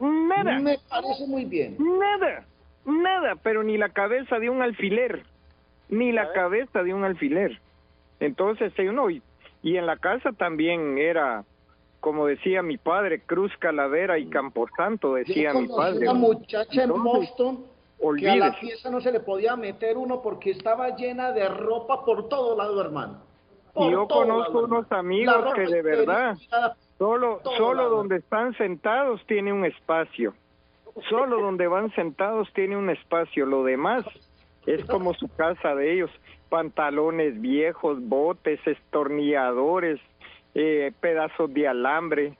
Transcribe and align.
nada, 0.00 0.58
Me 0.58 0.78
parece 0.88 1.26
muy 1.26 1.44
bien. 1.44 1.76
nada, 1.78 2.44
nada, 2.84 3.36
pero 3.42 3.62
ni 3.62 3.76
la 3.78 3.90
cabeza 3.90 4.38
de 4.38 4.50
un 4.50 4.62
alfiler, 4.62 5.24
ni 5.88 6.12
la 6.12 6.32
cabeza 6.32 6.82
de 6.82 6.94
un 6.94 7.04
alfiler. 7.04 7.60
Entonces, 8.20 8.72
uno, 8.78 9.10
y, 9.10 9.22
y 9.62 9.76
en 9.76 9.86
la 9.86 9.96
casa 9.96 10.32
también 10.32 10.98
era, 10.98 11.44
como 12.00 12.26
decía 12.26 12.62
mi 12.62 12.76
padre, 12.78 13.20
Cruz 13.20 13.52
Calavera 13.58 14.18
y 14.18 14.26
Camposanto, 14.26 15.14
decía 15.14 15.52
Yo 15.52 15.60
mi 15.60 15.68
padre. 15.68 15.98
una 16.08 16.14
muchacha 16.14 16.82
en 16.84 16.90
Boston 17.02 17.64
que 18.18 18.30
a 18.30 18.36
la 18.36 18.52
fiesta 18.54 18.90
no 18.90 19.00
se 19.02 19.12
le 19.12 19.20
podía 19.20 19.56
meter 19.56 19.98
uno 19.98 20.22
porque 20.22 20.50
estaba 20.52 20.96
llena 20.96 21.32
de 21.32 21.46
ropa 21.48 22.04
por 22.04 22.28
todo 22.28 22.56
lado, 22.56 22.80
hermano. 22.80 23.18
Por 23.74 23.92
yo 23.92 24.08
conozco 24.08 24.52
lado, 24.62 24.64
unos 24.64 24.92
amigos 24.92 25.54
que 25.54 25.66
de 25.66 25.82
verdad 25.82 26.36
Solo, 27.00 27.40
solo 27.56 27.88
donde 27.88 28.16
están 28.16 28.54
sentados 28.58 29.24
tiene 29.26 29.54
un 29.54 29.64
espacio. 29.64 30.34
Solo 31.08 31.40
donde 31.40 31.66
van 31.66 31.90
sentados 31.94 32.52
tiene 32.52 32.76
un 32.76 32.90
espacio. 32.90 33.46
Lo 33.46 33.64
demás 33.64 34.04
es 34.66 34.84
como 34.84 35.14
su 35.14 35.34
casa 35.34 35.74
de 35.74 35.94
ellos. 35.94 36.10
Pantalones 36.50 37.40
viejos, 37.40 38.06
botes, 38.06 38.60
estornilladores, 38.66 39.98
eh, 40.54 40.92
pedazos 41.00 41.54
de 41.54 41.68
alambre. 41.68 42.34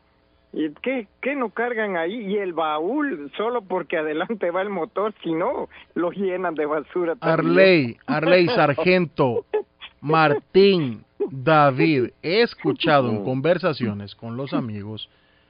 ¿Y 0.53 0.69
qué, 0.83 1.07
qué 1.23 1.37
no 1.37 1.49
cargan 1.49 1.97
ahí? 1.97 2.17
Y 2.17 2.37
el 2.37 2.53
baúl, 2.53 3.33
solo 3.39 3.63
porque 3.63 3.97
adelante 3.97 4.51
va 4.51 4.61
el 4.61 4.69
motor, 4.69 5.15
si 5.23 5.33
no, 5.33 5.71
lo 5.95 6.11
llenan 6.11 6.55
de 6.55 6.67
basura. 6.67 7.17
también. 7.17 7.51
Arley, 7.57 7.97
Arley 8.07 8.47
Sargento, 8.55 9.47
Martín, 10.03 11.07
David, 11.31 12.11
he 12.23 12.43
escuchado 12.43 13.11
en 13.11 13.25
conversaciones 13.25 14.15
con 14.15 14.37
los 14.37 14.53
amigos, 14.53 15.09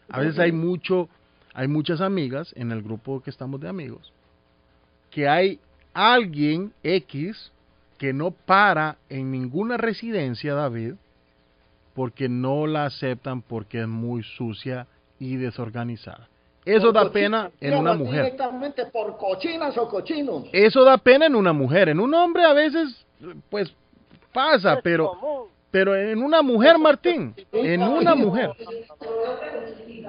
a 0.09 0.21
veces 0.21 0.39
hay 0.39 0.53
mucho, 0.53 1.09
hay 1.55 1.69
muchas 1.69 2.01
amigas 2.01 2.53
en 2.57 2.73
el 2.73 2.83
grupo 2.83 3.23
que 3.23 3.31
estamos 3.31 3.61
de 3.61 3.69
amigos, 3.69 4.13
que 5.11 5.29
hay 5.29 5.61
alguien 5.95 6.73
X 6.83 7.53
que 7.99 8.13
no 8.13 8.31
para 8.31 8.97
en 9.09 9.31
ninguna 9.31 9.77
residencia, 9.77 10.55
David, 10.55 10.95
porque 11.95 12.29
no 12.29 12.67
la 12.67 12.87
aceptan 12.87 13.43
porque 13.43 13.83
es 13.83 13.89
muy 13.89 14.23
sucia 14.23 14.87
y 15.19 15.37
desorganizada. 15.37 16.29
Eso 16.65 16.87
por 16.87 16.95
da 16.95 17.03
cochinas, 17.03 17.13
pena 17.13 17.51
en 17.61 17.79
una 17.79 17.95
mujer. 17.95 18.25
Directamente 18.25 18.87
por 18.87 19.17
cochinas 19.17 19.77
o 19.77 19.89
cochinos. 19.89 20.45
Eso 20.53 20.85
da 20.85 20.99
pena 20.99 21.27
en 21.27 21.35
una 21.35 21.53
mujer. 21.53 21.89
En 21.89 22.01
un 22.01 22.15
hombre 22.15 22.45
a 22.45 22.53
veces, 22.53 23.05
pues, 23.49 23.75
pasa, 24.33 24.81
pero, 24.83 25.49
pero 25.71 25.95
en 25.95 26.23
una 26.23 26.43
mujer, 26.43 26.79
Martín, 26.79 27.35
en 27.53 27.83
una 27.83 28.15
mujer, 28.15 28.51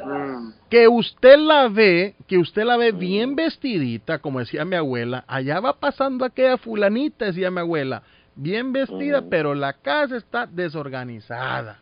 Mm. 0.03 0.53
que 0.69 0.87
usted 0.87 1.37
la 1.37 1.67
ve, 1.67 2.15
que 2.27 2.37
usted 2.37 2.63
la 2.63 2.77
ve 2.77 2.91
bien 2.91 3.35
vestidita, 3.35 4.19
como 4.19 4.39
decía 4.39 4.65
mi 4.65 4.75
abuela, 4.75 5.23
allá 5.27 5.59
va 5.59 5.73
pasando 5.73 6.25
aquella 6.25 6.57
fulanita, 6.57 7.25
decía 7.25 7.51
mi 7.51 7.59
abuela, 7.59 8.01
bien 8.35 8.71
vestida, 8.73 9.21
pero 9.29 9.53
la 9.53 9.73
casa 9.73 10.17
está 10.17 10.47
desorganizada. 10.47 11.79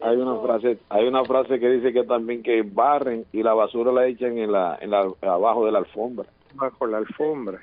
Hay 0.00 0.16
una 0.16 0.36
frase, 0.40 0.78
hay 0.90 1.08
una 1.08 1.24
frase 1.24 1.58
que 1.58 1.68
dice 1.70 1.92
que 1.92 2.04
también 2.04 2.42
que 2.42 2.62
barren 2.62 3.24
y 3.32 3.42
la 3.42 3.54
basura 3.54 3.90
la 3.90 4.06
echan 4.06 4.36
en 4.38 4.52
la, 4.52 4.76
en 4.80 4.90
la 4.90 5.06
abajo 5.22 5.64
de 5.64 5.72
la 5.72 5.78
alfombra, 5.78 6.26
Bajo 6.54 6.86
la 6.86 6.98
alfombra. 6.98 7.60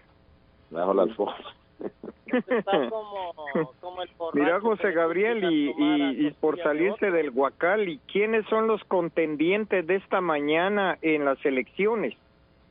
bajo 0.72 0.94
la 0.94 1.04
alfombra. 1.04 1.46
Está 2.26 2.72
como, 2.90 3.34
como 3.80 4.02
el 4.02 4.10
borracho 4.18 4.40
Mira, 4.40 4.60
José 4.60 4.92
Gabriel, 4.92 5.44
y, 5.52 6.32
por 6.40 6.62
salirse 6.62 7.12
del 7.12 7.30
Huacal, 7.30 7.88
¿y 7.90 8.00
quiénes 8.12 8.46
son 8.48 8.68
los 8.68 8.84
contendientes 8.86 9.86
de 9.86 9.96
esta 9.96 10.22
mañana 10.22 10.98
en 11.02 11.26
las 11.26 11.44
elecciones? 11.46 12.16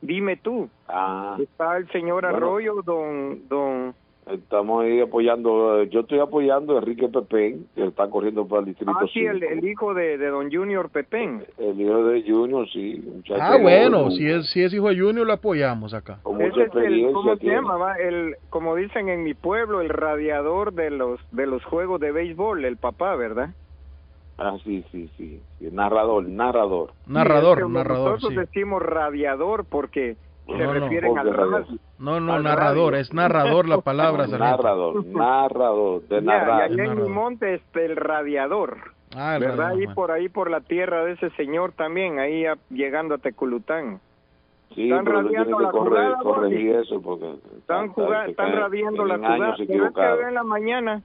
Dime 0.01 0.35
tú. 0.35 0.69
Ah, 0.87 1.37
Está 1.39 1.77
el 1.77 1.89
señor 1.91 2.23
Bueno. 2.23 2.37
Arroyo, 2.37 2.81
don, 2.81 3.47
don... 3.47 3.95
estamos 4.31 4.83
ahí 4.83 4.99
apoyando, 5.01 5.81
eh, 5.81 5.89
yo 5.89 6.01
estoy 6.01 6.19
apoyando 6.19 6.75
a 6.75 6.79
Enrique 6.79 7.07
Pepén, 7.09 7.67
que 7.75 7.85
está 7.85 8.09
corriendo 8.09 8.47
para 8.47 8.61
el 8.61 8.67
distrito 8.67 8.91
Ah, 8.95 9.05
sí, 9.13 9.25
el, 9.25 9.65
hijo 9.65 9.93
de, 9.93 10.17
de 10.17 10.27
don 10.27 10.51
Junior 10.51 10.89
Pepén. 10.89 11.45
El 11.57 11.79
hijo 11.81 12.05
de 12.05 12.23
Junior, 12.23 12.67
sí. 12.71 13.03
muchacho 13.05 13.41
Ah, 13.41 13.57
bueno, 13.61 14.11
si 14.11 14.27
es, 14.29 14.49
si 14.51 14.63
es 14.63 14.73
hijo 14.73 14.89
de 14.89 14.99
Junior, 14.99 15.25
lo 15.27 15.33
apoyamos 15.33 15.93
acá. 15.93 16.19
Con 16.23 16.35
mucha 16.37 16.47
Ese 16.47 16.63
es 16.63 16.85
el. 16.85 17.11
¿cómo 17.13 17.35
se 17.35 17.45
llama? 17.45 17.77
va? 17.77 17.95
El, 17.95 18.35
como 18.49 18.75
dicen 18.75 19.09
en 19.09 19.23
mi 19.23 19.33
pueblo, 19.33 19.81
el 19.81 19.89
radiador 19.89 20.73
de 20.73 20.89
los, 20.89 21.19
de 21.31 21.45
los 21.47 21.63
juegos 21.65 21.99
de 21.99 22.11
béisbol, 22.11 22.63
el 22.65 22.77
papá, 22.77 23.15
¿verdad? 23.15 23.49
Ah, 24.37 24.57
sí, 24.63 24.83
sí, 24.91 25.09
sí. 25.17 25.39
sí, 25.59 25.69
Narrador, 25.71 26.27
narrador. 26.27 26.91
Narrador, 27.05 27.57
Sí, 27.57 27.61
es 27.61 27.67
que 27.67 27.73
narrador, 27.73 28.09
Nosotros 28.13 28.31
sí. 28.33 28.39
decimos 28.39 28.81
radiador 28.81 29.65
porque 29.65 30.15
se 30.45 30.51
No, 30.51 30.65
no, 30.65 30.73
refieren 30.73 31.17
al 31.17 31.25
porque 31.27 31.37
radio. 31.37 31.51
radio. 31.51 31.77
No, 31.99 32.19
no, 32.19 32.33
al 32.33 32.43
narrador, 32.43 32.91
radio. 32.93 33.01
es 33.01 33.13
narrador 33.13 33.67
la 33.69 33.77
palabra, 33.81 34.27
sargento. 34.27 34.45
Narrador, 34.63 35.05
narrador, 35.05 36.01
de 36.07 36.15
Ya, 36.15 36.21
narrar. 36.21 36.59
y 36.59 36.73
allá 36.73 36.83
en 36.83 36.89
narrador. 36.89 37.03
mi 37.09 37.09
monte 37.15 37.53
este 37.55 37.85
el 37.85 37.95
radiador, 37.95 38.77
Ah, 39.15 39.35
el 39.35 39.41
¿verdad? 39.41 39.73
bueno. 39.73 39.93
por 39.95 40.11
ahí 40.11 40.27
por 40.29 40.49
la 40.49 40.61
tierra 40.61 41.05
de 41.05 41.13
ese 41.13 41.29
señor 41.31 41.71
también, 41.73 42.19
ahí 42.19 42.45
a- 42.45 42.57
llegando 42.69 43.15
a 43.15 43.17
Teculután. 43.19 43.99
Sí, 44.75 44.89
Están 44.89 45.05
pero 45.05 45.21
radiando 45.21 45.57
que 45.57 45.63
la 45.63 45.71
corre- 45.71 45.89
jugada, 45.89 46.17
corregir 46.23 46.75
eso 46.77 46.99
porque 47.01 47.31
Están 47.59 47.93
están 48.27 48.51
radiando 48.53 49.05
la 49.05 49.17
jugada. 49.17 49.55
jugada. 49.55 50.17
Que 50.17 50.23
en 50.27 50.33
la 50.33 50.43
mañana, 50.43 51.01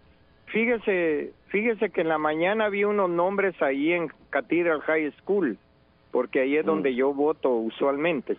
fíjese, 0.47 1.33
fíjese 1.49 1.91
que 1.91 2.01
en 2.01 2.09
la 2.09 2.19
mañana 2.19 2.69
vi 2.71 2.85
unos 2.85 3.11
nombres 3.11 3.61
ahí 3.63 3.93
en 3.93 4.09
Cathedral 4.31 4.81
High 4.81 5.13
School, 5.21 5.59
porque 6.11 6.41
ahí 6.41 6.57
es 6.57 6.65
Mm. 6.65 6.67
donde 6.69 6.95
yo 6.95 7.13
voto 7.13 7.51
usualmente. 7.51 8.37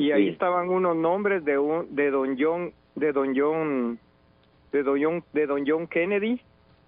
Y 0.00 0.12
ahí 0.12 0.24
Sí. 0.24 0.28
estaban 0.30 0.68
unos 0.70 0.96
nombres 0.96 1.44
de 1.44 1.58
un, 1.58 1.94
de 1.94 2.10
don 2.10 2.36
John, 2.38 2.72
de 2.94 3.12
don 3.12 3.34
John, 3.36 3.98
de 4.72 4.82
don 4.82 5.02
John, 5.02 5.24
de 5.32 5.46
don 5.46 5.64
John 5.66 5.86
Kennedy 5.86 6.40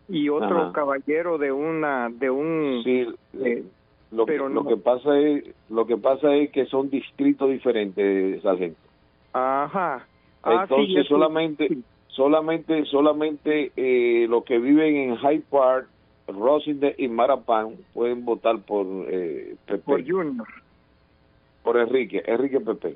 y 0.08 0.28
otro 0.28 0.62
Ajá. 0.62 0.72
caballero 0.72 1.36
de 1.38 1.52
una, 1.52 2.08
de 2.10 2.30
un, 2.30 2.80
Sí, 2.84 3.06
eh, 3.44 3.62
lo, 4.10 4.24
que, 4.26 4.32
pero 4.32 4.48
lo 4.48 4.62
no. 4.62 4.68
que 4.68 4.76
pasa 4.76 5.18
es 5.18 5.44
lo 5.68 5.86
que 5.86 5.96
pasa 5.96 6.34
es 6.34 6.50
que 6.50 6.66
son 6.66 6.88
distritos 6.90 7.50
diferentes, 7.50 8.42
sargento. 8.42 8.78
ajá. 9.32 10.06
Ah, 10.44 10.66
sí, 10.66 10.74
Entonces 10.74 10.96
eso- 11.04 11.08
solamente 11.14 11.68
sí. 11.68 11.84
solamente 12.08 12.84
solamente 12.86 13.72
eh, 13.76 14.26
los 14.28 14.42
que 14.44 14.58
viven 14.58 14.96
en 14.96 15.16
Hyde 15.18 15.42
Park, 15.50 15.86
Rosendale 16.28 16.94
y 16.98 17.08
Marapan 17.08 17.76
pueden 17.94 18.24
votar 18.24 18.58
por 18.60 18.86
eh, 19.08 19.54
Pepe, 19.66 19.78
por 19.78 20.02
por. 21.62 21.76
Enrique, 21.78 22.22
Enrique 22.26 22.60
Pepe. 22.60 22.94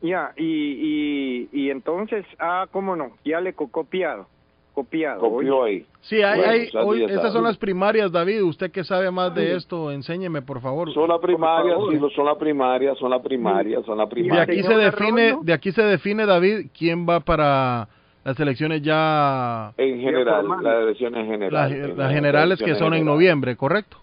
Ya, 0.00 0.32
y, 0.36 0.44
y, 0.44 1.48
y 1.52 1.70
entonces, 1.70 2.24
ah, 2.38 2.66
cómo 2.70 2.94
no, 2.94 3.10
ya 3.24 3.40
le 3.40 3.52
co- 3.54 3.66
copiado, 3.68 4.26
copiado. 4.72 5.18
Copió 5.18 5.58
oye. 5.58 5.70
ahí. 5.78 5.86
Sí, 6.02 6.22
hay, 6.22 6.38
Bueno, 6.38 6.52
hay- 6.52 6.70
hoy- 6.86 7.02
estas 7.02 7.16
sabe. 7.22 7.32
son 7.32 7.42
las 7.44 7.56
primarias, 7.58 8.12
David. 8.12 8.42
Usted 8.44 8.70
que 8.70 8.84
sabe 8.84 9.10
más 9.10 9.34
de 9.34 9.56
esto, 9.56 9.90
enséñeme, 9.90 10.40
por 10.40 10.60
favor. 10.60 10.92
Son 10.94 11.08
las 11.08 11.18
primarias, 11.18 11.76
sí, 11.90 11.98
son 12.14 12.26
las 12.26 12.36
primarias, 12.38 12.96
son 12.96 13.10
las 13.10 13.20
primarias, 13.22 13.84
son 13.84 13.98
las 13.98 14.06
Y 14.06 14.08
de 14.08 14.14
primarias. 14.14 14.48
aquí 14.48 14.62
se 14.62 14.76
define, 14.76 15.38
de 15.42 15.52
aquí 15.52 15.72
se 15.72 15.82
define, 15.82 16.26
David, 16.26 16.66
quién 16.78 17.04
va 17.08 17.18
para 17.18 17.88
las 18.24 18.38
elecciones 18.38 18.82
ya, 18.82 19.72
En 19.78 20.00
general, 20.00 20.46
las 20.62 20.82
elecciones 20.82 21.18
las, 21.26 21.28
generales. 21.28 21.96
las 21.96 22.12
generales 22.12 22.62
que 22.62 22.76
son 22.76 22.94
en 22.94 23.04
noviembre, 23.04 23.56
¿correcto? 23.56 23.96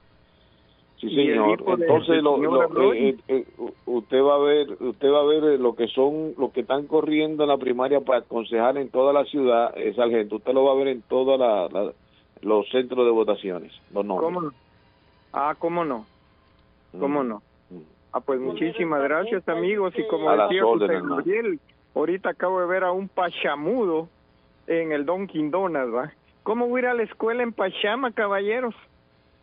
Sí, 0.97 1.13
señor. 1.13 1.61
Entonces, 1.67 2.23
lo, 2.23 2.37
eh, 2.83 3.09
eh, 3.09 3.17
eh, 3.27 3.45
usted 3.85 4.21
va 4.21 4.35
a 4.35 4.39
ver, 4.39 4.69
usted 4.79 5.11
va 5.11 5.19
a 5.21 5.25
ver 5.25 5.59
lo 5.59 5.75
que 5.75 5.87
son, 5.87 6.33
lo 6.37 6.51
que 6.51 6.61
están 6.61 6.87
corriendo 6.87 7.43
en 7.43 7.49
la 7.49 7.57
primaria 7.57 7.99
para 7.99 8.19
aconsejar 8.19 8.77
en 8.77 8.89
toda 8.89 9.11
la 9.11 9.25
ciudad, 9.25 9.77
eh, 9.77 9.93
sargento. 9.93 10.37
Usted 10.37 10.53
lo 10.53 10.63
va 10.63 10.71
a 10.71 10.75
ver 10.75 10.87
en 10.87 11.01
todos 11.03 11.37
los 12.41 12.69
centros 12.69 13.05
de 13.05 13.11
votaciones, 13.11 13.73
los 13.93 14.05
nombres. 14.05 14.25
¿Cómo 14.25 14.41
no? 14.41 14.53
Ah, 15.33 15.53
cómo 15.59 15.83
no, 15.83 16.05
cómo 16.97 17.23
Mm. 17.23 17.27
no. 17.27 17.41
Ah, 18.13 18.21
pues 18.21 18.39
muchísimas 18.39 19.03
gracias, 19.03 19.47
amigos. 19.49 19.93
Y 19.97 20.07
como 20.07 20.29
A 20.29 20.37
las 20.37 20.49
decía 20.49 20.63
José 20.63 20.85
órdenes, 20.85 21.03
¿no? 21.03 21.17
Gabriel, 21.17 21.59
ahorita 21.93 22.29
acabo 22.29 22.61
de 22.61 22.67
ver 22.67 22.85
a 22.85 22.93
un 22.93 23.09
pachamudo 23.09 24.07
en 24.67 24.93
el 24.93 25.05
Dunkin' 25.05 25.51
Donuts, 25.51 25.93
¿va? 25.93 26.13
¿Cómo 26.43 26.69
voy 26.69 26.79
a 26.79 26.83
ir 26.83 26.87
a 26.87 26.93
la 26.93 27.03
escuela 27.03 27.43
en 27.43 27.51
Pachama, 27.51 28.11
caballeros? 28.13 28.73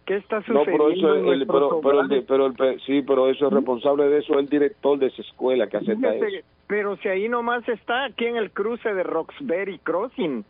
¿Qué 0.06 0.16
está 0.16 0.37
No, 0.37 0.43
sucediendo? 0.64 0.72
pero 0.72 0.90
eso 0.90 1.14
es 1.14 1.26
el, 1.32 1.46
pero, 1.46 1.81
pero 1.81 2.00
el, 2.00 2.25
pero 2.25 2.46
el, 2.46 2.81
sí, 2.81 3.02
pero 3.02 3.28
eso 3.28 3.46
es 3.46 3.52
responsable 3.52 4.08
de 4.08 4.19
eso 4.19 4.38
el 4.38 4.49
director 4.49 4.99
de 4.99 5.06
esa 5.06 5.22
escuela 5.22 5.69
que 5.69 5.76
acepta 5.76 6.12
Fíjese, 6.12 6.38
eso. 6.38 6.46
pero 6.66 6.96
si 6.96 7.08
ahí 7.08 7.28
nomás 7.28 7.69
está, 7.69 8.04
aquí 8.06 8.26
en 8.26 8.37
el 8.37 8.50
cruce 8.50 8.93
de 8.93 9.02
Roxbury 9.04 9.78
Crossing. 9.78 10.44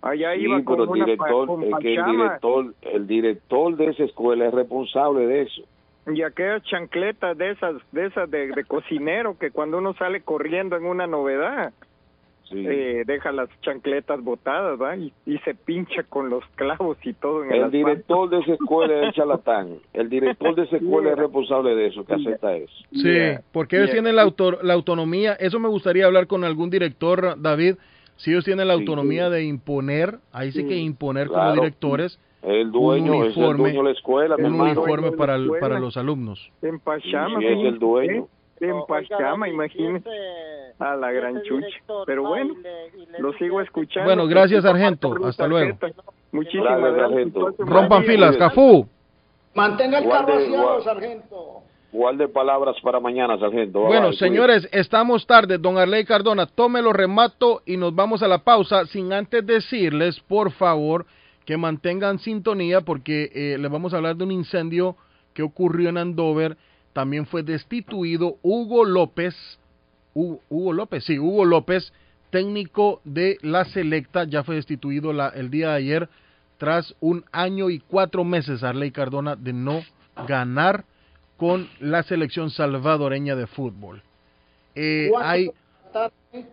Allá 0.00 0.34
Sí, 0.34 0.40
iba 0.42 0.62
con 0.64 0.76
pero 0.76 0.82
el 0.84 0.88
una 0.90 1.04
director, 1.06 1.46
con 1.46 1.62
es 1.64 1.74
que 1.80 1.94
el 1.94 2.04
director, 2.04 2.74
el 2.82 3.06
director 3.06 3.76
de 3.76 3.86
esa 3.86 4.04
escuela 4.04 4.46
es 4.48 4.54
responsable 4.54 5.26
de 5.26 5.42
eso. 5.42 5.62
y 6.12 6.20
aquellas 6.22 6.62
chancletas 6.64 7.36
de 7.38 7.50
esas, 7.52 7.76
de 7.92 8.06
esas 8.06 8.30
de, 8.30 8.48
de 8.48 8.64
cocinero 8.64 9.38
que 9.38 9.50
cuando 9.50 9.78
uno 9.78 9.94
sale 9.94 10.20
corriendo 10.22 10.76
en 10.76 10.84
una 10.86 11.06
novedad, 11.06 11.72
Sí. 12.50 12.62
eh, 12.66 13.04
deja 13.06 13.32
las 13.32 13.48
chancletas 13.62 14.22
botadas, 14.22 14.80
¿va? 14.80 14.96
Y, 14.96 15.12
y 15.26 15.38
se 15.38 15.54
pincha 15.54 16.02
con 16.02 16.28
los 16.28 16.44
clavos 16.56 16.98
y 17.02 17.12
todo 17.14 17.42
en 17.44 17.52
el, 17.52 17.62
el 17.62 17.70
director 17.70 18.28
de 18.28 18.40
esa 18.40 18.52
escuela 18.52 18.94
es 19.00 19.06
el 19.08 19.12
charlatán. 19.14 19.78
El 19.94 20.10
director 20.10 20.54
de 20.54 20.62
esa 20.64 20.76
escuela 20.76 21.12
es 21.12 21.18
responsable 21.18 21.74
de 21.74 21.86
eso, 21.86 22.04
que 22.04 22.14
acepta 22.14 22.54
eso. 22.56 22.72
Sí, 22.92 23.02
Yeah, 23.14 23.40
porque 23.52 23.76
ellos 23.76 23.86
yeah. 23.88 23.94
tienen 23.94 24.16
la, 24.16 24.22
autor- 24.26 24.58
la 24.62 24.74
autonomía, 24.74 25.32
eso 25.34 25.58
me 25.58 25.68
gustaría 25.68 26.04
hablar 26.06 26.26
con 26.26 26.44
algún 26.44 26.68
director, 26.70 27.40
David, 27.40 27.76
si 28.16 28.30
ellos 28.30 28.44
tienen 28.44 28.68
la 28.68 28.74
Sí. 28.74 28.80
autonomía 28.80 29.30
de 29.30 29.44
imponer, 29.44 30.18
ahí 30.32 30.52
sí 30.52 30.66
que 30.66 30.76
imponer 30.76 31.28
como 31.28 31.52
directores 31.54 32.20
El 32.42 32.70
dueño 32.70 33.24
es 33.24 33.36
el 33.36 33.42
uniforme, 33.42 33.58
dueño 33.62 33.78
de 33.78 33.84
la 33.84 33.90
escuela, 33.92 34.36
mi 34.36 34.44
un 34.44 34.60
uniforme 34.60 35.12
para, 35.12 35.34
el- 35.36 35.44
escuela. 35.44 35.60
para 35.66 35.80
los 35.80 35.96
alumnos. 35.96 36.52
En 36.60 36.78
Pachama. 36.78 37.38
Sí, 37.40 37.46
es 37.46 37.64
el 37.64 37.78
dueño. 37.78 38.28
En 38.60 38.86
Pachama, 38.86 39.48
y 39.48 39.56
ese- 39.60 40.00
A 40.78 40.96
la 40.96 41.12
y 41.12 41.16
gran 41.16 41.42
chucha. 41.42 41.66
Pero 42.06 42.22
bueno, 42.22 42.54
y 42.54 42.62
le- 42.62 43.02
y 43.02 43.06
le 43.12 43.18
Lo 43.18 43.32
sigo 43.34 43.58
a 43.58 43.62
ese 43.62 43.68
escuchando. 43.68 44.08
Bueno, 44.08 44.26
gracias, 44.26 44.62
sargento. 44.62 45.14
Hasta 45.24 45.46
luego. 45.46 45.76
Muchísimas 46.32 46.80
Gracias, 46.80 47.00
sargento. 47.00 47.54
Rompan 47.58 48.04
filas, 48.04 48.36
Cafú. 48.36 48.86
Mantenga 49.54 49.98
el 49.98 50.08
carro 50.08 50.34
vaciado, 50.34 50.82
sargento. 50.82 51.36
Guarde 51.92 52.26
palabras 52.26 52.74
para 52.82 52.98
mañana, 52.98 53.38
sargento. 53.38 53.82
Bueno, 53.82 54.12
señores, 54.12 54.68
estamos 54.72 55.24
tarde. 55.28 55.58
Don 55.58 55.78
Arley 55.78 56.04
Cardona, 56.04 56.46
tómelo 56.46 56.92
remato 56.92 57.62
y 57.64 57.76
nos 57.76 57.94
vamos 57.94 58.20
a 58.24 58.28
la 58.28 58.38
pausa 58.38 58.84
sin 58.86 59.12
antes 59.12 59.46
decirles, 59.46 60.18
por 60.26 60.50
favor, 60.50 61.06
que 61.44 61.56
mantengan 61.56 62.18
sintonía 62.18 62.80
porque 62.80 63.30
eh, 63.32 63.58
les 63.58 63.70
vamos 63.70 63.94
a 63.94 63.98
hablar 63.98 64.16
de 64.16 64.24
un 64.24 64.32
incendio 64.32 64.96
que 65.34 65.44
ocurrió 65.44 65.88
en 65.90 65.98
Andover. 65.98 66.56
También 66.94 67.26
fue 67.26 67.42
destituido 67.42 68.38
Hugo 68.42 68.84
López, 68.86 69.34
Hugo, 70.14 70.40
Hugo 70.48 70.72
López, 70.72 71.04
sí, 71.04 71.18
Hugo 71.18 71.44
López, 71.44 71.92
técnico 72.30 73.00
de 73.04 73.36
la 73.42 73.64
Selecta, 73.66 74.24
ya 74.24 74.42
fue 74.44 74.54
destituido 74.54 75.12
la- 75.12 75.28
el 75.28 75.50
día 75.50 75.70
de 75.70 75.74
ayer 75.76 76.08
tras 76.56 76.94
un 77.00 77.24
año 77.32 77.68
y 77.68 77.80
cuatro 77.80 78.24
meses, 78.24 78.62
Arley 78.62 78.90
Cardona, 78.92 79.36
de 79.36 79.52
no 79.52 79.82
ganar 80.26 80.84
con 81.36 81.68
la 81.80 82.04
selección 82.04 82.50
salvadoreña 82.50 83.34
de 83.34 83.48
fútbol. 83.48 84.02
Eh, 84.76 85.08
Cuatro 85.10 85.28
hay, 85.28 85.44
de 85.46 85.52
la 85.84 85.92
tarde, 85.92 86.46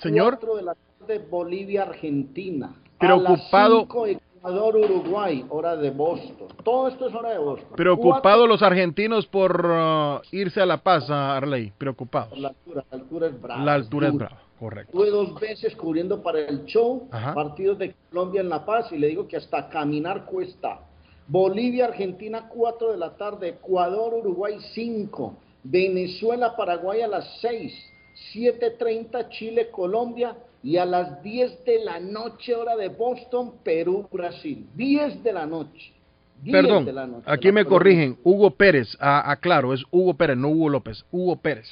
Señor. 0.00 0.34
cuatro 0.34 0.56
de 0.56 0.62
la 0.62 0.74
tarde, 0.98 1.26
Bolivia, 1.30 1.82
Argentina. 1.82 2.74
Preocupado. 2.98 3.76
A 3.90 4.06
las 4.06 4.20
Ecuador, 4.46 4.76
Uruguay, 4.76 5.44
hora 5.48 5.76
de 5.76 5.90
Boston. 5.90 6.46
Todo 6.62 6.86
esto 6.86 7.08
es 7.08 7.14
hora 7.16 7.30
de 7.30 7.38
Boston. 7.38 7.74
preocupados 7.74 8.48
los 8.48 8.62
argentinos 8.62 9.26
por 9.26 9.66
uh, 9.66 10.20
irse 10.30 10.60
a 10.60 10.66
La 10.66 10.76
Paz, 10.76 11.10
a 11.10 11.36
Arley, 11.36 11.72
preocupados. 11.76 12.38
La 12.38 12.50
altura, 12.50 12.84
la 12.88 12.96
altura 12.96 13.26
es 13.26 13.42
brava. 13.42 13.64
La 13.64 13.74
altura 13.74 14.06
es 14.06 14.12
dura. 14.12 14.26
brava, 14.26 14.42
correcto. 14.56 14.92
Estuve 14.92 15.10
dos 15.10 15.40
veces 15.40 15.74
cubriendo 15.74 16.22
para 16.22 16.38
el 16.38 16.64
show 16.64 17.08
Ajá. 17.10 17.34
partidos 17.34 17.76
de 17.78 17.96
Colombia 18.08 18.40
en 18.40 18.48
La 18.48 18.64
Paz 18.64 18.92
y 18.92 18.98
le 18.98 19.08
digo 19.08 19.26
que 19.26 19.36
hasta 19.36 19.68
caminar 19.68 20.26
cuesta. 20.26 20.78
Bolivia, 21.26 21.86
Argentina, 21.86 22.48
4 22.48 22.92
de 22.92 22.98
la 22.98 23.16
tarde. 23.16 23.48
Ecuador, 23.48 24.14
Uruguay, 24.14 24.58
5. 24.74 25.34
Venezuela, 25.64 26.54
Paraguay 26.54 27.02
a 27.02 27.08
las 27.08 27.40
6. 27.40 27.72
7.30 28.32 29.28
Chile, 29.30 29.70
Colombia. 29.72 30.36
Y 30.66 30.78
a 30.78 30.84
las 30.84 31.22
10 31.22 31.64
de 31.64 31.84
la 31.84 32.00
noche, 32.00 32.52
hora 32.52 32.74
de 32.74 32.88
Boston, 32.88 33.52
Perú, 33.62 34.08
Brasil. 34.10 34.68
10 34.74 35.22
de 35.22 35.32
la 35.32 35.46
noche. 35.46 35.92
10 36.42 36.52
Perdón, 36.52 36.84
de 36.84 36.92
la 36.92 37.06
noche. 37.06 37.22
aquí 37.24 37.52
me 37.52 37.64
corrigen. 37.64 38.18
Hugo 38.24 38.50
Pérez, 38.50 38.96
ah, 38.98 39.30
aclaro, 39.30 39.72
es 39.72 39.84
Hugo 39.92 40.14
Pérez, 40.14 40.36
no 40.36 40.48
Hugo 40.48 40.68
López. 40.68 41.06
Hugo 41.12 41.36
Pérez. 41.36 41.68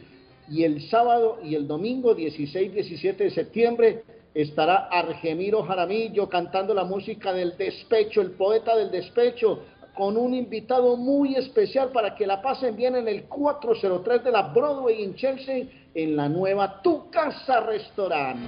Y 0.49 0.63
el 0.63 0.81
sábado 0.89 1.39
y 1.43 1.55
el 1.55 1.67
domingo 1.67 2.15
16-17 2.15 3.17
de 3.17 3.29
septiembre 3.31 4.03
estará 4.33 4.87
Argemiro 4.89 5.61
Jaramillo 5.63 6.29
cantando 6.29 6.73
la 6.73 6.85
música 6.85 7.33
del 7.33 7.57
despecho, 7.57 8.21
el 8.21 8.31
poeta 8.31 8.77
del 8.77 8.89
despecho, 8.89 9.59
con 9.93 10.15
un 10.15 10.33
invitado 10.33 10.95
muy 10.95 11.35
especial 11.35 11.89
para 11.91 12.15
que 12.15 12.25
la 12.25 12.41
pasen 12.41 12.77
bien 12.77 12.95
en 12.95 13.09
el 13.09 13.23
403 13.23 14.23
de 14.23 14.31
la 14.31 14.43
Broadway 14.53 15.03
en 15.03 15.15
Chelsea, 15.15 15.65
en 15.93 16.15
la 16.15 16.29
nueva 16.29 16.81
Tu 16.81 17.09
Casa 17.09 17.59
Restaurant. 17.59 18.39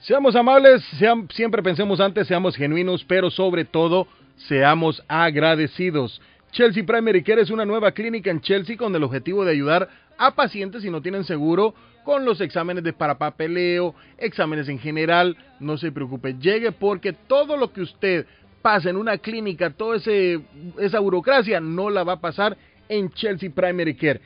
Seamos 0.00 0.36
amables, 0.36 0.82
seam- 1.00 1.32
siempre 1.32 1.62
pensemos 1.62 1.98
antes, 1.98 2.26
seamos 2.26 2.56
genuinos, 2.56 3.02
pero 3.04 3.30
sobre 3.30 3.64
todo 3.64 4.06
seamos 4.48 5.02
agradecidos. 5.08 6.20
Chelsea 6.52 6.84
Primary 6.84 7.22
Care 7.22 7.42
es 7.42 7.50
una 7.50 7.64
nueva 7.64 7.92
clínica 7.92 8.30
en 8.30 8.40
Chelsea 8.40 8.76
con 8.76 8.94
el 8.94 9.02
objetivo 9.02 9.44
de 9.44 9.52
ayudar 9.52 9.88
a 10.18 10.34
pacientes 10.34 10.82
si 10.82 10.90
no 10.90 11.00
tienen 11.00 11.24
seguro 11.24 11.74
con 12.04 12.24
los 12.24 12.40
exámenes 12.40 12.84
de 12.84 12.92
parapapeleo, 12.92 13.94
exámenes 14.18 14.68
en 14.68 14.78
general. 14.78 15.36
No 15.60 15.78
se 15.78 15.92
preocupe, 15.92 16.34
llegue 16.34 16.72
porque 16.72 17.12
todo 17.12 17.56
lo 17.56 17.72
que 17.72 17.82
usted 17.82 18.26
pasa 18.60 18.90
en 18.90 18.96
una 18.96 19.18
clínica, 19.18 19.70
toda 19.70 19.96
esa 19.96 21.00
burocracia, 21.00 21.60
no 21.60 21.90
la 21.90 22.04
va 22.04 22.14
a 22.14 22.20
pasar 22.20 22.56
en 22.88 23.10
Chelsea 23.10 23.50
Primary 23.50 23.94
Care. 23.94 24.20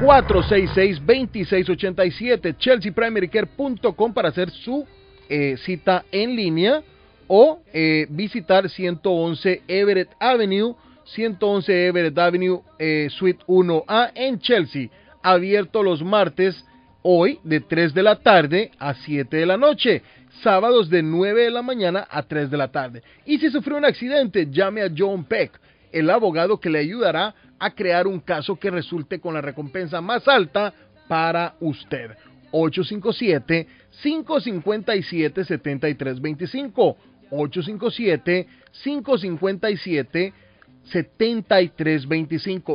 617-466-2687, 0.00 2.56
chelseaprimarycare.com 2.56 4.14
para 4.14 4.30
hacer 4.30 4.50
su 4.50 4.86
eh, 5.28 5.56
cita 5.58 6.04
en 6.10 6.34
línea 6.34 6.82
o 7.26 7.60
eh, 7.72 8.06
visitar 8.10 8.68
111 8.68 9.62
Everett 9.68 10.10
Avenue, 10.18 10.74
111 11.04 11.86
Everett 11.86 12.18
Avenue, 12.18 12.60
eh, 12.78 13.08
Suite 13.10 13.44
1A 13.46 14.12
en 14.14 14.38
Chelsea, 14.38 14.88
abierto 15.22 15.82
los 15.82 16.02
martes, 16.02 16.64
hoy 17.02 17.38
de 17.42 17.60
3 17.60 17.94
de 17.94 18.02
la 18.02 18.16
tarde 18.16 18.70
a 18.78 18.94
7 18.94 19.36
de 19.36 19.46
la 19.46 19.56
noche, 19.56 20.02
sábados 20.42 20.88
de 20.88 21.02
9 21.02 21.44
de 21.44 21.50
la 21.50 21.62
mañana 21.62 22.06
a 22.10 22.22
3 22.22 22.50
de 22.50 22.56
la 22.56 22.68
tarde. 22.68 23.02
Y 23.26 23.38
si 23.38 23.50
sufrió 23.50 23.76
un 23.76 23.84
accidente, 23.84 24.48
llame 24.50 24.82
a 24.82 24.90
John 24.96 25.24
Peck, 25.24 25.58
el 25.90 26.08
abogado 26.10 26.58
que 26.60 26.70
le 26.70 26.78
ayudará 26.78 27.34
a 27.58 27.70
crear 27.70 28.06
un 28.06 28.20
caso 28.20 28.56
que 28.56 28.70
resulte 28.70 29.20
con 29.20 29.34
la 29.34 29.40
recompensa 29.40 30.00
más 30.00 30.26
alta 30.26 30.72
para 31.08 31.54
usted. 31.60 32.12
857-557-7325. 32.52 33.66
857-557-7325. 34.02 35.42
7325 35.44 36.96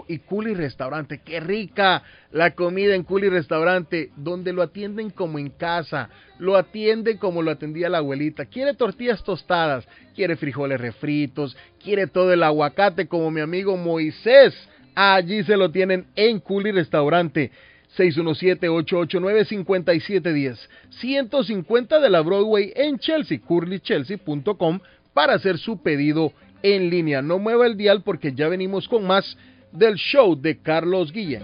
y 0.07 0.19
Culi 0.19 0.53
Restaurante, 0.53 1.21
qué 1.23 1.39
rica 1.39 2.03
la 2.31 2.55
comida 2.55 2.95
en 2.95 3.03
Culi 3.03 3.29
Restaurante, 3.29 4.11
donde 4.15 4.53
lo 4.53 4.63
atienden 4.63 5.09
como 5.09 5.37
en 5.39 5.49
casa, 5.49 6.09
lo 6.39 6.55
atienden 6.55 7.17
como 7.17 7.41
lo 7.41 7.51
atendía 7.51 7.89
la 7.89 7.99
abuelita. 7.99 8.45
Quiere 8.45 8.73
tortillas 8.73 9.23
tostadas, 9.23 9.87
quiere 10.15 10.35
frijoles 10.35 10.81
refritos, 10.81 11.55
quiere 11.83 12.07
todo 12.07 12.33
el 12.33 12.43
aguacate 12.43 13.07
como 13.07 13.29
mi 13.29 13.41
amigo 13.41 13.77
Moisés. 13.77 14.55
Allí 14.95 15.43
se 15.43 15.57
lo 15.57 15.69
tienen 15.69 16.07
en 16.15 16.39
Culi 16.39 16.71
Restaurante. 16.71 17.51
617-889-5710. 17.97 20.57
150 20.99 21.99
de 21.99 22.09
la 22.09 22.21
Broadway 22.21 22.71
en 22.75 22.99
Chelsea, 22.99 23.39
curlychelsea.com 23.39 24.79
para 25.13 25.33
hacer 25.33 25.57
su 25.57 25.81
pedido 25.81 26.31
en 26.61 26.89
línea. 26.89 27.21
No 27.21 27.39
mueva 27.39 27.67
el 27.67 27.77
dial 27.77 28.03
porque 28.03 28.33
ya 28.33 28.47
venimos 28.47 28.87
con 28.87 29.05
más 29.05 29.37
del 29.71 29.95
show 29.95 30.39
de 30.39 30.61
Carlos 30.61 31.11
Guillén. 31.11 31.43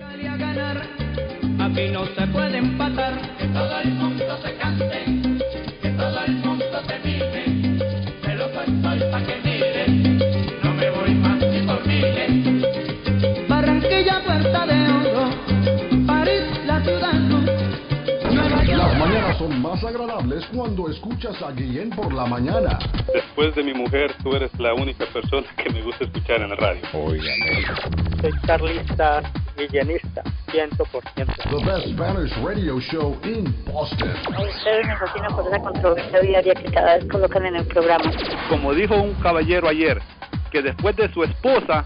Mañanas 19.05 19.37
son 19.37 19.61
más 19.61 19.83
agradables 19.83 20.45
cuando 20.55 20.89
escuchas 20.89 21.41
a 21.41 21.51
Guillén 21.51 21.89
por 21.89 22.13
la 22.13 22.25
mañana. 22.25 22.79
Después 23.13 23.53
de 23.53 23.61
mi 23.61 23.73
mujer, 23.73 24.15
tú 24.23 24.33
eres 24.33 24.57
la 24.57 24.73
única 24.73 25.05
persona 25.07 25.45
que 25.57 25.69
me 25.71 25.81
gusta 25.81 26.05
escuchar 26.05 26.41
en 26.41 26.49
la 26.49 26.55
radio. 26.55 26.81
Soy 26.91 28.31
carlista, 28.47 29.21
guillenista, 29.57 30.23
100%. 30.47 30.77
The 31.15 31.65
best 31.65 31.87
Spanish 31.89 32.33
radio 32.37 32.79
show 32.79 33.17
in 33.25 33.53
Boston. 33.65 34.13
Ustedes 34.29 34.87
me 34.87 34.95
fascinan 34.95 35.35
por 35.35 35.47
esa 35.47 35.59
controversia 35.59 36.19
diaria 36.21 36.53
que 36.53 36.71
cada 36.71 36.95
vez 36.95 37.05
colocan 37.09 37.45
en 37.45 37.57
el 37.57 37.65
programa. 37.65 38.09
Como 38.49 38.73
dijo 38.73 38.95
un 38.95 39.15
caballero 39.15 39.67
ayer, 39.67 40.01
que 40.49 40.61
después 40.61 40.95
de 40.95 41.11
su 41.11 41.23
esposa, 41.25 41.83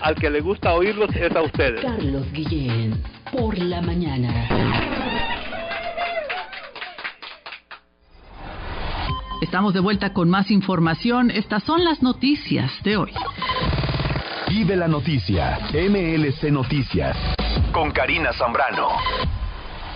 al 0.00 0.14
que 0.14 0.30
le 0.30 0.40
gusta 0.40 0.72
oírlos 0.72 1.14
es 1.16 1.36
a 1.36 1.42
ustedes. 1.42 1.82
Carlos 1.82 2.32
Guillén, 2.32 3.02
por 3.30 3.58
la 3.58 3.82
mañana. 3.82 5.15
Estamos 9.42 9.74
de 9.74 9.80
vuelta 9.80 10.14
con 10.14 10.30
más 10.30 10.50
información. 10.50 11.30
Estas 11.30 11.62
son 11.64 11.84
las 11.84 12.02
noticias 12.02 12.72
de 12.82 12.96
hoy. 12.96 13.12
Vive 14.48 14.76
la 14.76 14.88
noticia, 14.88 15.58
MLC 15.74 16.50
Noticias, 16.50 17.14
con 17.70 17.90
Karina 17.90 18.32
Zambrano. 18.32 18.88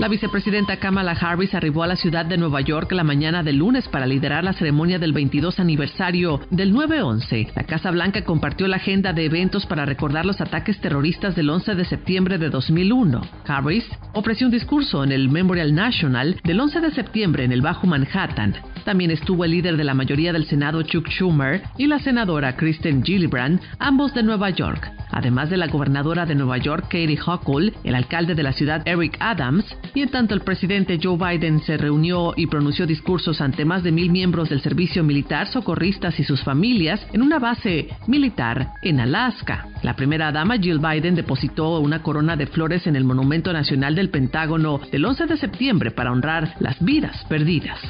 La 0.01 0.09
vicepresidenta 0.09 0.79
Kamala 0.79 1.13
Harris 1.13 1.55
arribó 1.55 1.83
a 1.83 1.87
la 1.87 1.95
ciudad 1.95 2.25
de 2.25 2.39
Nueva 2.39 2.63
York 2.63 2.91
la 2.93 3.05
mañana 3.05 3.43
del 3.43 3.57
lunes 3.57 3.87
para 3.87 4.07
liderar 4.07 4.43
la 4.43 4.55
ceremonia 4.55 4.99
del 4.99 5.13
22 5.13 5.61
aniversario 5.61 6.41
del 6.49 6.73
9-11. 6.73 7.53
La 7.55 7.65
Casa 7.65 7.91
Blanca 7.91 8.25
compartió 8.25 8.67
la 8.67 8.77
agenda 8.77 9.13
de 9.13 9.27
eventos 9.27 9.67
para 9.67 9.85
recordar 9.85 10.25
los 10.25 10.41
ataques 10.41 10.81
terroristas 10.81 11.37
del 11.37 11.51
11 11.51 11.75
de 11.75 11.85
septiembre 11.85 12.39
de 12.39 12.49
2001. 12.49 13.21
Harris 13.47 13.87
ofreció 14.15 14.47
un 14.47 14.53
discurso 14.53 15.05
en 15.05 15.13
el 15.13 15.29
Memorial 15.29 15.75
National 15.75 16.41
del 16.45 16.61
11 16.61 16.81
de 16.81 16.93
septiembre 16.93 17.45
en 17.45 17.53
el 17.53 17.61
Bajo 17.61 17.87
Manhattan. 17.87 18.55
También 18.87 19.11
estuvo 19.11 19.45
el 19.45 19.51
líder 19.51 19.77
de 19.77 19.85
la 19.85 19.93
mayoría 19.93 20.33
del 20.33 20.47
Senado 20.47 20.83
Chuck 20.83 21.09
Schumer 21.11 21.63
y 21.77 21.87
la 21.87 21.99
senadora 21.99 22.57
Kristen 22.57 23.05
Gillibrand, 23.05 23.61
ambos 23.79 24.15
de 24.15 24.23
Nueva 24.23 24.49
York, 24.49 24.91
además 25.11 25.51
de 25.51 25.59
la 25.59 25.67
gobernadora 25.67 26.25
de 26.25 26.35
Nueva 26.35 26.57
York 26.57 26.85
Katie 26.85 27.19
Hochul, 27.25 27.75
el 27.85 27.95
alcalde 27.95 28.35
de 28.35 28.43
la 28.43 28.53
ciudad 28.53 28.83
Eric 28.87 29.19
Adams, 29.21 29.65
y 29.95 30.03
en 30.03 30.11
tanto 30.11 30.35
el 30.35 30.41
presidente 30.43 30.99
Joe 31.03 31.17
Biden 31.17 31.61
se 31.61 31.77
reunió 31.77 32.35
y 32.37 32.47
pronunció 32.47 32.87
discursos 32.87 33.41
ante 33.41 33.65
más 33.65 33.83
de 33.83 33.93
mil 33.93 34.11
miembros 34.11 34.49
del 34.49 34.61
servicio 34.61 35.03
militar, 35.03 35.47
socorristas 35.49 36.19
y 36.21 36.25
sus 36.25 36.43
familias 36.43 37.07
en 37.13 37.23
una 37.23 37.39
base 37.39 37.89
militar 38.07 38.73
en 38.83 39.01
Alaska. 39.01 39.67
La 39.83 39.97
primera 39.97 40.33
dama 40.33 40.59
Jill 40.59 40.79
Biden 40.79 41.15
depositó 41.15 41.81
una 41.81 42.03
corona 42.03 42.37
de 42.37 42.47
flores 42.47 42.87
en 42.87 42.97
el 42.97 43.05
Monumento 43.05 43.53
Nacional 43.53 43.95
del 43.95 44.11
Pentágono 44.11 44.81
del 44.91 45.05
11 45.05 45.27
de 45.27 45.37
septiembre 45.37 45.91
para 45.91 46.13
honrar 46.13 46.55
las 46.61 46.83
vidas 46.85 47.25
perdidas. 47.29 47.81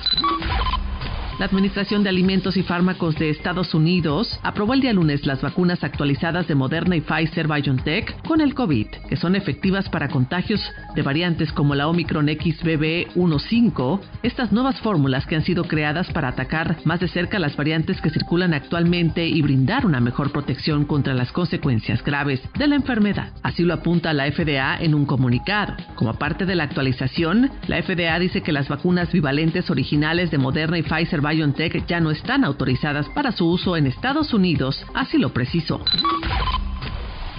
La 1.41 1.47
Administración 1.47 2.03
de 2.03 2.11
Alimentos 2.11 2.59
y 2.59 2.63
Fármacos 2.63 3.15
de 3.15 3.31
Estados 3.31 3.73
Unidos 3.73 4.39
aprobó 4.43 4.75
el 4.75 4.83
día 4.83 4.93
lunes 4.93 5.25
las 5.25 5.41
vacunas 5.41 5.83
actualizadas 5.83 6.47
de 6.47 6.55
Moderna 6.55 6.97
y 6.97 7.01
Pfizer 7.01 7.49
BioNTech 7.49 8.29
con 8.29 8.43
el 8.43 8.53
COVID, 8.53 8.87
que 9.09 9.17
son 9.17 9.35
efectivas 9.35 9.89
para 9.89 10.09
contagios 10.09 10.61
de 10.95 11.01
variantes 11.01 11.51
como 11.51 11.75
la 11.75 11.89
Omicron 11.89 12.27
XBB15. 12.27 14.01
Estas 14.23 14.53
nuevas 14.53 14.79
fórmulas 14.81 15.25
que 15.25 15.35
han 15.35 15.43
sido 15.43 15.65
creadas 15.65 16.13
para 16.13 16.29
atacar 16.29 16.77
más 16.85 17.01
de 17.01 17.09
cerca 17.09 17.39
las 17.39 17.57
variantes 17.57 18.03
que 18.03 18.11
circulan 18.11 18.53
actualmente 18.53 19.27
y 19.27 19.41
brindar 19.41 19.87
una 19.87 20.01
mejor 20.01 20.33
protección 20.33 20.85
contra 20.85 21.15
las 21.15 21.33
consecuencias 21.33 22.05
graves 22.05 22.43
de 22.59 22.67
la 22.67 22.77
enfermedad. 22.77 23.33
Así 23.43 23.63
lo 23.63 23.73
apunta 23.73 24.13
la 24.13 24.31
FDA 24.31 24.77
en 24.79 24.95
un 24.95 25.07
comunicado. 25.07 25.75
Como 25.95 26.13
parte 26.19 26.45
de 26.45 26.55
la 26.55 26.65
actualización, 26.65 27.51
la 27.67 27.83
FDA 27.83 28.19
dice 28.19 28.43
que 28.43 28.53
las 28.53 28.69
vacunas 28.69 29.11
bivalentes 29.11 29.71
originales 29.71 30.31
de 30.31 30.37
Moderna 30.37 30.77
y 30.77 30.83
Pfizer 30.83 31.30
BioNTech 31.31 31.87
ya 31.87 32.01
no 32.01 32.11
están 32.11 32.45
autorizadas 32.45 33.09
para 33.11 33.31
su 33.31 33.47
uso 33.47 33.77
en 33.77 33.87
Estados 33.87 34.35
Unidos, 34.35 34.85
así 34.95 35.17
lo 35.17 35.33
precisó. 35.33 35.81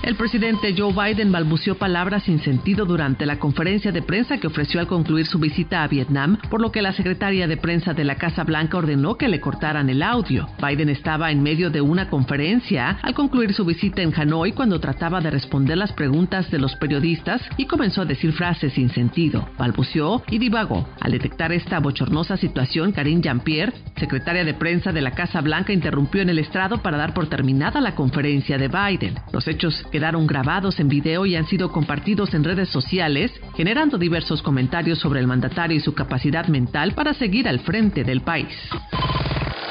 El 0.03 0.15
presidente 0.15 0.73
Joe 0.75 0.93
Biden 0.93 1.31
balbuceó 1.31 1.75
palabras 1.75 2.23
sin 2.23 2.39
sentido 2.39 2.85
durante 2.85 3.27
la 3.27 3.37
conferencia 3.37 3.91
de 3.91 4.01
prensa 4.01 4.39
que 4.39 4.47
ofreció 4.47 4.79
al 4.79 4.87
concluir 4.87 5.27
su 5.27 5.37
visita 5.37 5.83
a 5.83 5.87
Vietnam, 5.87 6.39
por 6.49 6.59
lo 6.59 6.71
que 6.71 6.81
la 6.81 6.91
secretaria 6.91 7.47
de 7.47 7.55
prensa 7.55 7.93
de 7.93 8.03
la 8.03 8.15
Casa 8.15 8.43
Blanca 8.43 8.79
ordenó 8.79 9.15
que 9.15 9.27
le 9.27 9.39
cortaran 9.39 9.91
el 9.91 10.01
audio. 10.01 10.47
Biden 10.59 10.89
estaba 10.89 11.29
en 11.29 11.43
medio 11.43 11.69
de 11.69 11.81
una 11.81 12.09
conferencia 12.09 12.97
al 13.03 13.13
concluir 13.13 13.53
su 13.53 13.63
visita 13.63 14.01
en 14.01 14.11
Hanoi 14.19 14.53
cuando 14.53 14.79
trataba 14.79 15.21
de 15.21 15.29
responder 15.29 15.77
las 15.77 15.93
preguntas 15.93 16.49
de 16.49 16.57
los 16.57 16.75
periodistas 16.77 17.43
y 17.57 17.67
comenzó 17.67 18.01
a 18.01 18.05
decir 18.05 18.33
frases 18.33 18.73
sin 18.73 18.89
sentido. 18.89 19.49
Balbuceó 19.59 20.23
y 20.31 20.39
divagó. 20.39 20.89
Al 20.99 21.11
detectar 21.11 21.51
esta 21.51 21.79
bochornosa 21.79 22.37
situación, 22.37 22.91
Karine 22.91 23.21
Jean-Pierre, 23.21 23.73
secretaria 23.97 24.43
de 24.45 24.55
prensa 24.55 24.91
de 24.91 25.01
la 25.01 25.11
Casa 25.11 25.41
Blanca, 25.41 25.73
interrumpió 25.73 26.23
en 26.23 26.29
el 26.29 26.39
estrado 26.39 26.81
para 26.81 26.97
dar 26.97 27.13
por 27.13 27.27
terminada 27.27 27.79
la 27.81 27.93
conferencia 27.93 28.57
de 28.57 28.67
Biden. 28.67 29.13
Los 29.31 29.47
hechos 29.47 29.85
quedaron 29.91 30.25
grabados 30.25 30.79
en 30.79 30.87
video 30.87 31.25
y 31.25 31.35
han 31.35 31.45
sido 31.45 31.71
compartidos 31.71 32.33
en 32.33 32.43
redes 32.43 32.69
sociales, 32.69 33.31
generando 33.55 33.97
diversos 33.97 34.41
comentarios 34.41 34.99
sobre 34.99 35.19
el 35.19 35.27
mandatario 35.27 35.77
y 35.77 35.81
su 35.81 35.93
capacidad 35.93 36.47
mental 36.47 36.93
para 36.93 37.13
seguir 37.13 37.47
al 37.47 37.59
frente 37.59 38.03
del 38.03 38.21
país. 38.21 38.55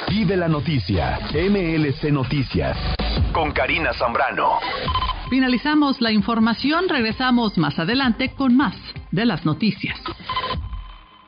Vive 0.08 0.36
la 0.36 0.48
noticia, 0.48 1.18
MLC 1.32 2.12
Noticias, 2.12 2.76
con 3.32 3.52
Karina 3.52 3.92
Zambrano. 3.94 4.58
Finalizamos 5.30 6.00
la 6.00 6.10
información, 6.10 6.88
regresamos 6.88 7.56
más 7.56 7.78
adelante 7.78 8.30
con 8.34 8.56
más 8.56 8.74
de 9.12 9.24
las 9.24 9.46
noticias. 9.46 9.96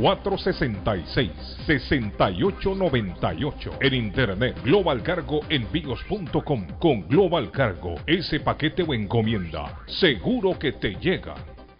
466-6898. 1.67 3.77
En 3.81 3.93
internet, 3.93 4.57
Global 4.63 5.03
Cargo 5.03 5.41
Envíos.com. 5.49 6.65
Con 6.79 7.05
Global 7.09 7.51
Cargo, 7.51 7.95
ese 8.07 8.39
paquete 8.39 8.84
encomienda, 8.93 9.83
seguro 9.87 10.57
que 10.57 10.73
te 10.73 10.95
llega. 10.95 11.54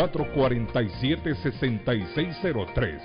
447-6603. 0.00 3.00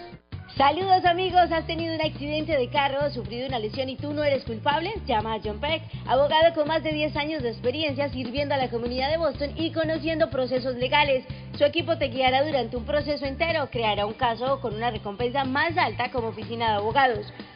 Saludos 0.56 1.04
amigos, 1.04 1.52
¿has 1.52 1.68
tenido 1.68 1.94
un 1.94 2.02
accidente 2.02 2.58
de 2.58 2.70
carro, 2.70 3.10
sufrido 3.10 3.46
una 3.46 3.60
lesión 3.60 3.90
y 3.90 3.98
tú 3.98 4.14
no 4.14 4.24
eres 4.24 4.46
culpable? 4.46 4.94
Llama 5.06 5.34
a 5.34 5.42
John 5.44 5.60
Peck, 5.60 5.82
abogado 6.08 6.54
con 6.54 6.70
más 6.70 6.82
de 6.82 6.94
10 6.94 7.14
años 7.18 7.44
de 7.44 7.50
experiencia 7.50 8.08
sirviendo 8.08 8.56
a 8.56 8.58
la 8.58 8.70
comunidad 8.70 9.12
de 9.12 9.18
Boston 9.18 9.52
y 9.58 9.74
conociendo 9.74 10.30
procesos 10.30 10.78
legales. 10.78 11.26
Su 11.58 11.66
equipo 11.66 11.98
te 11.98 12.08
guiará 12.08 12.46
durante 12.46 12.78
un 12.78 12.86
proceso 12.86 13.26
entero, 13.26 13.68
creará 13.70 14.06
un 14.06 14.14
caso 14.14 14.62
con 14.62 14.76
una 14.76 14.92
recompensa 14.92 15.44
más 15.44 15.78
alta 15.78 16.10
como 16.12 16.30
oficina 16.30 16.70
de 16.70 16.76
abogados. 16.76 17.34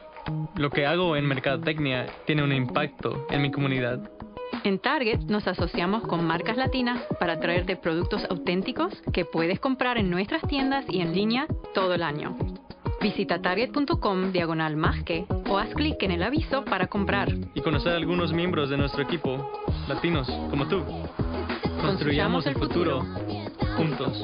Lo 0.55 0.69
que 0.69 0.85
hago 0.85 1.15
en 1.15 1.25
Mercadotecnia 1.25 2.05
tiene 2.25 2.43
un 2.43 2.51
impacto 2.51 3.25
en 3.31 3.41
mi 3.41 3.49
comunidad. 3.49 3.99
En 4.63 4.77
Target 4.77 5.21
nos 5.21 5.47
asociamos 5.47 6.03
con 6.03 6.25
marcas 6.25 6.55
latinas 6.55 7.01
para 7.19 7.39
traerte 7.39 7.75
productos 7.75 8.23
auténticos 8.29 8.93
que 9.11 9.25
puedes 9.25 9.59
comprar 9.59 9.97
en 9.97 10.11
nuestras 10.11 10.43
tiendas 10.43 10.85
y 10.87 11.01
en 11.01 11.13
línea 11.13 11.47
todo 11.73 11.95
el 11.95 12.03
año. 12.03 12.37
Visita 13.01 13.41
target.com 13.41 14.31
diagonal 14.31 14.75
más 14.77 15.03
que 15.03 15.25
o 15.49 15.57
haz 15.57 15.73
clic 15.73 16.03
en 16.03 16.11
el 16.11 16.21
aviso 16.21 16.63
para 16.63 16.85
comprar. 16.85 17.29
Y 17.55 17.61
conocer 17.61 17.93
a 17.93 17.95
algunos 17.95 18.31
miembros 18.31 18.69
de 18.69 18.77
nuestro 18.77 19.01
equipo, 19.01 19.51
latinos 19.87 20.29
como 20.51 20.67
tú. 20.67 20.83
Construyamos 21.81 22.45
el 22.45 22.53
futuro 22.53 23.01
juntos. 23.75 24.23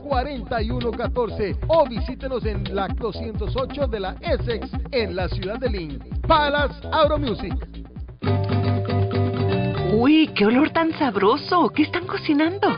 4114 0.01 1.55
o 1.67 1.87
visítenos 1.87 2.45
en 2.45 2.75
la 2.75 2.87
208 2.87 3.87
de 3.87 3.99
la 3.99 4.15
Essex 4.21 4.69
en 4.91 5.15
la 5.15 5.27
ciudad 5.29 5.59
de 5.59 5.69
Lynn. 5.69 5.99
Palace 6.27 6.75
Auto 6.91 7.17
Music. 7.17 7.53
Uy, 9.93 10.29
qué 10.35 10.45
olor 10.45 10.69
tan 10.71 10.91
sabroso. 10.97 11.69
¿Qué 11.69 11.83
están 11.83 12.05
cocinando? 12.07 12.77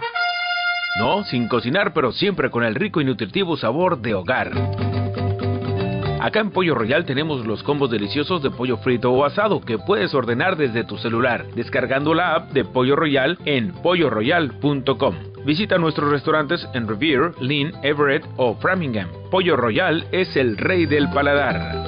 No, 0.99 1.23
sin 1.23 1.47
cocinar, 1.47 1.93
pero 1.93 2.11
siempre 2.11 2.51
con 2.51 2.63
el 2.63 2.75
rico 2.75 3.01
y 3.01 3.05
nutritivo 3.05 3.57
sabor 3.57 4.01
de 4.01 4.13
hogar. 4.13 4.51
Acá 6.23 6.39
en 6.39 6.51
Pollo 6.51 6.73
Royal 6.73 7.03
tenemos 7.05 7.45
los 7.45 7.63
combos 7.63 7.91
deliciosos 7.91 8.41
de 8.41 8.49
pollo 8.49 8.77
frito 8.77 9.11
o 9.11 9.25
asado 9.25 9.59
que 9.59 9.77
puedes 9.77 10.13
ordenar 10.13 10.55
desde 10.55 10.85
tu 10.85 10.97
celular, 10.97 11.45
descargando 11.53 12.13
la 12.13 12.35
app 12.35 12.51
de 12.53 12.63
Pollo 12.63 12.95
Royal 12.95 13.37
en 13.43 13.73
polloroyal.com. 13.73 15.32
Visita 15.45 15.77
nuestros 15.77 16.09
restaurantes 16.09 16.65
en 16.73 16.87
Revere, 16.87 17.31
Lynn, 17.41 17.73
Everett 17.83 18.25
o 18.37 18.55
Framingham. 18.55 19.09
Pollo 19.29 19.57
Royal 19.57 20.07
es 20.11 20.37
el 20.37 20.55
rey 20.55 20.85
del 20.85 21.09
paladar. 21.09 21.83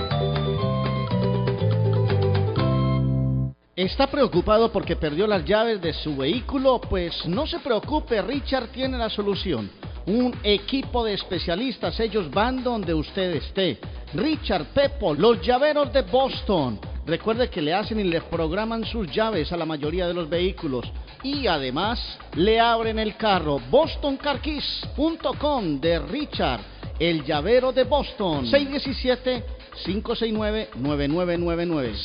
¿Está 3.77 4.07
preocupado 4.07 4.71
porque 4.73 4.97
perdió 4.97 5.25
las 5.25 5.45
llaves 5.45 5.81
de 5.81 5.93
su 5.93 6.17
vehículo? 6.17 6.81
Pues 6.81 7.25
no 7.27 7.47
se 7.47 7.59
preocupe, 7.59 8.21
Richard 8.21 8.67
tiene 8.69 8.97
la 8.97 9.09
solución. 9.09 9.69
Un 10.05 10.35
equipo 10.43 11.05
de 11.05 11.13
especialistas, 11.13 11.97
ellos 12.01 12.29
van 12.31 12.61
donde 12.61 12.93
usted 12.93 13.35
esté. 13.35 13.79
Richard 14.13 14.65
Pepo, 14.73 15.13
los 15.13 15.41
llaveros 15.41 15.93
de 15.93 16.01
Boston. 16.01 16.79
Recuerde 17.05 17.49
que 17.49 17.61
le 17.61 17.73
hacen 17.73 17.99
y 17.99 18.03
le 18.03 18.21
programan 18.21 18.85
sus 18.85 19.11
llaves 19.11 19.51
a 19.51 19.57
la 19.57 19.65
mayoría 19.65 20.07
de 20.07 20.13
los 20.13 20.29
vehículos. 20.29 20.85
Y 21.23 21.47
además 21.47 21.99
le 22.35 22.59
abren 22.59 22.99
el 22.99 23.15
carro. 23.15 23.59
BostonCarKeys.com 23.69 25.79
de 25.79 25.99
Richard, 25.99 26.61
el 26.99 27.23
llavero 27.23 27.71
de 27.71 27.83
Boston. 27.83 28.47
617 28.47 29.55
569-9999. 29.83 31.95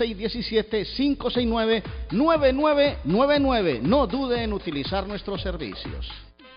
617-569-9999. 2.10 3.80
No 3.80 4.06
dude 4.06 4.42
en 4.42 4.52
utilizar 4.52 5.06
nuestros 5.06 5.40
servicios. 5.40 6.06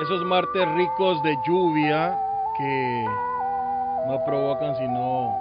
Esos 0.00 0.24
martes 0.24 0.66
ricos 0.76 1.22
de 1.22 1.36
lluvia 1.46 2.18
que 2.56 3.04
no 4.06 4.24
provocan 4.24 4.74
sino... 4.76 5.38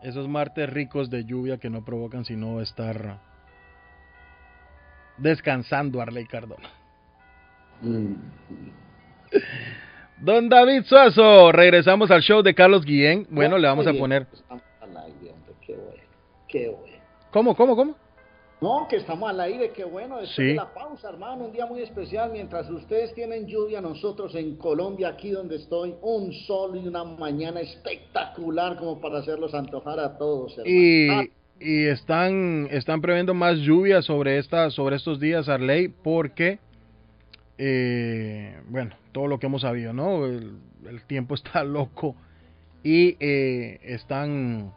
Esos 0.00 0.26
martes 0.26 0.70
ricos 0.70 1.10
de 1.10 1.26
lluvia 1.26 1.58
que 1.58 1.68
no 1.68 1.84
provocan 1.84 2.24
sino 2.24 2.62
estar 2.62 3.18
descansando 5.18 6.00
Arley 6.00 6.24
Cardona. 6.24 6.70
Don 10.18 10.48
David 10.48 10.84
Suazo, 10.84 11.52
regresamos 11.52 12.10
al 12.10 12.22
show 12.22 12.42
de 12.42 12.54
Carlos 12.54 12.86
Guillén. 12.86 13.26
Bueno, 13.28 13.58
le 13.58 13.68
vamos 13.68 13.86
a 13.86 13.92
poner... 13.92 14.26
Bueno, 14.48 14.62
qué 16.48 16.68
bueno. 16.68 16.96
¿Cómo, 17.30 17.54
cómo, 17.54 17.76
cómo? 17.76 17.96
No, 18.62 18.86
que 18.88 18.96
estamos 18.96 19.28
al 19.28 19.40
aire, 19.40 19.70
qué 19.74 19.84
bueno. 19.84 20.18
Después 20.18 20.36
Sí. 20.36 20.44
de 20.44 20.54
la 20.54 20.72
pausa, 20.72 21.08
hermano, 21.08 21.46
un 21.46 21.52
día 21.52 21.66
muy 21.66 21.80
especial. 21.82 22.30
Mientras 22.32 22.70
ustedes 22.70 23.12
tienen 23.14 23.46
lluvia, 23.46 23.80
nosotros 23.80 24.34
en 24.36 24.56
Colombia, 24.56 25.08
aquí 25.08 25.30
donde 25.30 25.56
estoy, 25.56 25.94
un 26.00 26.32
sol 26.32 26.76
y 26.82 26.86
una 26.86 27.02
mañana 27.04 27.60
espectacular 27.60 28.76
como 28.76 29.00
para 29.00 29.18
hacerlos 29.18 29.52
antojar 29.52 29.98
a 29.98 30.16
todos, 30.16 30.52
hermano. 30.58 30.70
Y, 30.76 31.08
Ah, 31.10 31.24
y 31.60 31.86
están, 31.86 32.68
están 32.70 33.00
previendo 33.00 33.34
más 33.34 33.58
lluvia 33.58 34.00
sobre, 34.02 34.38
esta, 34.38 34.70
sobre 34.70 34.96
estos 34.96 35.18
días, 35.20 35.48
Arley, 35.48 35.88
porque, 35.88 36.58
eh, 37.58 38.56
bueno, 38.68 38.94
todo 39.12 39.26
lo 39.26 39.38
que 39.38 39.46
hemos 39.46 39.62
sabido, 39.62 39.92
¿no? 39.92 40.24
El, 40.26 40.56
el 40.88 41.02
tiempo 41.06 41.34
está 41.34 41.64
loco 41.64 42.14
y 42.84 43.16
eh, 43.20 43.78
están, 43.82 44.72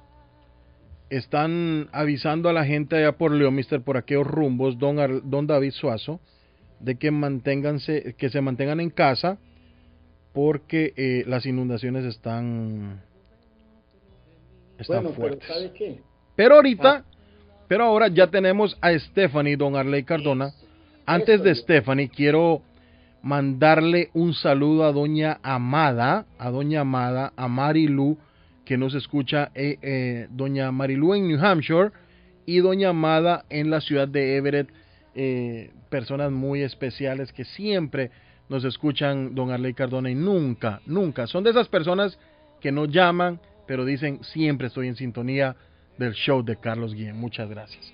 están 1.10 1.88
avisando 1.92 2.50
a 2.50 2.54
la 2.54 2.66
gente 2.66 2.96
allá 2.98 3.14
por 3.14 3.32
Leomister, 3.32 3.82
por 3.82 3.98
aquellos 3.98 4.26
rumbos, 4.28 4.78
don, 4.80 5.00
Ar- 5.00 5.22
don 5.24 5.48
David 5.48 5.72
Suazo, 5.72 6.20
de 6.80 6.96
que, 6.96 7.12
manténganse, 7.12 8.16
que 8.18 8.30
se 8.30 8.42
mantengan 8.42 8.80
en 8.80 8.90
casa 8.90 9.38
porque 10.34 10.94
eh, 10.98 11.24
las 11.28 11.46
inundaciones 11.46 12.04
están, 12.06 13.02
están 14.78 15.04
bueno, 15.04 15.16
fuertes. 15.16 15.48
pero. 15.48 15.96
Pero 16.36 16.56
ahorita, 16.56 17.06
pero 17.70 17.86
ahora 17.86 18.10
ya 18.10 18.28
tenemos 18.28 18.78
a 18.82 18.92
Stephanie, 19.00 19.56
don 19.56 19.76
Arley 19.76 20.04
Cardona. 20.04 20.52
Antes 21.06 21.42
de 21.44 21.56
Stephanie, 21.56 22.10
quiero 22.10 22.62
mandarle 23.22 24.10
un 24.14 24.34
saludo 24.34 24.84
a 24.84 24.92
doña 24.92 25.40
Amada, 25.44 26.26
a 26.38 26.50
doña 26.50 26.82
Amada, 26.82 27.32
a 27.38 27.48
Marilu, 27.48 28.18
que 28.66 28.78
nos 28.78 28.96
escucha, 28.96 29.52
eh, 29.54 29.78
eh, 29.82 30.28
doña 30.32 30.72
Marilu 30.72 31.14
en 31.14 31.28
New 31.28 31.44
Hampshire 31.44 31.92
y 32.46 32.58
doña 32.58 32.90
Amada 32.90 33.46
en 33.50 33.70
la 33.70 33.80
ciudad 33.80 34.08
de 34.08 34.36
Everett, 34.36 34.70
eh, 35.14 35.72
personas 35.90 36.32
muy 36.32 36.64
especiales 36.64 37.32
que 37.32 37.46
siempre 37.46 38.12
nos 38.50 38.66
escuchan, 38.66 39.34
don 39.34 39.52
Arley 39.52 39.74
Cardona, 39.74 40.10
y 40.10 40.16
nunca, 40.16 40.82
nunca, 40.86 41.28
son 41.28 41.44
de 41.44 41.52
esas 41.52 41.68
personas 41.68 42.20
que 42.60 42.72
no 42.72 42.86
llaman, 42.86 43.40
pero 43.68 43.86
dicen 43.86 44.24
siempre 44.24 44.68
estoy 44.68 44.88
en 44.88 44.96
sintonía 44.96 45.56
del 45.98 46.14
show 46.14 46.44
de 46.44 46.58
Carlos 46.58 46.94
Guillén. 46.94 47.18
Muchas 47.18 47.50
gracias. 47.50 47.94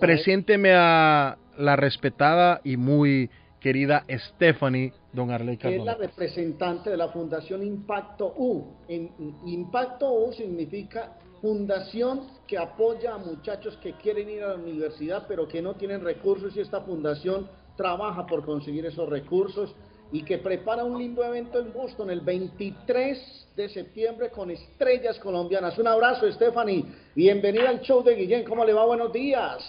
Presénteme 0.00 0.72
a 0.74 1.36
la 1.56 1.76
respetada 1.76 2.60
y 2.64 2.76
muy 2.76 3.30
querida 3.60 4.04
Stephanie, 4.08 4.92
don 5.12 5.30
Arley 5.30 5.56
que 5.56 5.68
es 5.76 5.84
la 5.84 5.92
Cardona. 5.92 6.06
representante 6.08 6.90
de 6.90 6.96
la 6.96 7.08
Fundación 7.08 7.62
Impacto 7.62 8.34
U. 8.36 8.64
En- 8.88 9.10
Impacto 9.46 10.12
U 10.12 10.32
significa 10.32 11.18
fundación 11.40 12.22
que 12.46 12.58
apoya 12.58 13.14
a 13.14 13.18
muchachos 13.18 13.76
que 13.82 13.92
quieren 13.94 14.28
ir 14.28 14.42
a 14.42 14.48
la 14.48 14.54
universidad 14.56 15.24
pero 15.28 15.46
que 15.48 15.62
no 15.62 15.74
tienen 15.74 16.02
recursos 16.02 16.56
y 16.56 16.60
esta 16.60 16.80
fundación 16.82 17.48
trabaja 17.76 18.26
por 18.26 18.44
conseguir 18.44 18.84
esos 18.86 19.08
recursos 19.08 19.74
y 20.10 20.22
que 20.24 20.38
prepara 20.38 20.84
un 20.84 20.98
lindo 20.98 21.22
evento 21.22 21.58
en 21.60 21.72
Boston 21.72 22.10
el 22.10 22.20
23 22.22 23.48
de 23.54 23.68
septiembre 23.68 24.30
con 24.30 24.50
estrellas 24.50 25.18
colombianas. 25.18 25.78
Un 25.78 25.86
abrazo, 25.86 26.30
Stephanie. 26.32 26.84
Bienvenida 27.14 27.68
al 27.68 27.80
show 27.82 28.02
de 28.02 28.14
Guillén. 28.14 28.44
¿Cómo 28.44 28.64
le 28.64 28.72
va? 28.72 28.86
Buenos 28.86 29.12
días. 29.12 29.62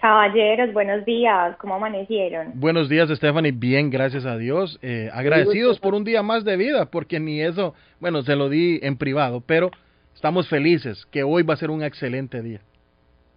Caballeros, 0.00 0.74
buenos 0.74 1.04
días, 1.06 1.56
¿cómo 1.56 1.76
amanecieron? 1.76 2.52
Buenos 2.54 2.88
días, 2.88 3.08
Stephanie. 3.08 3.52
Bien, 3.52 3.88
gracias 3.88 4.26
a 4.26 4.36
Dios. 4.36 4.78
Eh, 4.82 5.08
agradecidos 5.12 5.80
por 5.80 5.94
un 5.94 6.04
día 6.04 6.22
más 6.22 6.44
de 6.44 6.56
vida, 6.56 6.86
porque 6.86 7.18
ni 7.18 7.40
eso, 7.40 7.74
bueno, 7.98 8.22
se 8.22 8.36
lo 8.36 8.50
di 8.50 8.78
en 8.82 8.98
privado, 8.98 9.40
pero 9.40 9.70
estamos 10.14 10.48
felices 10.48 11.06
que 11.06 11.22
hoy 11.22 11.44
va 11.44 11.54
a 11.54 11.56
ser 11.56 11.70
un 11.70 11.82
excelente 11.82 12.42
día. 12.42 12.60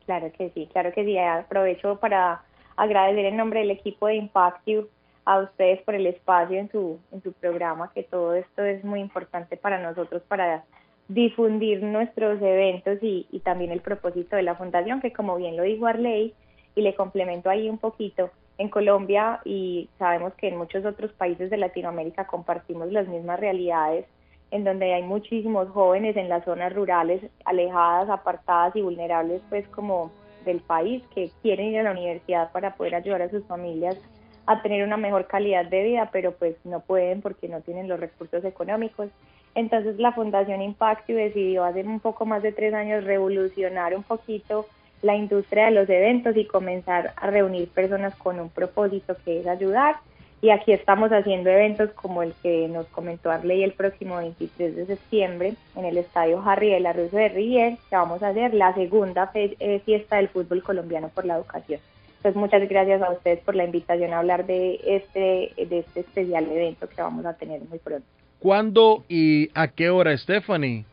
Claro 0.06 0.32
que 0.38 0.50
sí, 0.50 0.68
claro 0.74 0.92
que 0.92 1.06
sí. 1.06 1.18
Aprovecho 1.18 1.98
para 1.98 2.42
agradecer 2.76 3.26
en 3.26 3.38
nombre 3.38 3.62
del 3.62 3.72
equipo 3.72 4.08
de 4.08 4.16
Impactive 4.16 4.86
a 5.24 5.40
ustedes 5.40 5.82
por 5.84 5.96
el 5.96 6.08
espacio 6.08 6.60
en 6.60 6.70
su, 6.72 7.00
en 7.14 7.24
su 7.24 7.32
programa, 7.34 7.92
que 7.94 8.04
todo 8.04 8.34
esto 8.34 8.64
es 8.64 8.84
muy 8.84 9.00
importante 9.00 9.56
para 9.56 9.82
nosotros, 9.82 10.24
para 10.28 10.66
difundir 11.08 11.82
nuestros 11.84 12.42
eventos 12.42 13.00
y, 13.02 13.28
y 13.32 13.40
también 13.40 13.72
el 13.72 13.82
propósito 13.82 14.36
de 14.36 14.44
la 14.44 14.56
fundación, 14.56 15.00
que 15.00 15.14
como 15.14 15.38
bien 15.38 15.56
lo 15.56 15.64
dijo 15.64 15.88
Arley, 15.88 16.34
y 16.76 16.82
le 16.82 16.96
complemento 16.96 17.50
ahí 17.50 17.70
un 17.70 17.78
poquito, 17.78 18.30
en 18.60 18.70
Colombia 18.70 19.40
y 19.46 19.90
sabemos 19.98 20.34
que 20.34 20.50
en 20.50 20.58
muchos 20.58 20.86
otros 20.86 21.12
países 21.14 21.50
de 21.50 21.58
Latinoamérica 21.58 22.28
compartimos 22.28 22.92
las 22.92 23.08
mismas 23.08 23.40
realidades, 23.40 24.06
en 24.52 24.66
donde 24.66 24.94
hay 24.94 25.02
muchísimos 25.02 25.70
jóvenes 25.70 26.18
en 26.18 26.28
las 26.28 26.44
zonas 26.44 26.74
rurales, 26.74 27.22
alejadas, 27.46 28.10
apartadas 28.10 28.76
y 28.76 28.82
vulnerables, 28.82 29.42
pues 29.50 29.66
como 29.70 30.12
del 30.44 30.60
país, 30.60 31.02
que 31.16 31.32
quieren 31.42 31.68
ir 31.68 31.80
a 31.80 31.84
la 31.84 31.92
universidad 31.92 32.52
para 32.52 32.76
poder 32.76 32.96
ayudar 32.96 33.22
a 33.22 33.30
sus 33.30 33.46
familias 33.46 33.98
a 34.46 34.62
tener 34.62 34.84
una 34.84 34.98
mejor 34.98 35.28
calidad 35.28 35.66
de 35.66 35.84
vida, 35.84 36.10
pero 36.12 36.34
pues 36.34 36.56
no 36.66 36.82
pueden 36.82 37.22
porque 37.22 37.48
no 37.48 37.62
tienen 37.62 37.88
los 37.88 38.00
recursos 38.00 38.44
económicos. 38.44 39.10
Entonces 39.56 39.98
la 40.00 40.12
Fundación 40.12 40.62
Impacto 40.62 41.14
decidió 41.14 41.64
hace 41.64 41.84
un 41.84 42.00
poco 42.00 42.26
más 42.26 42.44
de 42.44 42.52
tres 42.52 42.74
años 42.74 43.06
revolucionar 43.06 43.96
un 43.96 44.04
poquito 44.04 44.66
la 45.02 45.16
industria 45.16 45.66
de 45.66 45.72
los 45.72 45.90
eventos 45.90 46.36
y 46.36 46.46
comenzar 46.46 47.14
a 47.16 47.30
reunir 47.30 47.70
personas 47.70 48.16
con 48.16 48.40
un 48.40 48.50
propósito 48.50 49.16
que 49.24 49.40
es 49.40 49.48
ayudar. 49.48 49.96
Y 50.42 50.52
aquí 50.52 50.72
estamos 50.72 51.12
haciendo 51.12 51.50
eventos 51.50 51.90
como 51.92 52.24
el 52.24 52.34
que 52.42 52.70
nos 52.70 52.88
comentó 52.88 53.30
Arley 53.30 53.62
el 53.64 53.74
próximo 53.74 54.18
23 54.18 54.76
de 54.76 54.86
septiembre 54.86 55.54
en 55.76 55.86
el 55.86 55.98
Estadio 55.98 56.42
Harry 56.46 56.70
de 56.70 56.80
la 56.80 56.94
Rusia 56.94 57.20
de 57.20 57.30
Rivier, 57.30 57.78
que 57.90 57.96
vamos 57.96 58.24
a 58.24 58.30
hacer 58.30 58.54
la 58.54 58.74
segunda 58.74 59.30
eh, 59.34 59.82
fiesta 59.84 60.16
del 60.16 60.30
fútbol 60.30 60.64
colombiano 60.64 61.10
por 61.10 61.26
la 61.26 61.36
educación. 61.36 61.82
Entonces, 62.18 62.40
muchas 62.40 62.68
gracias 62.70 63.02
a 63.02 63.12
ustedes 63.12 63.40
por 63.40 63.56
la 63.56 63.66
invitación 63.66 64.14
a 64.14 64.20
hablar 64.20 64.46
de 64.46 64.80
este, 64.86 65.54
de 65.58 65.80
este 65.80 66.02
especial 66.02 66.50
evento 66.52 66.88
que 66.88 67.02
vamos 67.02 67.26
a 67.26 67.34
tener 67.34 67.62
muy 67.70 67.80
pronto. 67.80 68.06
¿Cuándo 68.40 69.04
y 69.10 69.50
a 69.54 69.68
qué 69.68 69.90
hora, 69.90 70.18
Stephanie? 70.18 70.86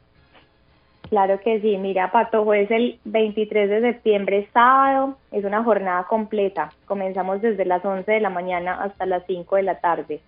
Claro 1.08 1.40
que 1.40 1.60
sí, 1.60 1.76
mira, 1.78 2.10
Patojo, 2.10 2.52
es 2.54 2.70
el 2.70 2.98
23 3.04 3.70
de 3.70 3.80
septiembre, 3.80 4.48
sábado, 4.52 5.16
es 5.30 5.44
una 5.44 5.62
jornada 5.62 6.04
completa. 6.04 6.70
Comenzamos 6.86 7.40
desde 7.40 7.64
las 7.64 7.84
11 7.84 8.10
de 8.10 8.20
la 8.20 8.30
mañana 8.30 8.82
hasta 8.82 9.06
las 9.06 9.22
5 9.26 9.56
de 9.56 9.62
la 9.62 9.78
tarde. 9.78 10.20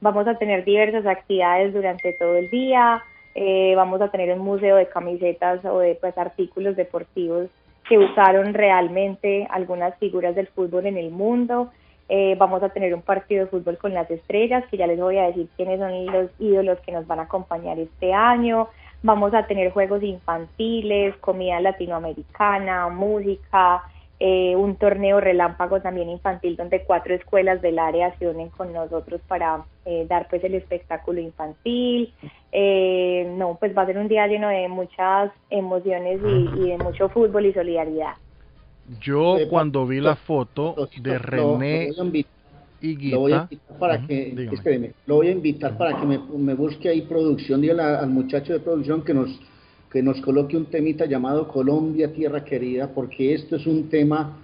Vamos 0.00 0.26
a 0.28 0.38
tener 0.38 0.64
diversas 0.64 1.04
actividades 1.04 1.74
durante 1.74 2.12
todo 2.12 2.36
el 2.36 2.48
día, 2.48 3.02
eh, 3.34 3.74
vamos 3.76 4.00
a 4.00 4.08
tener 4.08 4.32
un 4.32 4.44
museo 4.44 4.76
de 4.76 4.88
camisetas 4.88 5.64
o 5.64 5.78
de 5.80 5.94
pues, 5.96 6.16
artículos 6.16 6.76
deportivos 6.76 7.48
que 7.88 7.98
usaron 7.98 8.54
realmente 8.54 9.46
algunas 9.50 9.96
figuras 9.98 10.34
del 10.34 10.46
fútbol 10.48 10.86
en 10.86 10.96
el 10.96 11.10
mundo. 11.10 11.70
Eh, 12.08 12.34
vamos 12.38 12.62
a 12.62 12.70
tener 12.70 12.94
un 12.94 13.02
partido 13.02 13.44
de 13.44 13.50
fútbol 13.50 13.78
con 13.78 13.94
las 13.94 14.10
estrellas, 14.10 14.64
que 14.70 14.76
ya 14.76 14.86
les 14.86 14.98
voy 14.98 15.18
a 15.18 15.26
decir 15.26 15.48
quiénes 15.56 15.78
son 15.80 16.06
los 16.06 16.30
ídolos 16.38 16.78
que 16.80 16.92
nos 16.92 17.06
van 17.06 17.20
a 17.20 17.22
acompañar 17.22 17.78
este 17.78 18.12
año. 18.12 18.68
Vamos 19.02 19.32
a 19.32 19.46
tener 19.46 19.70
juegos 19.72 20.02
infantiles, 20.02 21.16
comida 21.18 21.60
latinoamericana, 21.60 22.88
música, 22.88 23.82
eh, 24.18 24.54
un 24.54 24.76
torneo 24.76 25.18
relámpago 25.18 25.80
también 25.80 26.10
infantil 26.10 26.54
donde 26.54 26.82
cuatro 26.82 27.14
escuelas 27.14 27.62
del 27.62 27.78
área 27.78 28.14
se 28.18 28.28
unen 28.28 28.50
con 28.50 28.70
nosotros 28.70 29.22
para 29.26 29.64
eh, 29.86 30.04
dar 30.06 30.28
pues 30.28 30.44
el 30.44 30.54
espectáculo 30.54 31.20
infantil. 31.20 32.12
Eh, 32.52 33.32
no, 33.38 33.56
pues 33.58 33.74
va 33.76 33.82
a 33.82 33.86
ser 33.86 33.96
un 33.96 34.08
día 34.08 34.26
lleno 34.26 34.48
de 34.48 34.68
muchas 34.68 35.32
emociones 35.48 36.20
y, 36.22 36.60
y 36.60 36.68
de 36.68 36.78
mucho 36.78 37.08
fútbol 37.08 37.46
y 37.46 37.54
solidaridad. 37.54 38.14
Yo 39.00 39.36
cuando 39.48 39.86
vi 39.86 40.00
la 40.00 40.16
foto 40.16 40.74
de 41.00 41.18
René 41.18 41.90
lo 42.82 43.20
voy 43.20 43.32
a 43.32 43.42
invitar 43.42 43.78
para 43.78 44.06
que, 44.06 44.48
espéreme, 44.52 44.92
lo 45.06 45.16
voy 45.16 45.28
a 45.28 45.32
invitar 45.32 45.76
para 45.76 46.00
que 46.00 46.06
me, 46.06 46.18
me 46.18 46.54
busque 46.54 46.88
ahí 46.88 47.02
producción, 47.02 47.60
dígale 47.60 47.82
al 47.82 48.10
muchacho 48.10 48.52
de 48.52 48.60
producción 48.60 49.02
que 49.02 49.14
nos, 49.14 49.30
que 49.90 50.02
nos 50.02 50.20
coloque 50.20 50.56
un 50.56 50.66
temita 50.66 51.04
llamado 51.06 51.48
Colombia, 51.48 52.12
Tierra 52.12 52.44
Querida, 52.44 52.88
porque 52.88 53.34
esto 53.34 53.56
es 53.56 53.66
un 53.66 53.88
tema, 53.88 54.38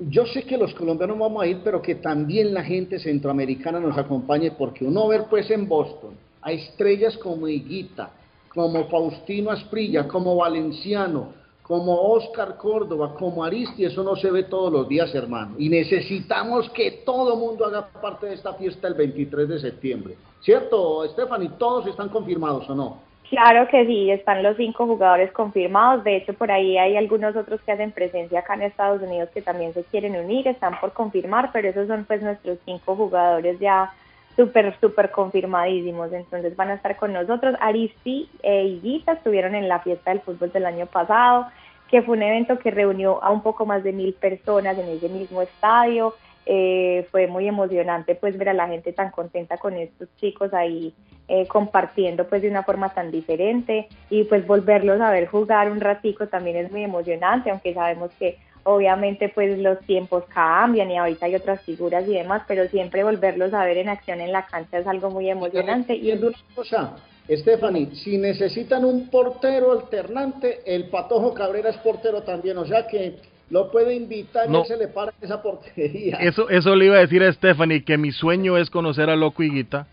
yo 0.00 0.26
sé 0.26 0.42
que 0.42 0.58
los 0.58 0.74
colombianos 0.74 1.18
vamos 1.18 1.42
a 1.42 1.46
ir, 1.46 1.60
pero 1.64 1.80
que 1.80 1.96
también 1.96 2.52
la 2.52 2.62
gente 2.62 2.98
centroamericana 2.98 3.80
nos 3.80 3.96
acompañe, 3.96 4.52
porque 4.52 4.84
uno 4.84 5.08
ver 5.08 5.24
pues 5.30 5.50
en 5.50 5.68
Boston 5.68 6.14
a 6.42 6.52
estrellas 6.52 7.16
como 7.18 7.48
Higuita, 7.48 8.10
como 8.48 8.88
Faustino 8.88 9.50
Asprilla, 9.50 10.06
como 10.08 10.36
Valenciano, 10.36 11.37
como 11.68 12.12
Oscar 12.12 12.56
Córdoba, 12.56 13.14
como 13.18 13.44
Aristi, 13.44 13.84
eso 13.84 14.02
no 14.02 14.16
se 14.16 14.30
ve 14.30 14.44
todos 14.44 14.72
los 14.72 14.88
días, 14.88 15.14
hermano. 15.14 15.54
Y 15.58 15.68
necesitamos 15.68 16.70
que 16.70 17.02
todo 17.04 17.36
mundo 17.36 17.66
haga 17.66 17.88
parte 17.88 18.26
de 18.26 18.34
esta 18.34 18.54
fiesta 18.54 18.88
el 18.88 18.94
23 18.94 19.46
de 19.46 19.58
septiembre. 19.58 20.14
¿Cierto, 20.40 21.06
Stephanie? 21.10 21.50
¿Todos 21.58 21.86
están 21.86 22.08
confirmados 22.08 22.68
o 22.70 22.74
no? 22.74 23.02
Claro 23.28 23.68
que 23.68 23.84
sí, 23.84 24.10
están 24.10 24.42
los 24.42 24.56
cinco 24.56 24.86
jugadores 24.86 25.30
confirmados. 25.32 26.02
De 26.04 26.16
hecho, 26.16 26.32
por 26.32 26.50
ahí 26.50 26.78
hay 26.78 26.96
algunos 26.96 27.36
otros 27.36 27.60
que 27.60 27.72
hacen 27.72 27.92
presencia 27.92 28.40
acá 28.40 28.54
en 28.54 28.62
Estados 28.62 29.02
Unidos 29.02 29.28
que 29.34 29.42
también 29.42 29.74
se 29.74 29.84
quieren 29.84 30.16
unir, 30.16 30.48
están 30.48 30.80
por 30.80 30.94
confirmar, 30.94 31.50
pero 31.52 31.68
esos 31.68 31.86
son 31.86 32.06
pues 32.06 32.22
nuestros 32.22 32.56
cinco 32.64 32.96
jugadores 32.96 33.60
ya 33.60 33.92
súper, 34.38 34.74
súper 34.80 35.10
confirmadísimos. 35.10 36.12
Entonces 36.12 36.56
van 36.56 36.70
a 36.70 36.74
estar 36.74 36.96
con 36.96 37.12
nosotros. 37.12 37.54
Aristi 37.60 38.30
e 38.42 38.64
Higuita 38.64 39.12
estuvieron 39.12 39.54
en 39.54 39.68
la 39.68 39.80
fiesta 39.80 40.12
del 40.12 40.20
fútbol 40.20 40.52
del 40.52 40.64
año 40.64 40.86
pasado, 40.86 41.48
que 41.90 42.02
fue 42.02 42.16
un 42.16 42.22
evento 42.22 42.58
que 42.58 42.70
reunió 42.70 43.22
a 43.22 43.30
un 43.30 43.42
poco 43.42 43.66
más 43.66 43.82
de 43.82 43.92
mil 43.92 44.14
personas 44.14 44.78
en 44.78 44.88
ese 44.88 45.08
mismo 45.08 45.42
estadio. 45.42 46.14
Eh, 46.50 47.06
fue 47.10 47.26
muy 47.26 47.46
emocionante 47.46 48.14
pues 48.14 48.38
ver 48.38 48.48
a 48.48 48.54
la 48.54 48.68
gente 48.68 48.94
tan 48.94 49.10
contenta 49.10 49.58
con 49.58 49.74
estos 49.74 50.08
chicos 50.16 50.54
ahí 50.54 50.94
eh, 51.28 51.46
compartiendo 51.46 52.26
pues 52.26 52.40
de 52.40 52.48
una 52.48 52.62
forma 52.62 52.88
tan 52.94 53.10
diferente 53.10 53.86
y 54.08 54.24
pues 54.24 54.46
volverlos 54.46 54.98
a 55.02 55.10
ver 55.10 55.26
jugar 55.26 55.70
un 55.70 55.78
ratico 55.78 56.26
también 56.28 56.56
es 56.56 56.70
muy 56.70 56.84
emocionante, 56.84 57.50
aunque 57.50 57.74
sabemos 57.74 58.10
que 58.18 58.38
obviamente 58.62 59.28
pues 59.28 59.58
los 59.58 59.78
tiempos 59.80 60.24
cambian 60.32 60.90
y 60.90 60.96
ahorita 60.96 61.26
hay 61.26 61.34
otras 61.34 61.60
figuras 61.62 62.08
y 62.08 62.14
demás, 62.14 62.42
pero 62.48 62.66
siempre 62.68 63.04
volverlos 63.04 63.52
a 63.52 63.64
ver 63.64 63.76
en 63.76 63.90
acción 63.90 64.20
en 64.20 64.32
la 64.32 64.46
cancha 64.46 64.78
es 64.78 64.86
algo 64.86 65.10
muy 65.10 65.28
emocionante. 65.28 65.94
Y 65.96 66.10
es 66.10 66.22
una 66.22 66.36
cosa, 66.54 66.96
Stephanie, 67.30 67.90
si 67.94 68.16
necesitan 68.16 68.84
un 68.84 69.08
portero 69.10 69.72
alternante, 69.72 70.60
el 70.66 70.88
Patojo 70.88 71.34
Cabrera 71.34 71.70
es 71.70 71.76
portero 71.78 72.22
también, 72.22 72.56
o 72.58 72.64
sea 72.66 72.86
que 72.86 73.16
lo 73.50 73.70
puede 73.70 73.94
invitar 73.94 74.48
No. 74.48 74.58
y 74.58 74.60
él 74.62 74.66
se 74.68 74.76
le 74.76 74.88
para 74.88 75.12
esa 75.20 75.42
portería. 75.42 76.16
Eso, 76.20 76.48
eso 76.48 76.74
le 76.74 76.86
iba 76.86 76.96
a 76.96 77.00
decir 77.00 77.22
a 77.22 77.32
Stephanie, 77.32 77.82
que 77.84 77.98
mi 77.98 78.12
sueño 78.12 78.56
es 78.56 78.70
conocer 78.70 79.10
a 79.10 79.16
Loco 79.16 79.42
Higuita. 79.42 79.86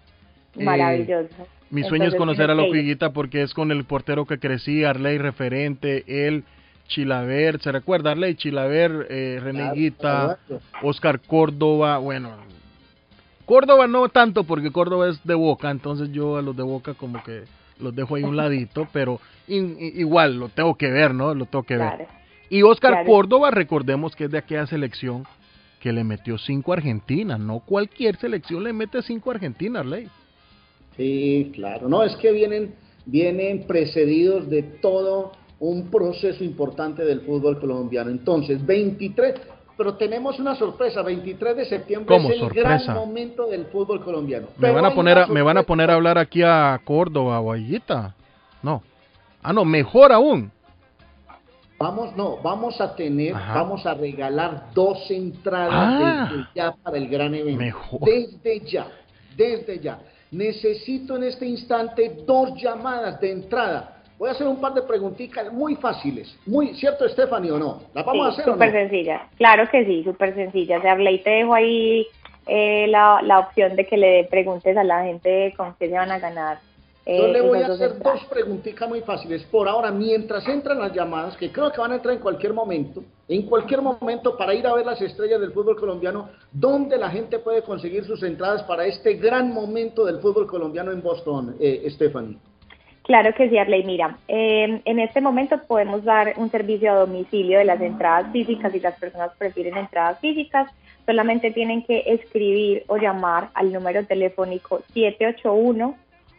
Eh, 0.58 0.64
Maravilloso. 0.64 1.30
Mi 1.70 1.84
sueño 1.84 2.06
es 2.06 2.16
conocer 2.16 2.50
a 2.50 2.56
Loco. 2.56 2.76
Higuita 2.76 3.12
porque 3.12 3.42
es 3.42 3.54
con 3.54 3.72
el 3.72 3.84
portero 3.86 4.26
que 4.26 4.40
crecí, 4.40 4.84
Arley 4.84 5.18
referente, 5.18 6.04
él, 6.28 6.44
Chilaver, 6.88 7.60
¿se 7.62 7.72
recuerda 7.72 8.12
Arley? 8.12 8.36
Chilaver, 8.36 9.08
eh, 9.10 9.40
René 9.42 9.60
Claro, 9.60 9.76
Higuita, 9.76 10.38
correcto. 10.48 10.62
Oscar 10.84 11.20
Córdoba, 11.22 11.98
bueno, 11.98 12.32
Córdoba 13.46 13.88
no 13.88 14.08
tanto 14.10 14.44
porque 14.44 14.72
Córdoba 14.72 15.10
es 15.10 15.24
de 15.24 15.36
Boca, 15.36 15.70
entonces 15.72 16.12
yo 16.12 16.38
a 16.38 16.42
los 16.42 16.56
de 16.56 16.64
Boca 16.64 16.94
como 16.94 17.24
que 17.24 17.44
los 17.80 17.96
dejo 17.96 18.16
ahí 18.16 18.24
a 18.24 18.28
un 18.28 18.38
ladito, 18.38 18.88
pero 18.94 19.20
in- 19.48 19.78
igual 19.80 20.38
lo 20.40 20.50
tengo 20.50 20.76
que 20.76 20.90
ver, 20.90 21.14
¿no? 21.14 21.34
Lo 21.36 21.46
tengo 21.46 21.64
que 21.64 21.78
ver. 21.78 22.08
Y 22.50 22.62
Oscar 22.64 22.92
Claro. 22.94 23.08
Córdoba, 23.08 23.52
recordemos 23.52 24.16
que 24.16 24.26
es 24.26 24.32
de 24.32 24.38
aquella 24.38 24.66
selección 24.68 25.26
que 25.80 25.92
le 25.92 26.04
metió 26.04 26.38
cinco 26.38 26.72
a 26.74 26.78
Argentina, 26.78 27.38
no 27.38 27.60
cualquier 27.60 28.16
selección 28.18 28.64
le 28.64 28.74
mete 28.74 29.02
cinco 29.04 29.30
a 29.32 29.36
Argentina, 29.36 29.82
Arley. 29.82 30.08
Sí, 30.98 31.52
claro. 31.54 31.90
No, 31.90 32.04
es 32.04 32.16
que 32.16 32.32
vienen, 32.32 32.74
vienen 33.06 33.66
precedidos 33.68 34.50
de 34.50 34.64
todo 34.64 35.34
un 35.60 35.90
proceso 35.90 36.44
importante 36.44 37.04
del 37.04 37.22
fútbol 37.22 37.60
colombiano. 37.60 38.10
Entonces, 38.10 38.66
23, 38.66 39.36
pero 39.78 39.96
tenemos 39.96 40.40
una 40.40 40.56
sorpresa, 40.56 41.02
23 41.02 41.58
de 41.58 41.66
septiembre 41.66 42.16
¿Cómo 42.16 42.30
es 42.30 42.36
el 42.36 42.40
sorpresa? 42.42 42.94
gran 42.94 42.96
momento 42.96 43.48
del 43.48 43.66
fútbol 43.66 44.04
colombiano. 44.04 44.48
Me 44.58 44.72
van 44.72 44.86
a 44.86 44.94
poner 44.94 45.18
a, 45.18 45.28
me 45.28 45.42
van 45.42 45.58
a 45.58 45.64
poner 45.64 45.92
a 45.92 45.96
hablar 45.96 46.18
aquí 46.18 46.42
a 46.44 46.80
Córdoba 46.84 47.42
o. 47.42 47.56
No. 48.62 48.82
Ah, 49.44 49.54
no, 49.54 49.66
mejor 49.66 50.12
aún. 50.12 50.52
Vamos, 51.78 52.16
no, 52.16 52.38
vamos 52.38 52.80
a 52.80 52.96
tener, 52.96 53.36
Ajá. 53.36 53.62
vamos 53.62 53.86
a 53.86 53.94
regalar 53.94 54.68
dos 54.74 55.12
entradas 55.12 55.74
Ah. 55.74 56.30
desde 56.32 56.48
ya 56.56 56.72
para 56.72 56.98
el 56.98 57.10
gran 57.10 57.36
evento. 57.36 57.62
Mejor. 57.62 58.00
Desde 58.02 58.62
ya, 58.62 58.88
desde 59.36 59.80
ya. 59.80 60.00
Necesito 60.32 61.18
en 61.18 61.24
este 61.24 61.46
instante 61.46 62.24
dos 62.26 62.54
llamadas 62.62 63.20
de 63.20 63.32
entrada. 63.32 63.95
Voy 64.18 64.30
a 64.30 64.32
hacer 64.32 64.48
un 64.48 64.62
par 64.62 64.74
de 64.74 64.82
preguntitas 64.82 65.52
muy 65.52 65.76
fáciles. 65.76 66.38
Muy, 66.46 66.74
¿cierto, 66.76 67.08
Stephanie, 67.10 67.52
o 67.52 67.60
no? 67.60 67.82
¿Las 67.94 68.06
vamos 68.06 68.28
a 68.28 68.32
Sí, 68.32 68.42
hacer 68.42 68.50
o 68.50 68.54
súper 68.54 68.74
no? 68.74 68.80
sencilla. 68.80 69.28
Claro 69.38 69.70
que 69.70 69.86
sí, 69.86 70.04
súper 70.04 70.34
sencilla. 70.36 70.82
Se 70.82 70.88
habla 70.90 71.12
y 71.12 71.20
te 71.20 71.30
dejo 71.32 71.54
ahí 71.54 72.08
eh, 72.48 72.88
la, 72.88 73.22
la 73.24 73.40
opción 73.40 73.76
de 73.76 73.86
que 73.86 73.98
le 73.98 74.24
preguntes 74.26 74.78
a 74.78 74.84
la 74.86 75.04
gente 75.04 75.54
con 75.58 75.76
qué 75.78 75.90
se 75.90 75.96
van 75.96 76.12
a 76.12 76.20
ganar. 76.20 76.60
eh, 77.06 77.18
Yo 77.18 77.28
le 77.28 77.42
voy 77.42 77.60
a 77.62 77.68
hacer 77.68 78.00
dos 78.02 78.24
preguntitas 78.30 78.88
muy 78.88 79.02
fáciles. 79.02 79.44
Por 79.52 79.68
ahora, 79.68 79.92
mientras 79.92 80.48
entran 80.48 80.80
las 80.80 80.94
llamadas, 80.94 81.36
que 81.36 81.52
creo 81.52 81.70
que 81.74 81.82
van 81.82 81.92
a 81.92 81.96
entrar 81.96 82.14
en 82.16 82.22
cualquier 82.22 82.54
momento, 82.54 83.04
en 83.28 83.42
cualquier 83.44 83.82
momento 83.82 84.38
para 84.38 84.54
ir 84.54 84.66
a 84.66 84.74
ver 84.76 84.86
las 84.86 85.02
estrellas 85.02 85.42
del 85.42 85.52
fútbol 85.52 85.76
colombiano, 85.76 86.30
¿dónde 86.54 86.98
la 86.98 87.10
gente 87.10 87.40
puede 87.40 87.64
conseguir 87.64 88.06
sus 88.06 88.24
entradas 88.24 88.64
para 88.64 88.86
este 88.86 89.16
gran 89.16 89.54
momento 89.54 90.06
del 90.06 90.20
fútbol 90.20 90.48
colombiano 90.48 90.92
en 90.94 91.02
Boston, 91.02 91.58
eh, 91.60 91.84
Stephanie? 91.90 92.38
Claro 93.06 93.34
que 93.36 93.50
sí, 93.50 93.58
Arley. 93.58 93.84
Mira, 93.84 94.18
eh, 94.28 94.82
en 94.84 95.00
este 95.00 95.22
momento 95.22 95.62
podemos 95.68 96.04
dar 96.04 96.34
un 96.38 96.50
servicio 96.50 96.92
a 96.92 96.96
domicilio 96.96 97.60
de 97.60 97.66
las 97.66 97.80
entradas 97.80 98.32
físicas 98.32 98.72
si 98.72 98.80
las 98.80 98.98
personas 99.00 99.30
prefieren 99.38 99.78
entradas 99.78 100.20
físicas. 100.20 100.72
Solamente 101.06 101.52
tienen 101.52 101.84
que 101.84 102.02
escribir 102.08 102.84
o 102.88 102.98
llamar 102.98 103.50
al 103.54 103.72
número 103.72 104.04
telefónico 104.06 104.82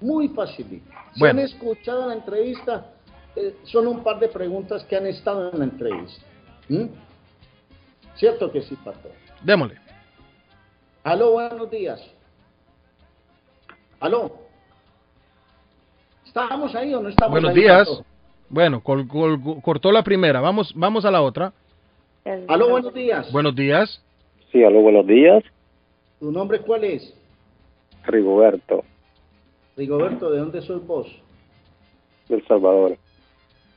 Muy 0.00 0.28
fácil. 0.28 0.82
Si 1.14 1.20
Bueno. 1.20 1.40
han 1.40 1.44
escuchado 1.46 2.08
la 2.08 2.14
entrevista, 2.14 2.92
eh, 3.34 3.54
son 3.64 3.86
un 3.86 4.02
par 4.02 4.18
de 4.18 4.28
preguntas 4.28 4.84
que 4.84 4.96
han 4.96 5.06
estado 5.06 5.50
en 5.52 5.58
la 5.58 5.64
entrevista. 5.64 6.22
¿Mm? 6.68 6.84
¿Cierto 8.16 8.50
que 8.50 8.62
sí, 8.62 8.76
Pato? 8.84 9.08
Démosle. 9.42 9.76
Aló, 11.04 11.32
buenos 11.32 11.70
días. 11.70 12.00
Aló. 14.00 14.32
¿Estamos 16.26 16.74
ahí 16.74 16.92
o 16.94 17.00
no 17.00 17.08
estamos 17.08 17.32
Buenos 17.32 17.50
ahí, 17.50 17.56
días. 17.62 17.88
Pato? 17.88 18.04
Bueno, 18.48 18.80
col- 18.82 19.08
col- 19.08 19.62
cortó 19.62 19.90
la 19.92 20.02
primera. 20.02 20.40
Vamos, 20.40 20.72
vamos 20.74 21.04
a 21.04 21.10
la 21.10 21.22
otra. 21.22 21.52
Aló, 22.48 22.68
buenos 22.70 22.92
días. 22.92 23.30
Buenos 23.32 23.54
días. 23.54 24.02
Sí, 24.52 24.62
aló, 24.64 24.80
buenos 24.80 25.06
días. 25.06 25.42
¿Tu 26.20 26.30
nombre 26.32 26.60
cuál 26.60 26.84
es? 26.84 27.14
Rigoberto, 28.04 28.84
Rigoberto, 29.76 30.30
¿de 30.30 30.38
dónde 30.38 30.62
sos 30.62 30.86
vos? 30.86 31.06
del 32.28 32.44
Salvador. 32.46 32.96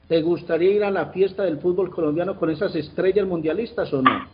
¿Te 0.08 0.22
gustaría 0.22 0.72
ir 0.72 0.84
a 0.84 0.92
la 0.92 1.08
fiesta 1.08 1.44
del 1.44 1.60
fútbol 1.60 1.92
colombiano 1.92 2.36
con 2.36 2.50
esas 2.50 2.76
estrellas 2.76 3.28
mundialistas 3.28 3.94
o 3.94 4.02
no? 4.02 4.28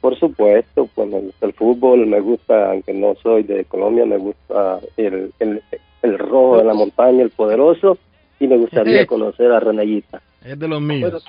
Por 0.00 0.18
supuesto, 0.18 0.86
pues 0.94 1.08
me 1.08 1.20
gusta 1.20 1.46
el 1.46 1.54
fútbol, 1.54 2.06
me 2.06 2.20
gusta, 2.20 2.72
aunque 2.72 2.92
no 2.92 3.14
soy 3.22 3.42
de 3.44 3.64
Colombia, 3.64 4.04
me 4.04 4.18
gusta 4.18 4.80
el, 4.98 5.32
el, 5.38 5.62
el 6.02 6.18
rojo 6.18 6.58
de 6.58 6.64
la 6.64 6.74
montaña, 6.74 7.22
el 7.22 7.30
poderoso, 7.30 7.96
y 8.38 8.46
me 8.46 8.58
gustaría 8.58 9.06
conocer 9.08 9.50
a 9.50 9.60
Renellita. 9.60 10.20
Es 10.44 10.58
de 10.58 10.68
los 10.68 10.82
míos. 10.82 11.24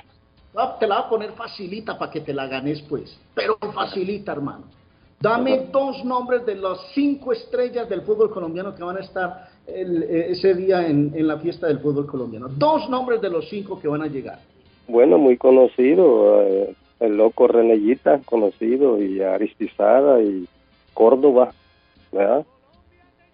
Bueno, 0.52 0.74
te 0.78 0.86
la 0.86 0.96
voy 0.96 1.04
a 1.06 1.08
poner 1.08 1.32
facilita 1.32 1.98
para 1.98 2.12
que 2.12 2.20
te 2.20 2.34
la 2.34 2.46
ganes, 2.48 2.82
pues. 2.82 3.18
Pero 3.34 3.56
facilita, 3.72 4.32
hermano. 4.32 4.64
Dame 5.20 5.68
dos 5.72 6.04
nombres 6.04 6.44
de 6.44 6.56
las 6.56 6.78
cinco 6.94 7.32
estrellas 7.32 7.88
del 7.88 8.02
fútbol 8.02 8.30
colombiano 8.30 8.74
que 8.74 8.82
van 8.82 8.98
a 8.98 9.00
estar 9.00 9.48
el- 9.66 10.02
eh, 10.02 10.30
ese 10.30 10.54
día 10.54 10.86
en, 10.86 11.12
la 11.26 11.38
fiesta 11.38 11.66
del 11.66 11.78
fútbol 11.80 12.06
colombiano. 12.06 12.48
Dos 12.48 12.88
nombres 12.90 13.20
de 13.20 13.30
los 13.30 13.48
cinco 13.48 13.80
que 13.80 13.88
van 13.88 14.02
a 14.02 14.06
llegar. 14.06 14.38
Bueno, 14.86 15.18
muy 15.18 15.36
conocido, 15.36 16.42
eh, 16.42 16.74
el 17.00 17.16
loco 17.16 17.48
Renellita, 17.48 18.20
conocido, 18.24 19.02
y 19.02 19.20
Aristizada 19.22 20.22
y 20.22 20.46
Córdoba, 20.94 21.52
¿verdad? 22.12 22.44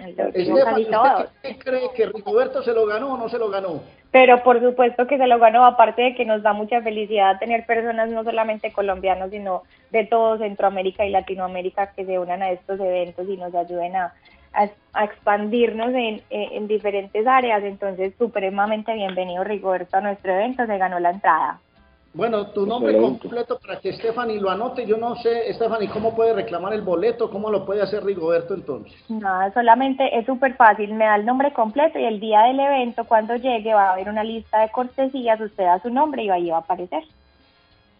¿Usted 0.09 1.57
cree 1.59 1.91
que 1.95 2.07
Rigoberto 2.07 2.63
se 2.63 2.73
lo 2.73 2.87
ganó 2.87 3.15
o 3.15 3.17
no 3.17 3.29
se 3.29 3.39
lo 3.39 3.51
ganó? 3.51 3.83
Pero 4.11 4.43
por 4.43 4.61
supuesto 4.61 5.07
que 5.07 5.17
se 5.17 5.27
lo 5.27 5.39
ganó, 5.39 5.65
aparte 5.65 6.03
de 6.03 6.15
que 6.15 6.25
nos 6.25 6.43
da 6.43 6.53
mucha 6.53 6.83
felicidad 6.83 7.39
tener 7.39 7.65
personas 7.65 8.11
no 8.11 8.25
solamente 8.25 8.73
colombianos, 8.73 9.31
sino 9.31 9.63
de 9.91 10.05
todo 10.05 10.37
Centroamérica 10.39 11.07
y 11.07 11.11
Latinoamérica 11.11 11.93
que 11.95 12.05
se 12.05 12.19
unan 12.19 12.43
a 12.43 12.51
estos 12.51 12.79
eventos 12.79 13.27
y 13.29 13.37
nos 13.39 13.55
ayuden 13.55 13.97
a, 13.97 14.13
a, 14.53 14.69
a 14.93 15.05
expandirnos 15.05 15.89
en, 15.91 16.23
en, 16.29 16.53
en 16.53 16.69
diferentes 16.69 17.27
áreas. 17.27 17.63
Entonces, 17.65 18.13
supremamente 18.19 18.93
bienvenido 18.93 19.45
Rigoberto 19.45 19.97
a 19.97 20.03
nuestro 20.03 20.33
evento, 20.33 20.67
se 20.67 20.79
ganó 20.79 21.01
la 21.01 21.11
entrada. 21.11 21.61
Bueno, 22.15 22.47
tu 22.49 22.67
nombre 22.67 22.93
Excelente. 22.93 23.21
completo 23.21 23.59
para 23.59 23.81
que 23.81 23.93
Stephanie 23.95 24.39
lo 24.39 24.51
anote. 24.51 24.85
Yo 24.87 24.99
no 24.99 25.17
sé, 25.17 25.51
Stephanie, 25.55 25.89
cómo 25.89 26.15
puede 26.15 26.35
reclamar 26.35 26.75
el 26.75 26.83
boleto, 26.83 27.31
cómo 27.31 27.51
lo 27.51 27.65
puede 27.65 27.81
hacer 27.81 28.05
Rigoberto 28.05 28.53
entonces. 28.55 28.93
Nada, 29.09 29.51
solamente 29.55 30.17
es 30.19 30.27
súper 30.27 30.55
fácil, 30.57 30.93
me 30.93 31.05
da 31.07 31.17
el 31.17 31.25
nombre 31.25 31.53
completo 31.55 31.99
y 31.99 32.05
el 32.05 32.21
día 32.21 32.43
del 32.43 32.61
evento, 32.61 33.05
cuando 33.05 33.35
llegue, 33.37 33.73
va 33.73 33.89
a 33.89 33.93
haber 33.95 34.11
una 34.11 34.25
lista 34.25 34.61
de 34.61 34.71
cortesías, 34.71 35.41
usted 35.41 35.65
da 35.65 35.81
su 35.81 35.89
nombre 35.89 36.25
y 36.25 36.29
ahí 36.31 36.51
va 36.51 36.57
a 36.57 36.61
aparecer. 36.61 37.03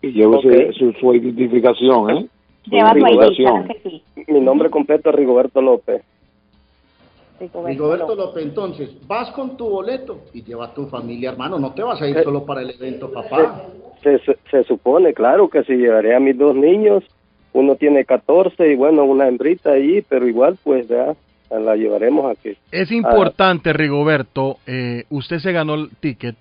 Y 0.03 0.13
lleva 0.13 0.39
su, 0.43 0.51
su, 0.79 0.93
su 0.93 1.15
identificación, 1.15 2.11
¿eh? 2.11 2.27
Su 2.65 2.71
Lleva 2.71 2.93
su 2.93 2.99
ID, 2.99 3.07
identificación. 3.07 3.63
claro 3.65 3.81
que 3.83 3.91
sí. 3.91 4.03
Mi 4.29 4.41
nombre 4.41 4.69
completo 4.69 5.09
es 5.09 5.17
Rigoberto 5.17 5.63
López. 5.63 6.03
Rigoberto 7.43 7.69
Rigoberto 7.69 8.15
López. 8.15 8.19
López, 8.19 8.45
entonces, 8.45 9.07
vas 9.07 9.31
con 9.33 9.57
tu 9.57 9.69
boleto 9.69 10.21
y 10.33 10.43
lleva 10.43 10.67
a 10.67 10.75
tu 10.75 10.87
familia, 10.87 11.31
hermano. 11.31 11.59
No 11.59 11.73
te 11.73 11.83
vas 11.83 12.01
a 12.01 12.09
ir 12.09 12.23
solo 12.23 12.45
para 12.45 12.63
el 12.63 12.71
evento, 12.71 13.11
papá. 13.11 13.65
Se, 14.03 14.19
se, 14.21 14.39
se 14.51 14.65
supone, 14.65 15.13
claro, 15.15 15.49
que 15.49 15.63
si 15.65 15.75
llevaré 15.75 16.15
a 16.15 16.21
mis 16.21 16.37
dos 16.37 16.55
niños, 16.55 17.05
uno 17.53 17.77
tiene 17.77 18.05
14 18.05 18.73
y 18.73 18.77
bueno, 18.77 19.05
una 19.05 19.29
hembrita 19.29 19.73
ahí, 19.73 20.03
pero 20.09 20.27
igual 20.27 20.59
pues 20.63 20.89
ya 20.89 21.15
la 21.51 21.77
llevaremos 21.77 22.31
aquí. 22.31 22.57
Es 22.71 22.91
importante, 22.91 23.73
Rigoberto, 23.73 24.59
eh, 24.67 25.05
usted 25.11 25.39
se 25.39 25.53
ganó 25.53 25.75
el 25.75 25.91
ticket, 26.01 26.37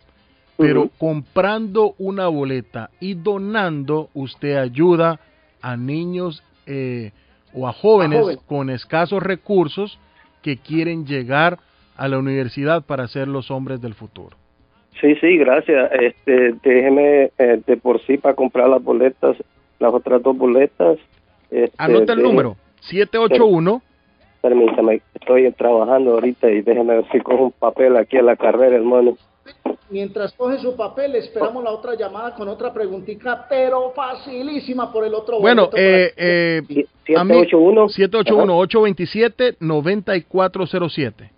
pero 0.58 0.90
comprando 0.98 1.96
una 1.98 2.28
boleta 2.28 2.92
y 3.00 3.16
donando, 3.16 4.10
usted 4.14 4.58
ayuda 4.58 5.20
a 5.62 5.76
niños 5.76 6.44
eh, 6.66 7.12
o 7.54 7.68
a 7.68 7.74
jóvenes, 7.74 8.20
A 8.20 8.22
jóvenes. 8.22 8.44
con 8.48 8.70
escasos 8.70 9.22
recursos 9.22 10.00
que 10.42 10.58
quieren 10.58 11.06
llegar 11.06 11.60
a 11.98 12.08
la 12.08 12.18
universidad 12.18 12.84
para 12.84 13.08
ser 13.08 13.28
los 13.28 13.52
hombres 13.52 13.82
del 13.82 13.94
futuro. 13.94 14.36
Sí, 15.00 15.16
sí, 15.22 15.38
gracias. 15.38 15.92
Este, 16.00 16.54
déjeme 16.64 17.32
eh, 17.38 17.62
de 17.66 17.78
por 17.78 18.02
sí 18.02 18.18
para 18.18 18.36
comprar 18.36 18.70
las 18.70 18.84
boletas, 18.84 19.38
las 19.80 19.94
otras 19.94 20.22
dos 20.22 20.38
boletas. 20.38 20.98
Este, 21.50 21.72
Anota 21.78 22.14
el 22.14 22.20
déjeme- 22.20 22.24
número, 22.24 22.56
781. 22.82 23.82
Permítame, 24.42 25.02
estoy 25.14 25.52
trabajando 25.52 26.14
ahorita 26.14 26.50
y 26.50 26.62
déjeme 26.62 26.96
ver 26.96 27.06
si 27.12 27.20
cojo 27.20 27.44
un 27.46 27.52
papel 27.52 27.96
aquí 27.98 28.18
a 28.18 28.24
la 28.24 28.36
carrera, 28.36 28.76
hermano. 28.76 29.16
Mientras 29.92 30.32
coge 30.34 30.58
su 30.60 30.76
papel, 30.78 31.16
esperamos 31.16 31.64
la 31.64 31.72
otra 31.72 31.96
llamada 31.96 32.34
con 32.34 32.48
otra 32.48 32.74
preguntita, 32.74 33.46
pero 33.50 33.92
facilísima 33.94 34.92
por 34.92 35.06
el 35.06 35.14
otro 35.14 35.40
Bueno, 35.42 35.70
eh, 35.76 36.14
eh, 36.16 36.62
a 37.18 37.24
mí- 37.26 37.46
781-827-9407. 39.92 41.30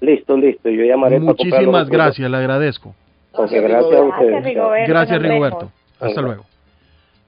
Listo, 0.00 0.36
listo, 0.36 0.68
yo 0.68 0.84
llamaré 0.84 1.16
para 1.16 1.24
Muchísimas 1.24 1.64
los 1.84 1.88
gracias, 1.88 2.30
le 2.30 2.36
agradezco. 2.36 2.94
Ok, 3.32 3.50
gracias 3.50 3.94
a 3.94 4.02
ustedes. 4.02 4.54
Gracias, 4.88 5.22
Rigoberto. 5.22 5.70
Hasta 5.98 6.20
luego. 6.20 6.44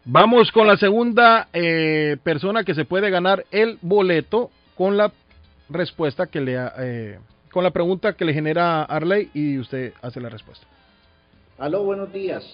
Vamos 0.05 0.53
con 0.53 0.67
la 0.67 0.77
segunda 0.77 1.49
eh, 1.53 2.17
persona 2.23 2.65
que 2.65 2.75
se 2.75 2.85
puede 2.85 3.11
ganar 3.11 3.45
el 3.51 3.79
boleto 3.83 4.51
con 4.75 4.97
la 4.97 5.13
respuesta 5.71 6.27
que 6.27 6.41
le 6.41 6.57
ha- 6.59 6.73
eh, 6.79 7.19
con 7.53 7.65
la 7.65 7.71
pregunta 7.71 8.15
que 8.15 8.25
le 8.25 8.33
genera 8.33 8.85
Arley 8.85 9.31
y 9.35 9.59
usted 9.59 9.93
hace 10.03 10.21
la 10.21 10.29
respuesta. 10.29 10.67
Aló, 11.59 11.83
buenos 11.85 12.13
días. 12.13 12.45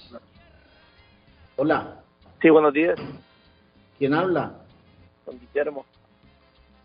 Hola, 1.56 2.00
Sí, 2.42 2.50
buenos 2.50 2.74
días, 2.74 2.98
¿quién 3.98 4.12
habla? 4.12 4.52
don 5.24 5.40
Guillermo. 5.40 5.86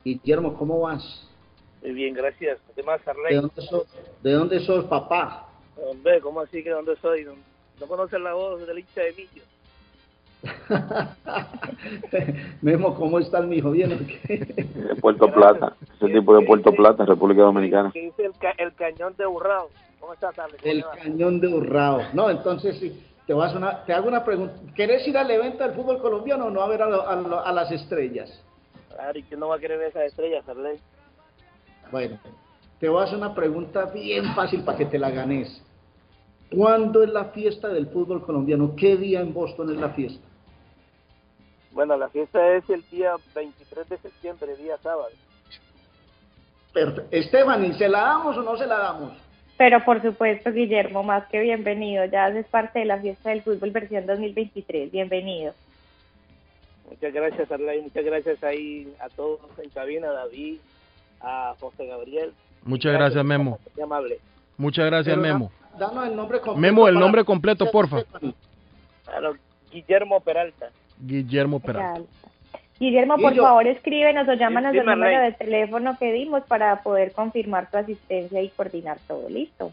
Guillermo, 0.06 0.54
¿cómo 0.58 0.80
vas? 0.80 1.28
Muy 1.82 1.92
bien, 1.92 2.14
gracias. 2.14 2.60
Además, 2.72 3.02
¿De 3.30 3.36
dónde 3.36 3.62
sos, 3.64 3.86
de 4.24 4.32
dónde 4.32 4.60
sos 4.62 4.86
papá? 4.86 5.50
Hombre, 5.76 6.22
¿cómo 6.22 6.40
así 6.40 6.64
que 6.64 6.70
dónde 6.70 6.96
soy? 7.02 7.26
¿No, 7.26 7.34
no 7.80 7.88
conoces 7.88 8.22
la 8.22 8.34
voz 8.34 8.66
del 8.66 8.80
hincha 8.80 9.02
de 9.02 9.14
Millo? 9.14 9.44
Memo, 12.62 12.96
¿cómo 12.96 13.20
estás, 13.20 13.46
mijo? 13.46 13.72
¿Bien? 13.72 13.90
De 14.28 14.96
Puerto 15.02 15.32
Plata. 15.32 15.76
Ese 15.96 16.14
tipo 16.14 16.36
de 16.38 16.46
Puerto 16.46 16.72
Plata, 16.72 17.06
República 17.06 17.42
Dominicana. 17.44 17.92
Que 17.92 18.06
dice 18.06 18.26
el, 18.26 18.34
ca- 18.34 18.56
el 18.58 18.74
cañón 18.74 19.16
de 19.18 19.26
Burrao. 19.26 19.70
¿Cómo 20.00 20.14
estás, 20.14 20.38
Alex? 20.40 20.58
¿Cómo 20.62 20.72
El 20.72 20.84
cañón 21.02 21.40
de 21.42 21.48
Urrao. 21.48 22.02
No, 22.14 22.30
entonces 22.30 22.78
sí, 22.80 23.06
te, 23.28 23.34
vas 23.34 23.54
a 23.54 23.58
una, 23.58 23.84
te 23.86 23.94
hago 23.94 24.08
una 24.08 24.24
pregunta. 24.24 24.56
¿Querés 24.76 25.08
ir 25.08 25.18
al 25.18 25.30
evento 25.30 25.64
del 25.64 25.74
fútbol 25.74 26.00
colombiano 26.02 26.46
o 26.46 26.50
no 26.50 26.62
a 26.62 26.68
ver 26.68 26.82
a, 26.82 26.90
lo- 26.90 27.08
a 27.08 27.16
lo- 27.16 27.46
a 27.46 27.52
las 27.52 27.72
estrellas? 27.72 28.42
Claro, 28.94 29.18
¿y 29.20 29.24
quién 29.24 29.40
no 29.40 29.50
va 29.50 29.56
a 29.56 29.60
querer 29.60 29.78
ver 29.78 29.90
esas 29.90 30.04
estrellas, 30.04 30.48
Arley? 30.48 30.78
Bueno, 31.92 32.18
te 32.80 32.90
voy 32.90 33.02
a 33.02 33.06
hacer 33.06 33.18
una 33.18 33.34
pregunta 33.34 33.86
bien 33.94 34.34
fácil 34.36 34.62
para 34.64 34.78
que 34.78 34.86
te 34.86 35.00
la 35.00 35.10
ganes. 35.10 35.64
¿Cuándo 36.56 37.04
es 37.04 37.10
la 37.10 37.26
fiesta 37.26 37.68
del 37.68 37.88
fútbol 37.88 38.26
colombiano? 38.26 38.74
¿Qué 38.76 38.98
día 38.98 39.22
en 39.22 39.34
Boston 39.34 39.72
es 39.72 39.78
la 39.78 39.90
fiesta? 39.90 40.26
Bueno, 41.72 41.96
la 41.98 42.10
fiesta 42.10 42.56
es 42.56 42.70
el 42.70 42.84
día 42.90 43.14
23 43.36 43.90
de 43.90 43.98
septiembre, 43.98 44.56
día 44.58 44.78
sábado. 44.78 45.10
Stephanie, 47.12 47.74
¿se 47.74 47.88
la 47.90 48.02
damos 48.02 48.38
o 48.38 48.44
no 48.44 48.58
se 48.58 48.66
la 48.66 48.78
damos? 48.78 49.14
Pero 49.58 49.84
por 49.84 50.02
supuesto, 50.02 50.52
Guillermo, 50.52 51.04
más 51.04 51.28
que 51.28 51.42
bienvenido. 51.42 52.06
Ya 52.06 52.26
haces 52.26 52.48
parte 52.48 52.80
de 52.80 52.86
la 52.86 53.00
fiesta 53.00 53.30
del 53.30 53.42
fútbol 53.42 53.72
versión 53.72 54.06
2023. 54.06 54.92
Bienvenido. 54.92 55.54
Muchas 56.90 57.14
gracias, 57.14 57.52
Arley. 57.52 57.82
Muchas 57.82 58.06
gracias 58.06 58.44
ahí 58.44 58.92
a 59.00 59.10
todos 59.10 59.42
en 59.62 59.70
cabina, 59.70 60.10
a 60.10 60.14
David, 60.14 60.60
a 61.22 61.56
José 61.60 61.86
Gabriel. 61.86 62.34
Muchas 62.64 62.94
gracias, 62.94 63.24
Memo. 63.24 63.60
Muy 63.76 63.84
amable. 63.84 64.20
Muchas 64.58 64.86
gracias, 64.86 65.16
Pero 65.16 65.22
Memo. 65.22 65.52
Danos 65.78 66.08
el 66.08 66.16
nombre 66.16 66.40
completo. 66.40 66.60
Memo, 66.60 66.88
el 66.88 66.96
nombre 66.96 67.24
completo, 67.26 67.70
porfa. 67.72 68.04
Claro, 69.06 69.36
Guillermo 69.72 70.20
Peralta. 70.22 70.72
Guillermo 71.00 71.60
Peralta. 71.60 72.02
Guillermo, 72.80 73.18
por 73.18 73.32
Guillo. 73.32 73.44
favor, 73.44 73.68
escríbenos 73.68 74.28
o 74.28 74.34
llámanos 74.34 74.72
al 74.74 74.86
número 74.86 75.02
Rey. 75.20 75.32
de 75.32 75.38
teléfono 75.38 75.98
que 76.00 76.14
dimos 76.14 76.44
para 76.44 76.82
poder 76.82 77.12
confirmar 77.12 77.70
tu 77.70 77.78
asistencia 77.78 78.42
y 78.42 78.50
coordinar 78.50 78.98
todo. 79.08 79.28
¿Listo? 79.30 79.72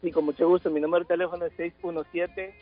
Sí, 0.00 0.10
con 0.10 0.24
mucho 0.24 0.48
gusto. 0.48 0.70
Mi 0.70 0.80
número 0.80 1.04
de 1.04 1.08
teléfono 1.08 1.44
es 1.46 1.52
617. 1.54 2.54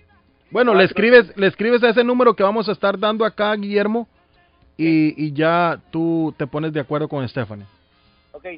Bueno, 0.51 0.75
le 0.75 0.85
escribes, 0.85 1.37
le 1.37 1.47
escribes 1.47 1.83
a 1.83 1.91
ese 1.91 2.05
número 2.05 2.35
que 2.35 2.43
vamos 2.43 2.69
a 2.69 2.73
estar 2.73 2.99
dando 2.99 3.25
acá, 3.25 3.55
Guillermo, 3.55 4.07
y, 4.77 5.15
y 5.27 5.33
ya 5.33 5.79
tú 5.91 6.35
te 6.37 6.47
pones 6.47 6.73
de 6.73 6.81
acuerdo 6.81 7.09
con 7.09 7.27
Stephanie. 7.29 7.65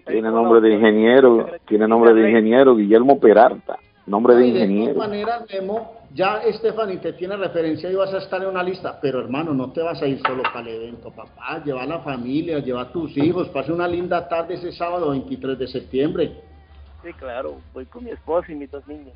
Tiene 0.06 0.30
nombre 0.30 0.60
de 0.60 0.74
ingeniero, 0.74 1.50
tiene 1.68 1.86
nombre 1.86 2.14
de 2.14 2.28
ingeniero 2.30 2.74
Guillermo 2.74 3.20
Peralta, 3.20 3.78
nombre 4.06 4.34
de 4.34 4.46
Y 4.46 4.52
de 4.52 4.58
todas 4.58 4.70
ingeniero. 4.70 4.98
maneras, 4.98 5.42
Memo, 5.52 5.92
ya 6.14 6.40
Stephanie 6.52 6.98
te 6.98 7.12
tiene 7.14 7.36
referencia 7.36 7.90
y 7.90 7.94
vas 7.96 8.14
a 8.14 8.18
estar 8.18 8.40
en 8.40 8.48
una 8.48 8.62
lista. 8.62 8.98
Pero 9.02 9.20
hermano, 9.20 9.52
no 9.52 9.72
te 9.72 9.82
vas 9.82 10.00
a 10.00 10.06
ir 10.06 10.20
solo 10.24 10.44
para 10.44 10.60
el 10.60 10.82
evento, 10.82 11.10
papá. 11.10 11.60
Lleva 11.64 11.82
a 11.82 11.86
la 11.86 12.00
familia, 12.00 12.60
lleva 12.60 12.82
a 12.82 12.92
tus 12.92 13.16
hijos. 13.16 13.48
Pase 13.48 13.72
una 13.72 13.88
linda 13.88 14.28
tarde 14.28 14.54
ese 14.54 14.70
sábado 14.72 15.10
23 15.10 15.58
de 15.58 15.66
septiembre. 15.66 16.40
Sí, 17.02 17.12
claro. 17.14 17.60
Voy 17.72 17.84
con 17.86 18.04
mi 18.04 18.12
esposa 18.12 18.52
y 18.52 18.54
mis 18.54 18.70
dos 18.70 18.86
niños. 18.86 19.12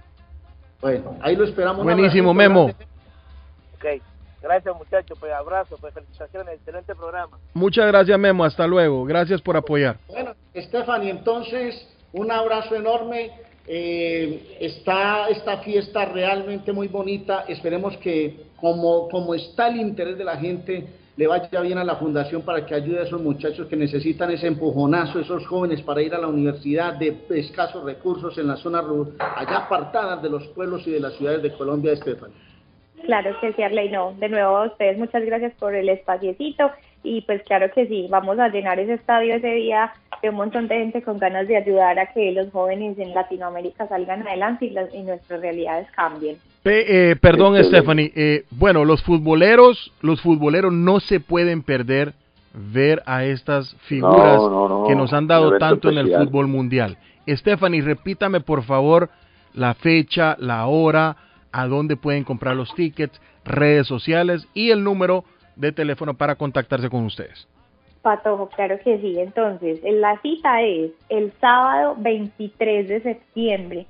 Bueno, 0.80 1.16
ahí 1.20 1.36
lo 1.36 1.44
esperamos. 1.44 1.84
Buenísimo, 1.84 2.34
Memo. 2.34 2.64
Ok. 2.64 4.03
Gracias, 4.42 4.76
muchachos. 4.76 5.16
Pues 5.20 5.32
abrazo, 5.32 5.76
pues 5.80 5.94
felicitaciones. 5.94 6.55
Excelente 6.55 6.96
programa. 6.96 7.38
Muchas 7.55 7.86
gracias, 7.86 8.18
Memo. 8.18 8.44
Hasta 8.44 8.66
luego. 8.66 9.05
Gracias 9.05 9.40
por 9.40 9.57
apoyar. 9.57 9.99
Bueno, 10.09 10.34
Stephanie, 10.57 11.11
entonces, 11.11 11.88
un 12.12 12.32
abrazo 12.32 12.74
enorme. 12.74 13.47
Eh, 13.71 14.57
está 14.61 15.29
esta 15.29 15.59
fiesta 15.59 16.07
realmente 16.07 16.73
muy 16.73 16.89
bonita. 16.89 17.45
Esperemos 17.47 17.97
que, 17.99 18.47
como, 18.57 19.09
como 19.09 19.35
está 19.35 19.69
el 19.69 19.77
interés 19.77 20.16
de 20.16 20.25
la 20.25 20.39
gente, 20.39 20.87
le 21.19 21.27
vaya 21.27 21.61
bien 21.61 21.77
a 21.77 21.85
la 21.85 21.97
fundación 21.97 22.43
para 22.43 22.64
que 22.64 22.75
ayude 22.75 23.01
a 23.01 23.03
esos 23.03 23.21
muchachos 23.21 23.66
que 23.66 23.77
necesitan 23.77 24.31
ese 24.31 24.47
empujonazo, 24.47 25.21
esos 25.21 25.47
jóvenes 25.47 25.83
para 25.83 26.01
ir 26.01 26.14
a 26.14 26.19
la 26.19 26.29
universidad 26.29 26.95
de 26.95 27.19
escasos 27.31 27.85
recursos 27.85 28.39
en 28.39 28.47
las 28.47 28.61
zonas 28.61 28.85
allá 29.19 29.59
apartadas 29.59 30.23
de 30.23 30.31
los 30.31 30.47
pueblos 30.49 30.87
y 30.87 30.93
de 30.93 31.01
las 31.01 31.14
ciudades 31.14 31.43
de 31.43 31.53
Colombia, 31.53 31.95
Stephanie. 31.97 32.37
Claro 33.05 33.37
que 33.41 33.53
sí, 33.53 33.62
Arley, 33.62 33.91
no. 33.91 34.14
De 34.19 34.29
nuevo 34.29 34.57
a 34.57 34.66
ustedes, 34.66 34.97
muchas 34.97 35.25
gracias 35.25 35.53
por 35.59 35.75
el 35.75 35.89
espaciecito. 35.89 36.71
Y 37.03 37.22
pues 37.22 37.42
claro 37.44 37.70
que 37.74 37.86
sí, 37.86 38.07
vamos 38.11 38.38
a 38.38 38.49
llenar 38.49 38.78
ese 38.80 38.94
estadio 38.94 39.34
ese 39.34 39.53
día 39.55 39.92
de 40.20 40.30
un 40.30 40.34
montón 40.36 40.66
de 40.68 40.76
gente 40.78 41.03
con 41.03 41.18
ganas 41.18 41.46
de 41.46 41.57
ayudar 41.57 41.99
a 41.99 42.12
que 42.12 42.32
los 42.32 42.51
jóvenes 42.51 42.99
en 42.99 43.14
Latinoamérica 43.14 43.86
salgan 43.86 44.26
adelante 44.26 44.66
y, 44.66 44.70
las, 44.70 44.92
y 44.92 45.03
nuestras 45.03 45.40
realidades 45.40 45.88
cambien. 45.92 46.36
Pe- 46.64 47.11
eh, 47.12 47.16
perdón, 47.16 47.55
Excelente. 47.57 47.78
Stephanie. 47.78 48.12
eh, 48.16 48.44
bueno, 48.51 48.84
los 48.84 49.03
futboleros, 49.05 49.92
los 50.03 50.20
futboleros 50.20 50.72
no 50.72 50.99
se 50.99 51.20
pueden 51.20 51.62
perder 51.62 52.14
ver 52.53 53.03
a 53.07 53.24
estas 53.24 53.76
figuras 53.82 54.38
No, 54.38 54.51
no, 54.51 54.68
no. 54.68 54.86
que 54.88 54.96
nos 54.96 55.12
han 55.12 55.28
dado 55.28 55.57
tanto 55.59 55.90
en 55.90 55.99
el 55.99 56.12
fútbol 56.12 56.49
mundial. 56.49 56.99
Stephanie, 57.28 57.82
repítame 57.82 58.40
por 58.40 58.64
favor 58.64 59.11
la 59.55 59.74
fecha, 59.74 60.36
la 60.40 60.66
hora, 60.66 61.16
a 61.53 61.66
dónde 61.68 61.96
pueden 61.96 62.24
comprar 62.24 62.57
los 62.57 62.74
tickets, 62.74 63.20
redes 63.44 63.86
sociales 63.86 64.49
y 64.53 64.70
el 64.70 64.82
número 64.82 65.24
de 65.59 65.73
teléfono 65.73 66.15
para 66.15 66.37
contactarse 66.37 66.89
con 66.89 67.05
ustedes. 67.05 67.47
Patojo, 68.03 68.49
claro 68.49 68.79
que 68.83 68.99
sí. 69.01 69.19
Entonces, 69.19 69.81
la 69.83 70.19
cita 70.21 70.63
es 70.63 70.93
el 71.09 71.33
sábado 71.41 71.97
23 71.99 72.89
de 72.89 73.01
septiembre. 73.01 73.87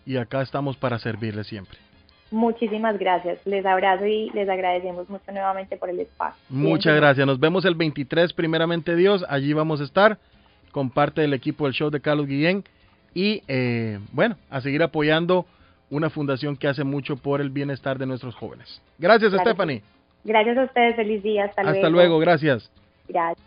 y 0.05 0.17
acá 0.17 0.41
estamos 0.41 0.77
para 0.77 0.99
servirle 0.99 1.43
siempre. 1.43 1.79
Muchísimas 2.31 2.97
gracias. 2.99 3.39
Les 3.45 3.65
abrazo 3.65 4.05
y 4.05 4.29
les 4.31 4.47
agradecemos 4.47 5.09
mucho 5.09 5.31
nuevamente 5.31 5.77
por 5.77 5.89
el 5.89 5.99
espacio. 5.99 6.41
Muchas 6.49 6.95
gracias. 6.95 7.25
Nos 7.25 7.39
vemos 7.39 7.65
el 7.65 7.75
23, 7.75 8.33
primeramente 8.33 8.95
Dios. 8.95 9.25
Allí 9.29 9.53
vamos 9.53 9.81
a 9.81 9.83
estar 9.83 10.17
con 10.71 10.91
parte 10.91 11.21
del 11.21 11.33
equipo 11.33 11.65
del 11.65 11.73
show 11.73 11.89
de 11.89 11.99
Carlos 11.99 12.27
Guillén. 12.27 12.63
Y 13.15 13.41
eh, 13.47 13.99
bueno, 14.11 14.35
a 14.51 14.61
seguir 14.61 14.83
apoyando 14.83 15.45
una 15.89 16.11
fundación 16.11 16.55
que 16.55 16.67
hace 16.67 16.83
mucho 16.83 17.17
por 17.17 17.41
el 17.41 17.49
bienestar 17.49 17.97
de 17.97 18.05
nuestros 18.05 18.35
jóvenes. 18.35 18.81
Gracias, 18.99 19.31
Claro 19.31 19.43
que 19.43 19.49
Stephanie. 19.49 19.83
Gracias 20.23 20.57
a 20.57 20.63
ustedes. 20.63 20.95
Feliz 20.95 21.23
día. 21.23 21.45
Hasta, 21.45 21.61
Hasta 21.61 21.89
luego, 21.89 22.19
gracias. 22.19 22.69
Gracias. 23.07 23.43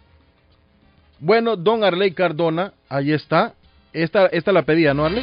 Bueno, 1.20 1.54
don 1.54 1.84
Arley 1.84 2.12
Cardona, 2.12 2.72
ahí 2.88 3.12
está. 3.12 3.54
Esta, 3.92 4.26
esta 4.26 4.50
la 4.50 4.62
pedía, 4.62 4.92
¿no, 4.92 5.04
Arley? 5.04 5.22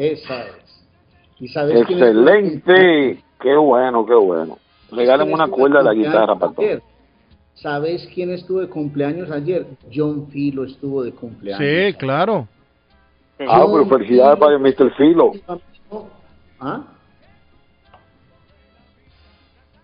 Esa 0.00 0.46
es. 0.46 0.54
¿Y 1.38 1.48
sabes 1.48 1.84
quién 1.86 2.02
estuvo- 2.02 2.28
Excelente. 2.30 3.22
Qué 3.38 3.54
bueno, 3.54 4.06
qué 4.06 4.14
bueno. 4.14 4.58
Regálame 4.90 5.32
una 5.34 5.46
cuerda 5.48 5.80
a 5.80 5.82
la 5.82 5.92
guitarra, 5.94 6.34
patrón. 6.36 6.66
Ayer. 6.66 6.82
¿Sabes 7.54 8.08
quién 8.14 8.30
estuvo 8.30 8.60
de 8.60 8.68
cumpleaños 8.68 9.30
ayer? 9.30 9.66
John 9.94 10.28
Filo 10.30 10.64
estuvo 10.64 11.02
de 11.02 11.12
cumpleaños. 11.12 11.60
Sí, 11.92 11.94
claro. 11.98 12.48
Ah, 13.46 13.66
pero 13.70 13.86
felicidades 13.86 14.38
para 14.38 14.54
el 14.54 14.60
Mr. 14.60 14.90
Filo. 14.96 15.32
¿Ah? 16.58 16.82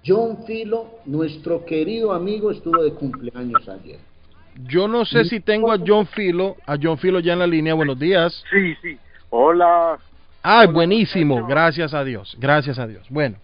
John 0.07 0.45
Filo, 0.47 0.87
nuestro 1.05 1.65
querido 1.65 2.13
amigo, 2.13 2.51
estuvo 2.51 2.83
de 2.83 2.93
cumpleaños 2.93 3.69
ayer. 3.69 3.99
Yo 4.67 4.89
no 4.89 5.05
sé 5.05 5.25
si 5.25 5.41
tengo 5.41 5.71
a 5.73 5.79
John 5.85 6.07
Filo, 6.07 6.57
a 6.67 6.77
John 6.81 6.97
Filo 6.97 7.21
ya 7.21 7.35
en 7.35 7.41
la 7.41 7.47
línea. 7.47 7.75
Buenos 7.75 7.99
días. 7.99 8.43
Sí, 8.51 8.75
sí. 8.81 8.99
Hola. 9.31 9.99
Ah, 10.49 10.65
buenísimo. 10.69 11.45
Gracias 11.45 11.93
a 11.93 12.05
Dios. 12.05 12.37
Gracias 12.39 12.79
a 12.79 12.87
Dios. 12.87 13.05
Bueno, 13.11 13.37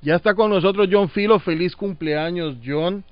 Ya 0.00 0.14
está 0.14 0.32
con 0.32 0.50
nosotros 0.50 0.88
John 0.88 1.08
Filo, 1.08 1.40
feliz 1.40 1.74
cumpleaños 1.74 2.56
John. 2.64 3.02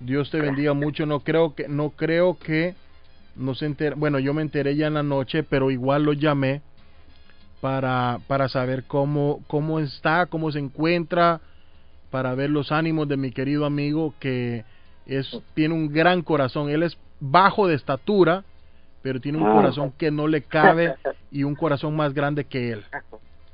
Dios 0.00 0.32
te 0.32 0.40
bendiga 0.40 0.74
mucho. 0.74 1.06
No 1.06 1.20
creo 1.20 1.54
que 1.54 1.68
no 1.68 1.90
creo 1.90 2.36
que 2.40 2.74
no 3.36 3.54
se 3.54 3.66
enter... 3.66 3.94
bueno, 3.94 4.18
yo 4.18 4.34
me 4.34 4.42
enteré 4.42 4.74
ya 4.74 4.88
en 4.88 4.94
la 4.94 5.04
noche, 5.04 5.44
pero 5.44 5.70
igual 5.70 6.02
lo 6.02 6.12
llamé 6.12 6.60
para 7.60 8.18
para 8.26 8.48
saber 8.48 8.82
cómo 8.82 9.44
cómo 9.46 9.78
está, 9.78 10.26
cómo 10.26 10.50
se 10.50 10.58
encuentra, 10.58 11.40
para 12.10 12.34
ver 12.34 12.50
los 12.50 12.72
ánimos 12.72 13.06
de 13.06 13.16
mi 13.16 13.30
querido 13.30 13.64
amigo 13.64 14.12
que 14.18 14.64
es 15.06 15.40
tiene 15.54 15.74
un 15.74 15.92
gran 15.92 16.22
corazón. 16.22 16.68
Él 16.68 16.82
es 16.82 16.98
bajo 17.20 17.68
de 17.68 17.76
estatura, 17.76 18.42
pero 19.02 19.20
tiene 19.20 19.38
un 19.38 19.46
Ah. 19.46 19.52
corazón 19.52 19.92
que 19.96 20.10
no 20.10 20.26
le 20.28 20.42
cabe 20.42 20.94
y 21.30 21.44
un 21.44 21.54
corazón 21.54 21.96
más 21.96 22.12
grande 22.14 22.44
que 22.44 22.72
él. 22.72 22.84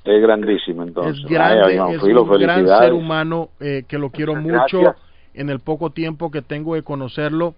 Es 0.05 0.23
grandísimo 0.23 0.83
entonces. 0.85 1.19
Es 1.25 1.31
grande, 1.31 1.81
Ay, 1.81 1.95
es 1.95 2.03
Filo, 2.03 2.23
un 2.23 2.39
gran 2.41 2.67
ser 2.67 2.93
humano 2.93 3.49
eh, 3.61 3.85
que 3.89 3.99
lo 3.99 4.11
quiero 4.11 4.35
mucho. 4.37 4.81
gracias. 4.81 4.97
En 5.35 5.51
el 5.51 5.61
poco 5.61 5.91
tiempo 5.91 6.31
que 6.31 6.41
tengo 6.43 6.75
de 6.77 6.83
conocerlo, 6.83 7.55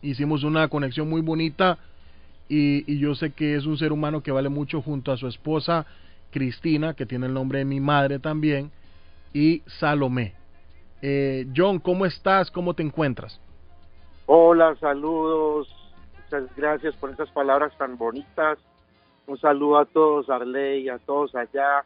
hicimos 0.00 0.44
una 0.44 0.68
conexión 0.68 1.08
muy 1.10 1.20
bonita 1.20 1.76
y, 2.48 2.90
y 2.90 2.98
yo 2.98 3.14
sé 3.14 3.32
que 3.32 3.54
es 3.56 3.66
un 3.66 3.76
ser 3.76 3.92
humano 3.92 4.22
que 4.22 4.32
vale 4.32 4.48
mucho 4.48 4.80
junto 4.80 5.12
a 5.12 5.16
su 5.16 5.26
esposa 5.26 5.84
Cristina, 6.30 6.94
que 6.94 7.04
tiene 7.06 7.26
el 7.26 7.34
nombre 7.34 7.58
de 7.58 7.64
mi 7.64 7.80
madre 7.80 8.18
también, 8.18 8.70
y 9.34 9.62
Salomé. 9.66 10.32
Eh, 11.02 11.46
John, 11.54 11.78
¿cómo 11.80 12.06
estás? 12.06 12.50
¿Cómo 12.50 12.72
te 12.74 12.82
encuentras? 12.82 13.38
Hola, 14.26 14.76
saludos. 14.80 15.68
Muchas 16.30 16.56
gracias 16.56 16.94
por 16.94 17.10
esas 17.10 17.28
palabras 17.30 17.76
tan 17.76 17.98
bonitas. 17.98 18.56
Un 19.26 19.36
saludo 19.36 19.78
a 19.78 19.84
todos, 19.84 20.30
Arley, 20.30 20.88
a 20.88 20.98
todos 20.98 21.34
allá. 21.34 21.82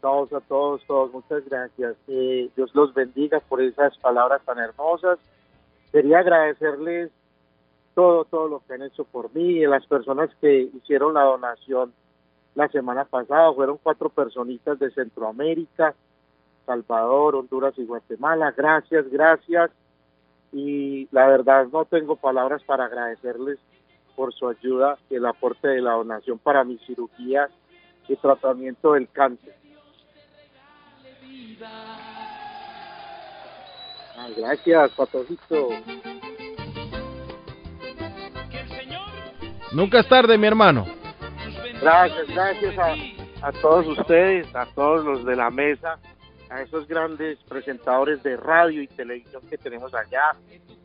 Todos, 0.00 0.32
a 0.32 0.40
todos, 0.40 0.82
todos. 0.86 1.12
Muchas 1.12 1.44
gracias. 1.44 1.94
Eh, 2.08 2.48
Dios 2.56 2.74
los 2.74 2.94
bendiga 2.94 3.40
por 3.40 3.60
esas 3.60 3.98
palabras 3.98 4.40
tan 4.46 4.58
hermosas. 4.58 5.18
Quería 5.92 6.20
agradecerles 6.20 7.10
todo, 7.94 8.24
todo 8.24 8.48
lo 8.48 8.62
que 8.66 8.72
han 8.72 8.82
hecho 8.82 9.04
por 9.04 9.34
mí 9.34 9.58
y 9.58 9.66
las 9.66 9.86
personas 9.86 10.30
que 10.40 10.70
hicieron 10.74 11.12
la 11.12 11.24
donación 11.24 11.92
la 12.54 12.68
semana 12.68 13.04
pasada. 13.04 13.52
Fueron 13.52 13.78
cuatro 13.82 14.08
personitas 14.08 14.78
de 14.78 14.90
Centroamérica, 14.90 15.94
Salvador, 16.64 17.34
Honduras 17.34 17.74
y 17.76 17.84
Guatemala. 17.84 18.54
Gracias, 18.56 19.06
gracias 19.10 19.70
y 20.54 21.08
la 21.10 21.26
verdad 21.26 21.66
no 21.72 21.84
tengo 21.84 22.14
palabras 22.14 22.62
para 22.62 22.84
agradecerles 22.84 23.58
por 24.14 24.32
su 24.32 24.48
ayuda 24.48 24.96
y 25.10 25.16
el 25.16 25.26
aporte 25.26 25.66
de 25.66 25.82
la 25.82 25.94
donación 25.94 26.38
para 26.38 26.62
mi 26.62 26.78
cirugía 26.86 27.48
y 28.06 28.14
tratamiento 28.14 28.92
del 28.92 29.08
cáncer. 29.08 29.56
Ay, 34.16 34.34
gracias, 34.36 34.92
Patojito. 34.92 35.70
Nunca 39.72 39.98
es 39.98 40.08
tarde, 40.08 40.38
mi 40.38 40.46
hermano. 40.46 40.86
Gracias, 41.80 42.28
gracias 42.28 42.78
a, 42.78 43.48
a 43.48 43.52
todos 43.60 43.88
ustedes, 43.98 44.54
a 44.54 44.66
todos 44.66 45.04
los 45.04 45.24
de 45.24 45.34
la 45.34 45.50
mesa, 45.50 45.98
a 46.54 46.62
esos 46.62 46.86
grandes 46.86 47.36
presentadores 47.48 48.22
de 48.22 48.36
radio 48.36 48.80
y 48.80 48.86
televisión 48.86 49.42
que 49.50 49.58
tenemos 49.58 49.92
allá, 49.92 50.36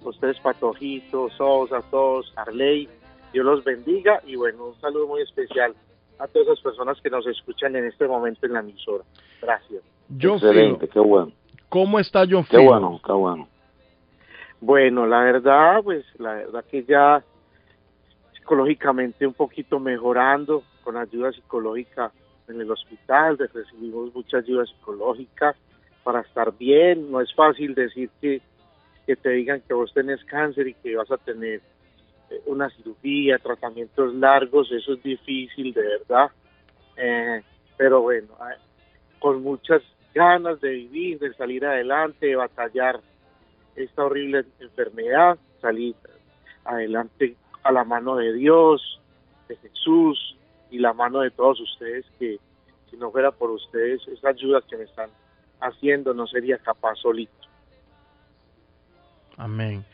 ustedes 0.03 0.39
Patojito, 0.39 1.30
Sosa, 1.30 1.82
todos, 1.91 2.34
Arley, 2.36 2.89
Dios 3.32 3.45
los 3.45 3.63
bendiga 3.63 4.20
y 4.26 4.36
bueno, 4.36 4.70
un 4.70 4.82
saludo 4.82 5.05
muy 5.05 5.22
especial 5.22 5.76
a 6.17 6.28
todas 6.28 6.47
las 6.47 6.59
personas 6.61 6.99
que 7.01 7.11
nos 7.11 7.28
escuchan 7.28 7.76
en 7.76 7.86
este 7.86 8.07
momento 8.07 8.47
en 8.47 8.53
la 8.53 8.61
emisora. 8.61 9.03
Gracias. 9.43 9.84
John 10.20 10.38
Excelente, 10.38 10.88
qué 10.88 10.99
bueno. 10.99 11.32
¿cómo 11.70 11.99
está 11.99 12.26
John 12.28 12.43
Qué 12.45 12.57
Filo? 12.57 12.63
bueno, 12.63 12.99
qué 13.05 13.11
bueno. 13.11 13.47
Bueno, 14.61 15.05
la 15.05 15.20
verdad, 15.20 15.84
pues 15.84 16.03
la 16.17 16.34
verdad 16.34 16.65
que 16.65 16.84
ya 16.84 17.24
psicológicamente 18.34 19.28
un 19.28 19.36
poquito 19.36 19.80
mejorando 19.80 20.63
con 20.84 20.97
ayuda 20.97 21.32
psicológica 21.32 22.11
en 22.50 22.62
el 22.62 22.72
hospital, 22.72 23.38
recibimos 23.38 24.14
mucha 24.14 24.38
ayuda 24.38 24.66
psicológica 24.66 25.56
para 26.04 26.22
estar 26.22 26.56
bien. 26.58 27.12
No 27.12 27.22
es 27.22 27.34
fácil 27.34 27.76
decir 27.76 28.10
que, 28.22 28.41
que 29.06 29.16
te 29.16 29.30
digan 29.30 29.62
que 29.62 29.74
vos 29.74 29.93
tenés 29.93 30.24
cáncer 30.26 30.68
y 30.68 30.74
que 30.74 30.95
vas 30.95 31.12
a 31.12 31.18
tener 31.18 31.62
eh, 32.30 32.41
una 32.45 32.70
cirugía, 32.70 33.38
tratamientos 33.39 34.14
largos, 34.16 34.72
eso 34.72 34.93
es 34.93 35.04
difícil, 35.04 35.74
de 35.74 35.82
verdad. 35.82 36.32
Eh, 36.97 37.41
pero 37.78 38.02
bueno, 38.02 38.30
eh, 38.41 38.58
con 39.20 39.41
muchas 39.41 39.82
ganas 40.14 40.60
de 40.62 40.70
vivir, 40.70 41.20
de 41.20 41.34
salir 41.34 41.66
adelante, 41.66 42.28
de 42.28 42.36
batallar 42.36 43.00
esta 43.76 44.04
horrible 44.04 44.45
enfermedad, 44.60 45.38
salir 45.62 45.95
adelante 46.66 47.36
a 47.64 47.72
la 47.72 47.84
mano 47.84 48.16
de 48.16 48.34
Dios, 48.34 49.00
de 49.47 49.56
Jesús 49.58 50.39
y 50.72 50.78
la 50.80 50.93
mano 50.93 51.20
de 51.22 51.32
todos 51.32 51.59
ustedes 51.59 52.05
que 52.20 52.38
si 52.89 52.97
no 52.97 53.11
fuera 53.11 53.32
por 53.32 53.51
ustedes, 53.51 54.01
esa 54.07 54.30
ayuda 54.30 54.61
que 54.67 54.78
me 54.78 54.84
están 54.84 55.09
haciendo 55.61 56.13
no 56.13 56.26
sería 56.28 56.57
capaz 56.57 56.95
solito. 56.95 57.34
Amén. 59.38 59.86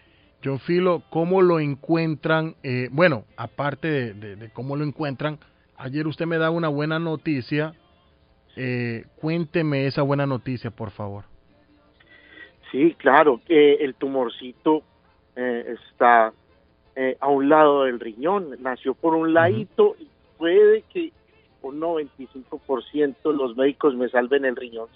John 0.43 0.59
Filo, 0.59 1.03
¿cómo 1.09 1.41
lo 1.41 1.59
encuentran? 1.59 2.55
Eh, 2.63 2.89
bueno, 2.91 3.25
aparte 3.37 3.87
de, 3.87 4.13
de- 4.13 4.35
de 4.35 4.49
cómo 4.51 4.75
lo 4.75 4.83
encuentran, 4.83 5.39
ayer 5.77 6.07
usted 6.07 6.25
me 6.25 6.37
da 6.37 6.49
una 6.51 6.67
buena 6.67 6.99
noticia. 6.99 7.73
Eh, 8.55 9.05
cuénteme 9.17 9.85
esa 9.87 10.01
buena 10.01 10.25
noticia, 10.25 10.71
por 10.71 10.91
favor. 10.91 11.25
Sí, 12.71 12.95
claro, 12.97 13.39
que 13.45 13.75
el 13.75 13.95
tumorcito 13.95 14.83
eh, 15.35 15.75
está 15.89 16.31
eh, 16.95 17.17
a 17.19 17.27
un 17.27 17.49
lado 17.49 17.83
del 17.83 17.99
riñón, 17.99 18.55
nació 18.59 18.93
por 18.93 19.15
un 19.15 19.33
ladito 19.33 19.95
y 19.99 20.07
puede 20.37 20.83
que 20.83 21.11
un 21.61 21.79
95% 21.79 23.33
los 23.33 23.55
médicos 23.57 23.95
me 23.95 24.09
salven 24.09 24.45
el 24.45 24.55
riñón. 24.55 24.87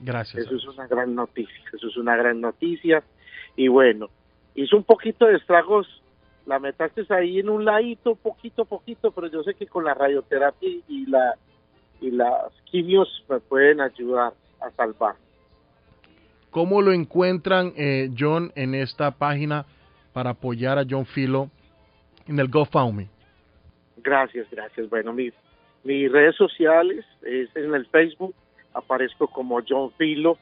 Gracias. 0.00 0.46
Eso 0.46 0.56
es 0.56 0.66
una 0.66 0.86
gran 0.86 1.14
noticia, 1.14 1.62
eso 1.72 1.86
es 1.86 1.96
una 1.96 2.16
gran 2.16 2.40
noticia. 2.40 3.02
Y 3.56 3.68
bueno, 3.68 4.08
hizo 4.54 4.76
un 4.76 4.84
poquito 4.84 5.26
de 5.26 5.36
estragos, 5.36 5.86
la 6.46 6.58
metaste 6.58 7.06
ahí 7.10 7.38
en 7.38 7.48
un 7.48 7.64
ladito, 7.64 8.16
poquito 8.16 8.62
a 8.62 8.64
poquito, 8.64 9.12
pero 9.12 9.28
yo 9.28 9.42
sé 9.44 9.54
que 9.54 9.66
con 9.66 9.84
la 9.84 9.94
radioterapia 9.94 10.68
y 10.88 11.06
la 11.06 11.36
y 12.00 12.10
las 12.10 12.52
quimios 12.64 13.24
me 13.28 13.38
pueden 13.38 13.80
ayudar 13.80 14.34
a 14.60 14.70
salvar. 14.72 15.14
¿Cómo 16.50 16.82
lo 16.82 16.92
encuentran, 16.92 17.72
eh, 17.76 18.10
John, 18.18 18.52
en 18.56 18.74
esta 18.74 19.12
página 19.12 19.64
para 20.12 20.30
apoyar 20.30 20.78
a 20.78 20.84
John 20.88 21.06
Filo 21.06 21.48
en 22.26 22.38
el 22.38 22.48
GoFundMe? 22.48 23.08
Gracias, 23.96 24.48
gracias. 24.50 24.88
Bueno, 24.88 25.12
mis, 25.12 25.32
mis 25.84 26.10
redes 26.10 26.36
sociales 26.36 27.04
es 27.22 27.54
en 27.56 27.74
el 27.74 27.86
Facebook, 27.86 28.34
aparezco 28.74 29.26
como 29.28 29.60
John 29.66 29.92
Filo. 29.92 30.38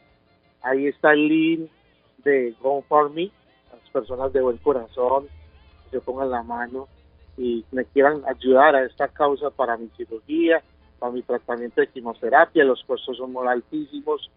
Ahí 0.63 0.87
está 0.87 1.13
el 1.13 1.29
link 1.29 1.71
de 2.19 2.55
GoFundMe. 2.61 3.31
Las 3.73 3.91
personas 3.91 4.33
de 4.33 4.41
buen 4.41 4.59
corazón 4.59 5.27
que 5.85 5.99
se 5.99 6.01
pongan 6.01 6.31
la 6.31 6.43
mano 6.43 6.89
y 7.37 7.65
me 7.73 7.85
quieran 7.87 8.23
ayudar 8.27 8.77
a 8.77 8.85
esta 8.85 9.09
causa 9.09 9.51
para 9.51 9.77
mi 9.77 9.89
cirugía, 9.97 10.63
para 10.99 11.13
mi 11.13 11.23
tratamiento 11.23 11.81
de 11.81 11.89
quimioterapia. 11.89 12.65
Los 12.65 12.85
costos 12.85 13.17
son 13.17 13.33
muy 13.33 13.47
altísimos. 13.47 14.31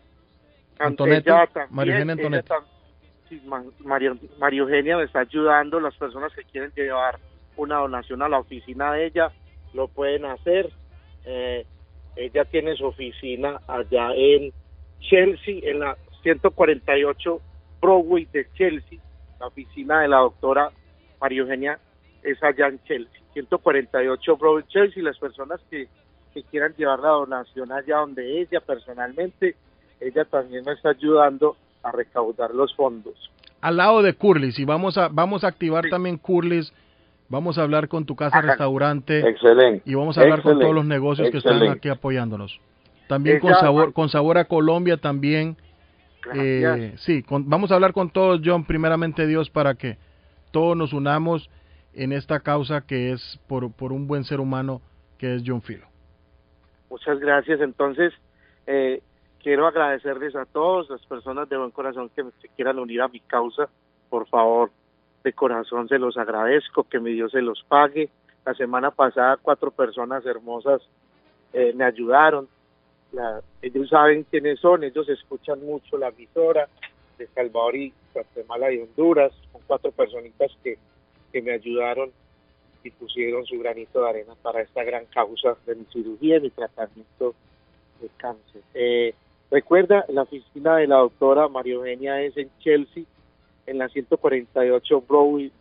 Antonetti, 0.80 1.30
Ella 1.30 1.45
también, 1.47 1.76
María 1.76 1.99
Eugenia 1.99 2.43
sí, 3.30 3.39
María, 3.84 4.16
María 4.39 4.61
Eugenia 4.61 4.97
me 4.97 5.03
está 5.03 5.20
ayudando. 5.20 5.80
Las 5.80 5.95
personas 5.95 6.34
que 6.34 6.43
quieren 6.45 6.72
llevar 6.76 7.20
una 7.58 7.78
donación 7.78 8.22
a 8.22 8.30
la 8.30 8.39
oficina 8.39 8.93
de 8.93 9.06
ella 9.08 9.32
lo 9.74 9.88
pueden 9.88 10.26
hacer. 10.26 10.72
Eh, 11.26 11.66
ella 12.16 12.45
tiene 12.45 12.76
su 12.76 12.86
oficina 12.86 13.60
allá 13.68 14.14
en 14.16 14.51
Chelsea, 14.99 15.60
en 15.64 15.80
la 15.80 15.97
148 16.22 17.41
Broadway 17.82 18.26
de 18.32 18.47
Chelsea. 18.54 18.99
La 19.39 19.47
oficina 19.47 20.01
de 20.01 20.08
la 20.08 20.18
doctora 20.18 20.72
María 21.20 21.41
Eugenia 21.41 21.80
es 22.22 22.41
allá 22.43 22.68
en 22.68 22.82
Chelsea, 22.84 23.22
148 23.34 24.38
Broadway 24.38 24.64
Chelsea. 24.68 25.04
Las 25.04 25.18
personas 25.18 25.60
que, 25.70 25.88
que 26.34 26.43
quieran 26.43 26.74
llevar 26.78 26.99
la 26.99 27.10
donación 27.10 27.72
allá 27.72 27.97
donde 27.97 28.41
ella 28.41 28.62
personalmente, 28.62 29.56
ella 29.99 30.26
también 30.26 30.64
me 30.66 30.74
está 30.74 30.89
ayudando 30.89 31.58
a 31.82 31.91
recaudar 31.91 32.51
los 32.54 32.74
fondos. 32.76 33.32
Al 33.62 33.78
lado 33.78 34.01
de 34.01 34.14
Curly's 34.14 34.60
y 34.60 34.66
vamos 34.66 34.97
a 34.97 35.08
vamos 35.10 35.43
a 35.43 35.47
activar 35.47 35.89
también 35.89 36.18
Curly's. 36.18 36.74
Vamos 37.34 37.57
a 37.57 37.63
hablar 37.63 37.88
con 37.88 38.05
tu 38.05 38.15
casa 38.15 38.41
restaurante. 38.41 39.27
Excelente. 39.27 39.81
Y 39.89 39.95
vamos 39.95 40.19
a 40.19 40.21
hablar 40.21 40.43
con 40.43 40.59
todos 40.59 40.75
los 40.75 40.86
negocios 40.86 41.31
que 41.31 41.39
están 41.39 41.63
aquí 41.67 41.89
apoyándonos. 41.89 42.59
También 43.07 43.39
con 43.39 43.55
sabor 43.55 43.91
con 43.91 44.07
sabor 44.09 44.38
a 44.38 44.45
Colombia 44.45 44.97
también. 44.97 45.57
Eh, 46.36 46.93
sí, 46.97 47.23
con- 47.23 47.49
vamos 47.49 47.71
a 47.71 47.73
hablar 47.73 47.91
con 47.91 48.11
todos, 48.11 48.39
John, 48.45 48.65
primeramente 48.65 49.25
Dios, 49.25 49.49
para 49.49 49.73
que 49.73 49.97
todos 50.51 50.77
nos 50.77 50.93
unamos 50.93 51.49
en 51.95 52.11
esta 52.11 52.39
causa 52.39 52.81
que 52.86 53.11
es 53.13 53.39
por, 53.47 53.71
por 53.73 53.93
un 53.93 54.05
buen 54.05 54.25
ser 54.25 54.39
humano 54.39 54.84
que 55.17 55.34
es 55.34 55.41
John 55.43 55.63
Filo. 55.63 55.88
Muchas 56.91 57.19
gracias. 57.19 57.61
Entonces, 57.61 58.13
eh, 58.67 59.01
quiero 59.41 59.65
agradecerles 59.65 60.36
a 60.36 60.45
todos 60.45 60.88
las 60.88 61.03
personas 61.07 61.49
de 61.49 61.57
buen 61.57 61.71
corazón 61.71 62.11
que 62.15 62.23
se 62.41 62.47
quieran 62.49 62.77
unir 62.77 63.01
a 63.01 63.07
mi 63.07 63.21
causa. 63.21 63.69
Por 64.11 64.27
favor, 64.27 64.69
de 65.24 65.34
corazón 65.34 65.88
se 65.88 65.99
los 65.99 66.17
agradezco, 66.17 66.84
que 66.84 66.99
mi 66.99 67.13
Dios 67.13 67.32
se 67.32 67.41
los 67.41 67.63
pague. 67.67 68.09
La 68.45 68.53
semana 68.53 68.91
pasada 68.91 69.38
cuatro 69.41 69.71
personas 69.71 70.26
hermosas 70.26 70.82
eh, 71.53 71.71
me 71.76 71.86
ayudaron. 71.86 72.47
La- 73.13 73.41
ellos 73.61 73.89
saben 73.89 74.26
quiénes 74.30 74.59
son, 74.59 74.84
ellos 74.84 75.07
escuchan 75.07 75.63
mucho 75.63 75.97
la 75.97 76.09
emisora 76.09 76.67
de 77.17 77.28
Salvador 77.28 77.76
y 77.76 77.93
Guatemala 78.13 78.71
y 78.71 78.80
Honduras. 78.80 79.32
Son 79.51 79.61
cuatro 79.65 79.91
personitas 79.91 80.51
que, 80.63 80.78
que 81.32 81.41
me 81.41 81.53
ayudaron 81.53 82.11
y 82.84 82.91
pusieron 82.91 83.45
su 83.45 83.57
granito 83.59 84.01
de 84.03 84.09
arena 84.09 84.34
para 84.41 84.61
esta 84.61 84.84
gran 84.84 85.05
causa 85.05 85.55
de 85.65 85.76
mi 85.76 85.86
cirugía 85.86 86.38
y 86.38 86.41
mi 86.41 86.49
tratamiento 86.49 87.34
de 88.01 88.09
cáncer. 88.17 88.61
Eh, 88.74 89.13
recuerda, 89.49 90.03
la 90.09 90.24
oficina 90.24 90.76
de 90.76 90.88
la 90.88 90.97
doctora 90.97 91.47
María 91.47 91.76
Eugenia 91.76 92.21
es 92.21 92.36
en 92.36 92.49
Chelsea, 92.59 93.05
en 93.66 93.78
la 93.78 93.89
148 93.89 95.03
Broadway. 95.07 95.51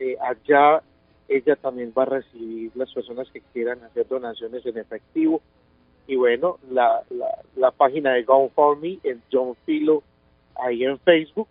Eh, 0.00 0.16
allá 0.20 0.82
ella 1.28 1.56
también 1.56 1.92
va 1.96 2.02
a 2.02 2.06
recibir 2.06 2.72
las 2.74 2.92
personas 2.92 3.30
que 3.30 3.42
quieran 3.52 3.82
hacer 3.84 4.08
donaciones 4.08 4.64
en 4.64 4.78
efectivo. 4.78 5.42
Y 6.06 6.16
bueno, 6.16 6.58
la, 6.70 7.02
la, 7.10 7.26
la 7.56 7.70
página 7.70 8.14
de 8.14 8.22
GoFundMe 8.22 8.98
es 9.02 9.18
John 9.30 9.54
Filo 9.66 10.02
ahí 10.58 10.84
en 10.84 10.98
Facebook 10.98 11.48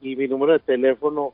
y 0.00 0.16
mi 0.16 0.26
número 0.28 0.52
de 0.52 0.58
teléfono 0.58 1.32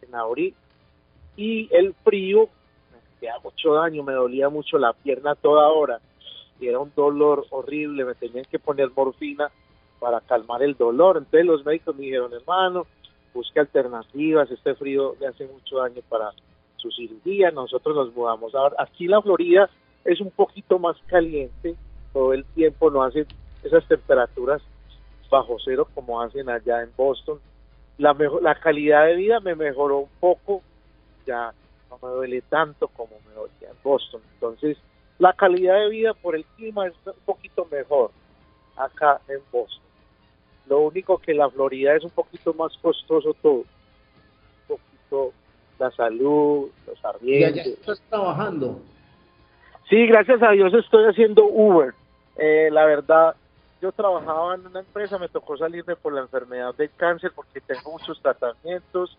en 0.02 0.16
abril, 0.16 0.56
y 1.36 1.74
el 1.74 1.94
frío 2.04 2.50
me 2.92 2.98
hacía 2.98 3.34
mucho 3.44 3.74
daño, 3.74 4.04
me 4.04 4.14
dolía 4.14 4.50
mucho 4.50 4.78
la 4.78 4.94
pierna 4.94 5.36
toda 5.36 5.68
hora, 5.70 6.00
y 6.60 6.68
era 6.68 6.80
un 6.80 6.92
dolor 6.96 7.46
horrible, 7.50 8.06
me 8.06 8.16
tenían 8.16 8.46
que 8.46 8.60
poner 8.60 8.92
morfina 8.96 9.50
para 10.00 10.22
calmar 10.22 10.64
el 10.64 10.76
dolor, 10.76 11.18
entonces 11.18 11.46
los 11.46 11.66
médicos 11.66 11.96
me 11.96 12.04
dijeron, 12.04 12.34
hermano, 12.34 12.88
busque 13.34 13.60
alternativas, 13.60 14.50
este 14.50 14.76
frío 14.76 15.16
le 15.20 15.28
hace 15.28 15.46
mucho 15.48 15.78
daño 15.78 16.02
para 16.08 16.32
su 16.78 16.90
cirugía, 16.92 17.52
nosotros 17.52 17.96
nos 17.96 18.16
mudamos. 18.16 18.56
Ahora, 18.56 18.76
aquí 18.80 19.08
la 19.08 19.22
Florida 19.22 19.70
es 20.06 20.22
un 20.22 20.32
poquito 20.32 20.80
más 20.80 20.98
caliente, 21.08 21.76
todo 22.14 22.34
el 22.34 22.46
tiempo 22.46 22.90
no 22.90 23.04
hace 23.04 23.26
esas 23.64 23.86
temperaturas 23.88 24.62
bajo 25.30 25.58
cero 25.64 25.88
como 25.94 26.22
hacen 26.22 26.50
allá 26.50 26.82
en 26.82 26.92
Boston. 26.98 27.40
La, 28.00 28.14
mejo- 28.16 28.40
la 28.42 28.56
calidad 28.56 29.06
de 29.06 29.16
vida 29.16 29.40
me 29.40 29.54
mejoró 29.56 30.00
un 30.00 30.10
poco, 30.20 30.64
ya 31.28 31.54
no 31.92 32.00
me 32.02 32.10
duele 32.16 32.42
tanto 32.42 32.88
como 32.88 33.12
me 33.28 33.34
dolía 33.34 33.70
en 33.70 33.78
Boston. 33.84 34.22
Entonces, 34.34 34.78
la 35.20 35.34
calidad 35.34 35.76
de 35.80 35.90
vida 35.90 36.14
por 36.16 36.36
el 36.36 36.46
clima 36.56 36.88
es 36.88 36.94
un 37.06 37.14
poquito 37.26 37.68
mejor 37.72 38.10
acá 38.78 39.20
en 39.28 39.40
Boston. 39.52 39.84
Lo 40.68 40.80
único 40.80 41.18
que 41.18 41.34
la 41.34 41.50
Florida 41.50 41.96
es 41.96 42.04
un 42.04 42.12
poquito 42.12 42.54
más 42.54 42.76
costoso 42.78 43.34
todo. 43.42 43.64
Un 43.66 43.66
poquito 44.68 45.34
la 45.78 45.92
salud, 45.92 46.70
los 46.88 47.22
Y 47.22 47.44
allá 47.44 47.50
arriendos. 47.50 47.66
estás 47.80 48.02
trabajando. 48.10 48.80
Sí, 49.90 50.06
gracias 50.08 50.42
a 50.44 50.52
Dios 50.52 50.74
estoy 50.74 51.06
haciendo 51.06 51.44
Uber. 51.46 51.94
Eh, 52.38 52.70
la 52.72 52.86
verdad, 52.86 53.36
yo 53.82 53.92
trabajaba 53.92 54.56
en 54.56 54.68
una 54.68 54.80
empresa, 54.80 55.18
me 55.18 55.30
tocó 55.30 55.58
salirme 55.58 55.96
por 55.96 56.14
la 56.14 56.22
enfermedad 56.22 56.76
del 56.76 56.92
cáncer 56.98 57.32
porque 57.34 57.62
tengo 57.62 57.92
muchos 57.92 58.22
tratamientos. 58.22 59.18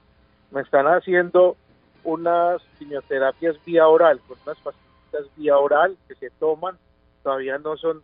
Me 0.51 0.61
están 0.61 0.87
haciendo 0.87 1.57
unas 2.05 2.63
quimioterapias 2.79 3.57
vía 3.65 3.87
oral, 3.89 4.21
con 4.27 4.37
unas 4.45 4.59
pastillas 4.59 5.37
vía 5.37 5.57
oral 5.57 5.97
que 6.09 6.15
se 6.17 6.31
toman. 6.31 6.77
Todavía 7.23 7.59
no 7.59 7.77
son 7.77 8.03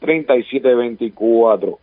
781-605-3724. 0.00 1.78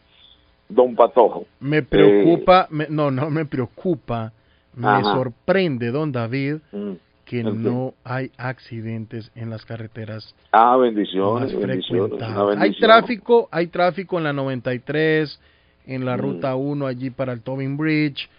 Don 0.69 0.95
Patojo. 0.95 1.45
Me 1.61 1.81
preocupa, 1.81 2.67
me- 2.69 2.87
no, 2.89 3.09
no 3.09 3.29
me 3.29 3.45
preocupa, 3.45 4.33
me 4.75 4.87
Ajá. 4.87 5.13
sorprende, 5.13 5.91
don 5.91 6.11
David, 6.11 6.55
Mm, 6.73 6.91
que 7.23 7.43
no 7.43 7.93
hay 8.03 8.31
accidentes 8.37 9.31
en 9.35 9.49
las 9.49 9.65
carreteras 9.65 10.33
Ah, 10.51 10.71
más 10.77 10.81
bendiciones, 10.81 11.53
bendiciones. 11.57 12.11
Una 12.11 12.17
frecuentadas. 12.17 12.57
Hay 12.61 12.71
tráfico, 12.75 13.47
hay 13.51 13.67
tráfico 13.67 14.17
en 14.17 14.23
la 14.25 14.33
93, 14.33 15.39
en 15.85 16.03
la 16.05 16.17
Mm. 16.17 16.19
ruta 16.19 16.55
1 16.55 16.85
allí 16.85 17.09
para 17.11 17.31
el 17.33 17.41
Tobin 17.41 17.77
Bridge, 17.77 18.29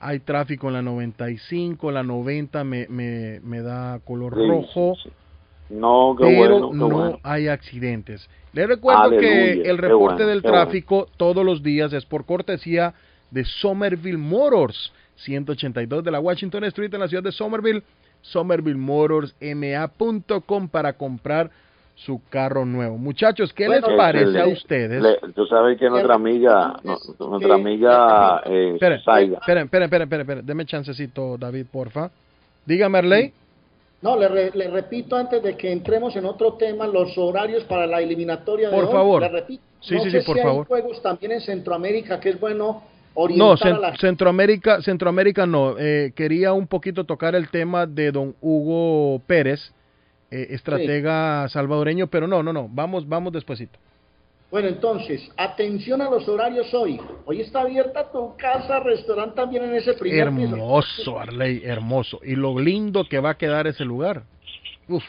hay 0.00 0.18
tráfico 0.20 0.66
en 0.68 0.74
la 0.74 0.82
95, 0.82 1.90
la 1.92 2.02
90 2.02 2.64
me, 2.64 2.86
me, 2.88 3.40
me 3.44 3.62
da 3.62 4.00
color 4.04 4.34
Sí, 4.34 4.48
rojo, 4.48 4.94
No, 5.68 6.14
qué 6.18 6.24
pero 6.24 6.36
bueno, 6.36 6.70
qué 6.70 6.76
no 6.76 6.88
bueno. 6.88 7.18
hay 7.22 7.48
accidentes. 7.48 8.26
Le 8.52 8.66
recuerdo 8.66 9.02
Aleluya, 9.02 9.28
que 9.28 9.52
el 9.68 9.76
reporte 9.78 10.22
bueno, 10.24 10.28
del 10.30 10.40
bueno. 10.40 10.56
tráfico 10.56 11.08
todos 11.16 11.44
los 11.44 11.62
días 11.62 11.92
es 11.92 12.04
por 12.06 12.24
cortesía 12.24 12.94
de 13.30 13.44
Somerville 13.44 14.16
Motors, 14.18 14.92
182 15.16 16.02
de 16.04 16.10
la 16.10 16.20
Washington 16.20 16.64
Street 16.64 16.92
en 16.94 17.00
la 17.00 17.08
ciudad 17.08 17.22
de 17.22 17.32
Somerville, 17.32 17.82
somervillemotorsma.com 18.22 20.68
para 20.68 20.92
comprar 20.94 21.50
su 21.94 22.20
carro 22.28 22.64
nuevo. 22.66 22.98
Muchachos, 22.98 23.52
¿qué 23.54 23.68
les 23.68 23.82
parece 23.82 24.38
a 24.40 24.46
ustedes? 24.46 25.02
le- 25.02 25.18
tú 25.34 25.46
sabes 25.46 25.78
que 25.78 25.88
nuestra 25.88 26.14
amiga, 26.14 26.76
no, 26.84 26.98
nuestra 27.28 27.54
amiga 27.54 28.42
eh, 28.44 28.72
Esperen, 28.74 29.00
Zayda, 29.02 29.38
esperen, 29.38 29.64
esperen, 29.64 29.84
esperen, 29.84 30.02
esperen, 30.02 30.20
esperen. 30.20 30.46
Deme 30.46 30.66
chancecito, 30.66 31.38
David, 31.38 31.66
porfa. 31.72 32.10
Dígame, 32.66 32.98
Arley. 32.98 33.32
No, 34.02 34.16
le, 34.16 34.28
re- 34.28 34.50
le 34.54 34.68
repito 34.68 35.16
antes 35.16 35.42
de 35.42 35.56
que 35.56 35.72
entremos 35.72 36.14
en 36.16 36.26
otro 36.26 36.54
tema 36.54 36.86
los 36.86 37.16
horarios 37.16 37.64
para 37.64 37.86
la 37.86 38.00
eliminatoria 38.00 38.68
de 38.68 38.74
Por 38.74 38.84
hoy. 38.86 38.92
favor. 38.92 39.22
Le 39.22 39.28
repito. 39.28 39.62
Sí, 39.80 39.94
no 39.94 40.02
sí, 40.04 40.10
sé 40.10 40.20
sí, 40.20 40.26
por 40.26 40.36
si 40.36 40.42
favor. 40.42 40.60
hay 40.62 40.66
juegos 40.68 41.02
también 41.02 41.32
en 41.32 41.40
Centroamérica 41.40 42.20
que 42.20 42.30
es 42.30 42.40
bueno 42.40 42.82
No, 43.14 43.22
orientar 43.22 43.58
Cen- 43.58 43.76
a 43.76 43.78
la 43.78 43.96
Centroamérica, 43.96 44.82
Centroamérica 44.82 45.46
no. 45.46 45.76
Eh, 45.78 46.12
quería 46.14 46.52
un 46.52 46.66
poquito 46.66 47.04
tocar 47.04 47.34
el 47.34 47.48
tema 47.48 47.86
de 47.86 48.12
don 48.12 48.34
Hugo 48.40 49.20
Pérez, 49.26 49.72
eh, 50.30 50.48
estratega 50.50 51.48
salvadoreño, 51.48 52.08
pero 52.08 52.26
no, 52.26 52.42
no, 52.42 52.52
no. 52.52 52.68
Vamos, 52.70 53.08
vamos 53.08 53.32
despuesito. 53.32 53.78
Bueno, 54.50 54.68
entonces, 54.68 55.28
atención 55.36 56.00
a 56.02 56.08
los 56.08 56.28
horarios 56.28 56.72
hoy. 56.72 57.00
Hoy 57.24 57.40
está 57.40 57.62
abierta 57.62 58.10
tu 58.12 58.36
casa, 58.36 58.78
restaurante 58.80 59.34
también 59.34 59.64
en 59.64 59.74
ese 59.74 59.94
primer 59.94 60.30
piso. 60.30 60.54
Hermoso, 60.54 61.18
Arley, 61.18 61.62
hermoso. 61.64 62.20
Y 62.22 62.36
lo 62.36 62.58
lindo 62.58 63.04
que 63.08 63.18
va 63.18 63.30
a 63.30 63.36
quedar 63.36 63.66
ese 63.66 63.84
lugar. 63.84 64.22
Uf. 64.88 65.02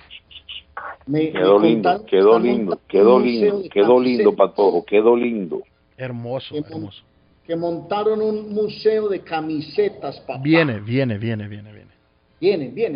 Me- 1.06 1.32
quedó 1.32 1.60
me 1.60 1.70
lindo, 1.70 1.90
contaron 1.90 2.06
quedó 2.08 2.40
lindo, 2.40 2.82
quedó 2.88 3.20
lindo, 3.20 3.62
quedó 3.70 4.00
lindo, 4.00 4.36
Patojo, 4.36 4.86
quedó 4.86 5.16
lindo. 5.16 5.64
Hermoso, 5.96 6.56
que 6.56 6.62
mon- 6.62 6.72
hermoso. 6.72 7.04
Que 7.46 7.56
montaron 7.56 8.22
un 8.22 8.54
museo 8.54 9.08
de 9.08 9.22
camisetas, 9.22 10.20
papá. 10.22 10.42
Viene, 10.44 10.80
viene, 10.80 11.18
viene, 11.18 11.48
viene, 11.48 11.72
viene. 11.72 11.98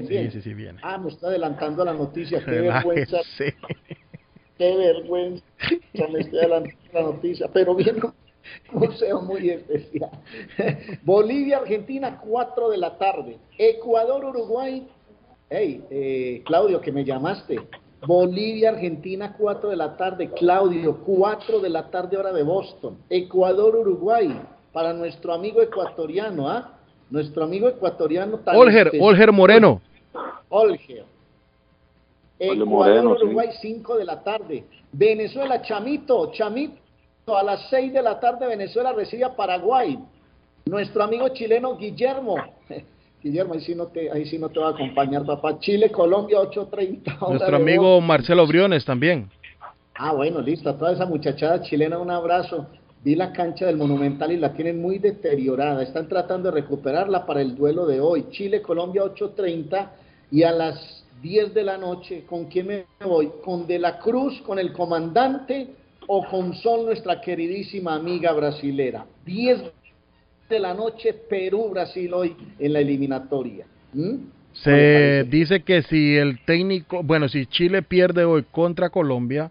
Sí, 0.08 0.32
sí, 0.32 0.42
sí, 0.42 0.54
viene. 0.54 0.80
Ah, 0.84 0.98
me 0.98 1.10
está 1.10 1.28
adelantando 1.28 1.86
la 1.86 1.94
noticia. 1.94 2.40
Qué 2.46 2.62
vergüenza. 2.62 3.22
Qué 4.58 4.78
vergüenza. 4.78 5.44
Me 6.12 6.20
estoy 6.20 6.40
adelantando 6.40 6.78
la 6.94 7.02
noticia. 7.02 7.48
Pero 7.54 7.76
viene 7.76 8.02
un 8.04 8.80
museo 8.80 9.22
muy 9.22 9.50
especial. 9.50 10.12
Bolivia, 11.04 11.58
Argentina, 11.58 12.20
4 12.24 12.70
de 12.70 12.78
la 12.78 12.98
tarde. 12.98 13.38
Ecuador, 13.58 14.26
Uruguay. 14.26 14.88
Hey, 15.50 15.84
eh, 15.90 16.42
Claudio, 16.46 16.80
que 16.80 16.92
me 16.92 17.04
llamaste. 17.04 17.60
Bolivia, 18.06 18.70
Argentina, 18.70 19.36
4 19.38 19.70
de 19.70 19.76
la 19.76 19.96
tarde. 19.98 20.30
Claudio, 20.32 20.98
4 21.06 21.60
de 21.60 21.70
la 21.70 21.90
tarde, 21.92 22.18
hora 22.18 22.32
de 22.32 22.44
Boston. 22.44 22.98
Ecuador, 23.10 23.76
Uruguay. 23.76 24.42
Para 24.72 24.94
nuestro 24.94 25.34
amigo 25.34 25.62
ecuatoriano, 25.62 26.50
¿ah? 26.50 26.78
Nuestro 27.10 27.44
amigo 27.44 27.68
ecuatoriano. 27.68 28.40
Olger. 28.46 28.92
Olger 29.00 29.32
Moreno. 29.32 29.82
Olger. 30.50 31.11
Ecuador, 32.42 32.68
Moreno. 32.68 33.12
Uruguay, 33.12 33.50
5 33.62 33.98
de 33.98 34.06
la 34.06 34.24
tarde. 34.24 34.64
Venezuela, 34.92 35.62
Chamito, 35.62 36.32
Chamito, 36.32 37.38
a 37.38 37.44
las 37.44 37.70
6 37.70 37.94
de 37.94 38.02
la 38.02 38.20
tarde 38.20 38.48
Venezuela 38.48 38.92
recibe 38.94 39.24
a 39.24 39.36
Paraguay. 39.36 40.00
Nuestro 40.66 41.04
amigo 41.04 41.30
chileno 41.30 41.78
Guillermo. 41.78 42.36
Guillermo, 43.24 43.54
ahí 43.54 43.62
sí 43.62 43.76
no 43.76 43.86
te, 43.88 44.10
ahí 44.12 44.26
sí 44.26 44.40
no 44.40 44.50
te 44.50 44.60
va 44.60 44.70
a 44.70 44.72
acompañar, 44.72 45.24
papá. 45.24 45.60
Chile, 45.60 45.92
Colombia, 45.92 46.40
8.30. 46.40 47.18
hora 47.20 47.34
Nuestro 47.34 47.56
amigo. 47.56 48.02
Marcelo 48.02 48.48
Briones 48.48 48.84
también. 48.84 49.30
Ah, 49.94 50.14
bueno, 50.14 50.42
listo. 50.42 50.70
A 50.70 50.78
toda 50.78 50.94
esa 50.94 51.06
muchachada 51.06 51.62
chilena, 51.62 52.00
un 52.00 52.10
abrazo. 52.10 52.66
Vi 53.04 53.14
la 53.14 53.32
cancha 53.32 53.68
del 53.68 53.78
Monumental 53.78 54.32
y 54.32 54.38
la 54.38 54.54
tienen 54.54 54.82
muy 54.82 54.98
deteriorada. 54.98 55.84
Están 55.84 56.08
tratando 56.08 56.50
de 56.50 56.62
recuperarla 56.62 57.28
para 57.28 57.42
el 57.42 57.56
duelo 57.56 57.86
de 57.86 58.00
hoy. 58.00 58.26
Chile, 58.32 58.64
Colombia, 58.64 59.04
8.30 59.04 59.90
y 60.32 60.42
a 60.42 60.52
las 60.52 61.01
10 61.22 61.54
de 61.54 61.64
la 61.64 61.78
noche. 61.78 62.24
¿Con 62.28 62.46
quién 62.46 62.68
me 62.68 62.86
voy? 63.06 63.30
¿Con 63.44 63.68
De 63.68 63.78
la 63.80 64.00
Cruz, 64.00 64.42
con 64.42 64.58
el 64.60 64.74
comandante 64.74 65.68
o 66.08 66.26
con 66.26 66.54
Sol, 66.56 66.86
nuestra 66.86 67.22
queridísima 67.22 67.96
amiga 67.96 68.32
brasilera? 68.34 69.06
10 69.26 69.62
de 70.50 70.60
la 70.60 70.74
noche, 70.74 71.14
Perú-Brasil 71.14 72.14
hoy 72.14 72.36
en 72.60 72.74
la 72.74 72.80
eliminatoria. 72.80 73.66
¿Mm? 73.94 74.16
Se 74.54 75.24
dice 75.30 75.62
que 75.64 75.82
si 75.84 76.18
el 76.18 76.44
técnico, 76.44 77.04
bueno, 77.04 77.30
si 77.30 77.46
Chile 77.46 77.82
pierde 77.84 78.26
hoy 78.26 78.44
contra 78.52 78.90
Colombia, 78.90 79.50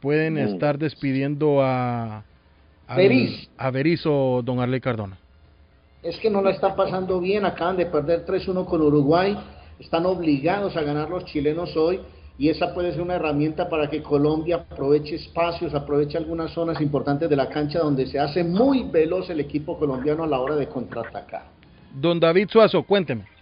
pueden 0.00 0.34
Mm. 0.34 0.38
estar 0.38 0.78
despidiendo 0.78 1.60
a 1.60 2.22
al- 2.86 2.96
Berizzo. 2.96 3.50
a 3.58 3.70
Berizzo, 3.70 4.42
don 4.44 4.60
Arley 4.60 4.80
Cardona. 4.80 5.18
es 6.00 6.16
que 6.20 6.30
no 6.30 6.40
la 6.40 6.50
están 6.52 6.76
pasando 6.76 7.18
bien, 7.20 7.44
acaban 7.44 7.76
de 7.76 7.84
perder 7.86 8.24
3-1 8.24 8.64
con 8.64 8.80
Uruguay, 8.80 9.36
están 9.78 10.06
obligados 10.06 10.76
a 10.76 10.82
ganar 10.82 11.10
los 11.10 11.24
chilenos 11.24 11.76
hoy 11.76 12.00
y 12.38 12.48
esa 12.48 12.72
puede 12.72 12.92
ser 12.92 13.00
una 13.00 13.16
herramienta 13.16 13.68
para 13.68 13.90
que 13.90 14.00
Colombia 14.00 14.66
aproveche 14.70 15.16
espacios, 15.16 15.74
aproveche 15.74 16.16
algunas 16.16 16.52
zonas 16.52 16.80
importantes 16.80 17.28
de 17.28 17.34
la 17.36 17.48
cancha 17.48 17.80
donde 17.80 18.06
se 18.06 18.18
hace 18.18 18.44
muy 18.44 18.84
veloz 18.84 19.28
el 19.30 19.40
equipo 19.40 19.76
colombiano 19.76 20.22
a 20.22 20.26
la 20.26 20.38
hora 20.38 20.54
de 20.54 20.68
contraatacar. 20.68 21.46
Don 21.92 22.20
David 22.20 22.48
Suazo, 22.48 22.82
cuénteme. 22.84 23.37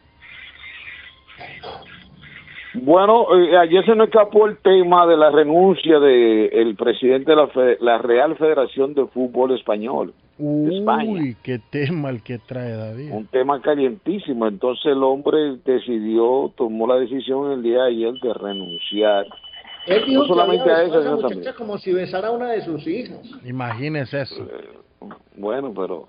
Bueno, 2.82 3.26
eh, 3.38 3.56
ayer 3.56 3.84
se 3.84 3.94
nos 3.94 4.08
escapó 4.08 4.46
el 4.46 4.58
tema 4.58 5.06
de 5.06 5.16
la 5.16 5.30
renuncia 5.30 5.98
del 5.98 6.50
el 6.52 6.76
presidente 6.76 7.30
de 7.32 7.36
la, 7.36 7.46
Fe- 7.48 7.78
la 7.80 7.98
Real 7.98 8.36
Federación 8.36 8.94
de 8.94 9.06
Fútbol 9.06 9.52
Español, 9.56 10.12
de 10.38 10.78
España. 10.78 11.10
Uy, 11.10 11.36
qué 11.42 11.58
tema 11.70 12.10
el 12.10 12.22
que 12.22 12.38
trae 12.38 12.72
David. 12.72 13.10
Un 13.12 13.26
tema 13.26 13.60
calientísimo. 13.60 14.46
Entonces 14.46 14.86
el 14.86 15.02
hombre 15.02 15.56
decidió, 15.64 16.52
tomó 16.56 16.86
la 16.86 16.96
decisión 16.96 17.52
el 17.52 17.62
día 17.62 17.82
de 17.84 17.88
ayer 17.88 18.12
de 18.22 18.34
renunciar. 18.34 19.26
Él 19.86 20.02
dijo 20.04 20.22
No 20.22 20.28
solamente 20.28 20.64
que 20.64 20.70
a 20.70 20.76
había 20.78 20.88
eso, 20.88 21.02
sino 21.02 21.18
también. 21.18 21.54
como 21.56 21.78
si 21.78 21.92
besara 21.92 22.28
a 22.28 22.32
una 22.32 22.50
de 22.50 22.60
sus 22.62 22.86
hijas. 22.86 23.20
Imagínese 23.44 24.22
eso. 24.22 24.46
Bueno, 25.36 25.72
pero 25.74 26.04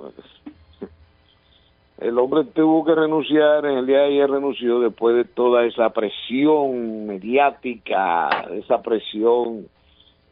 el 2.00 2.18
hombre 2.20 2.44
tuvo 2.54 2.86
que 2.86 2.94
renunciar, 2.96 3.66
en 3.66 3.78
el 3.80 3.88
día 3.88 4.00
de 4.00 4.06
ayer 4.06 4.30
renunció 4.30 4.80
después 4.80 5.16
de 5.16 5.26
toda 5.26 5.66
esa 5.66 5.90
presión 5.90 7.08
mediática, 7.08 8.48
esa 8.54 8.82
presión 8.82 9.66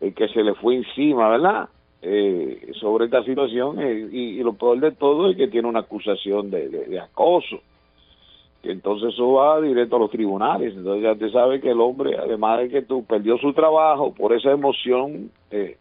eh, 0.01 0.13
que 0.13 0.27
se 0.29 0.43
le 0.43 0.53
fue 0.55 0.75
encima, 0.75 1.29
¿verdad? 1.29 1.69
Eh, 2.01 2.71
sobre 2.79 3.05
esta 3.05 3.23
situación 3.23 3.79
eh, 3.81 4.07
y, 4.11 4.19
y 4.39 4.43
lo 4.43 4.53
peor 4.53 4.79
de 4.79 4.91
todo 4.91 5.29
es 5.31 5.37
que 5.37 5.47
tiene 5.47 5.67
una 5.67 5.79
acusación 5.79 6.51
de, 6.51 6.69
de- 6.69 6.99
acoso. 6.99 7.59
Entonces 8.61 9.13
eso 9.13 9.33
va 9.33 9.59
directo 9.61 9.95
a 9.95 9.99
los 9.99 10.11
tribunales. 10.11 10.75
Entonces 10.75 11.03
ya 11.03 11.15
te 11.15 11.31
sabe 11.31 11.61
que 11.61 11.69
el 11.71 11.81
hombre, 11.81 12.17
además 12.17 12.59
de 12.59 12.69
que 12.69 12.81
tú 12.83 13.03
perdió 13.05 13.37
su 13.37 13.53
trabajo 13.53 14.13
por 14.13 14.33
esa 14.33 14.51
emoción, 14.51 15.31
eh, 15.51 15.77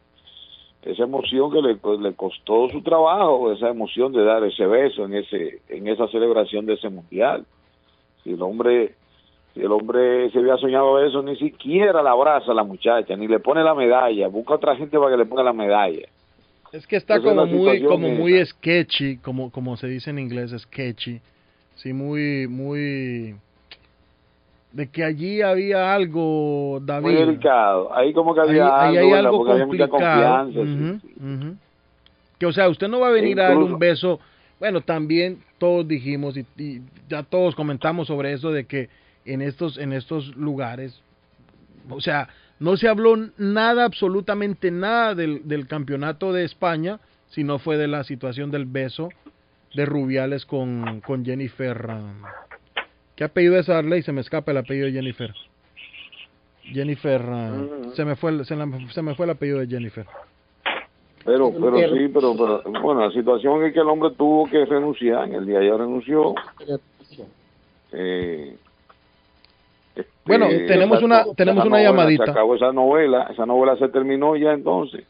esa 0.84 1.04
emoción 1.04 1.50
que 1.50 1.62
le, 1.62 1.78
le 2.00 2.14
costó 2.14 2.68
su 2.70 2.82
trabajo, 2.82 3.52
esa 3.52 3.68
emoción 3.68 4.12
de 4.12 4.24
dar 4.24 4.44
ese 4.44 4.66
beso 4.66 5.04
en 5.06 5.14
ese 5.14 5.60
en 5.68 5.88
esa 5.88 6.08
celebración 6.08 6.66
de 6.66 6.74
ese 6.74 6.88
mundial. 6.90 7.44
Si 8.22 8.30
el 8.32 8.42
hombre 8.42 8.94
si 9.54 9.60
el 9.60 9.70
hombre 9.70 10.30
se 10.30 10.38
había 10.40 10.56
soñado 10.56 11.02
eso, 11.04 11.22
ni 11.22 11.36
siquiera 11.36 12.02
la 12.02 12.10
abraza 12.10 12.50
a 12.50 12.54
la 12.54 12.64
muchacha, 12.64 13.16
ni 13.16 13.28
le 13.28 13.38
pone 13.38 13.62
la 13.62 13.74
medalla, 13.74 14.26
busca 14.28 14.54
otra 14.54 14.76
gente 14.76 14.98
para 14.98 15.12
que 15.12 15.16
le 15.16 15.26
ponga 15.26 15.44
la 15.44 15.52
medalla. 15.52 16.08
Es 16.72 16.86
que 16.88 16.96
está 16.96 17.14
Esa 17.14 17.22
como 17.22 17.46
muy, 17.46 17.82
como 17.84 18.08
esa. 18.08 18.20
muy 18.20 18.44
sketchy, 18.44 19.18
como, 19.18 19.52
como 19.52 19.76
se 19.76 19.86
dice 19.86 20.10
en 20.10 20.18
inglés, 20.18 20.50
sketchy. 20.58 21.20
Sí, 21.76 21.92
muy, 21.92 22.48
muy, 22.48 23.36
de 24.74 24.88
que 24.88 25.04
allí 25.04 25.40
había 25.40 25.94
algo, 25.94 26.80
David. 26.82 27.02
Muy 27.06 27.14
delicado. 27.14 27.94
Ahí 27.96 28.12
como 28.12 28.34
que 28.34 28.40
había 28.40 28.66
Ahí- 28.80 28.96
ahí 28.96 28.98
algo, 28.98 29.14
hay 29.14 29.18
algo 29.20 29.36
porque 29.38 29.52
había 29.52 29.66
mucha 29.66 29.88
complicado. 29.88 30.44
confianza. 30.52 31.00
sí. 31.18 31.56
Que 32.38 32.46
o 32.46 32.52
sea, 32.52 32.68
usted 32.68 32.88
no 32.88 32.98
va 33.00 33.08
a 33.08 33.12
venir 33.12 33.40
a 33.40 33.44
darle 33.48 33.64
un 33.64 33.78
beso. 33.78 34.18
Bueno, 34.58 34.80
también 34.80 35.38
todos 35.58 35.86
dijimos 35.86 36.36
y, 36.36 36.44
y 36.58 36.80
ya 37.08 37.22
todos 37.22 37.54
comentamos 37.54 38.08
sobre 38.08 38.32
eso 38.32 38.50
de 38.50 38.64
que 38.66 38.88
en 39.24 39.40
estos 39.42 39.78
en 39.78 39.92
estos 39.92 40.34
lugares, 40.36 41.00
o 41.88 42.00
sea, 42.00 42.28
no 42.58 42.76
se 42.76 42.88
habló 42.88 43.14
nada, 43.38 43.84
absolutamente 43.84 44.70
nada 44.70 45.14
del, 45.14 45.46
del 45.46 45.66
campeonato 45.68 46.32
de 46.32 46.44
España, 46.44 46.98
sino 47.28 47.58
fue 47.58 47.76
de 47.76 47.86
la 47.88 48.02
situación 48.04 48.50
del 48.50 48.64
beso 48.66 49.08
de 49.74 49.86
Rubiales 49.86 50.44
con, 50.46 51.00
con 51.00 51.24
Jennifer. 51.24 51.88
¿Qué 53.16 53.24
apellido 53.24 53.58
es 53.58 53.68
Arley? 53.68 54.02
Se 54.02 54.12
me 54.12 54.20
escapa 54.20 54.50
el 54.52 54.58
apellido 54.58 54.86
de 54.86 54.92
Jennifer. 54.92 55.32
Jennifer, 56.64 57.20
uh, 57.22 57.92
se 57.94 58.04
me 58.04 58.16
fue 58.16 58.30
el, 58.30 58.44
se, 58.46 58.56
la- 58.56 58.66
se 58.92 59.02
me 59.02 59.14
fue 59.14 59.26
el 59.26 59.30
apellido 59.32 59.58
de 59.60 59.66
Jennifer. 59.66 60.06
Pero, 61.24 61.52
pero 61.52 61.76
sí, 61.78 62.08
pero, 62.12 62.34
pero, 62.36 62.62
bueno, 62.82 63.06
la 63.06 63.10
situación 63.10 63.64
es 63.64 63.72
que 63.72 63.80
el 63.80 63.88
hombre 63.88 64.10
tuvo 64.16 64.46
que 64.48 64.64
renunciar, 64.66 65.24
en 65.28 65.34
el 65.36 65.46
día 65.46 65.58
de 65.58 65.66
ayer 65.66 65.78
renunció. 65.78 66.34
Eh, 67.92 68.56
este, 69.94 70.10
Bueno, 70.26 70.46
tenemos 70.48 70.98
esa- 70.98 71.06
una- 71.06 71.20
esa 71.20 71.34
tenemos 71.34 71.64
una 71.64 71.70
novela, 71.76 71.90
llamadita. 71.90 72.24
Se 72.26 72.30
acabó 72.32 72.56
esa 72.56 72.72
novela, 72.72 73.22
esa 73.32 73.46
novela 73.46 73.76
se 73.76 73.88
terminó 73.88 74.36
ya 74.36 74.52
entonces. 74.52 75.04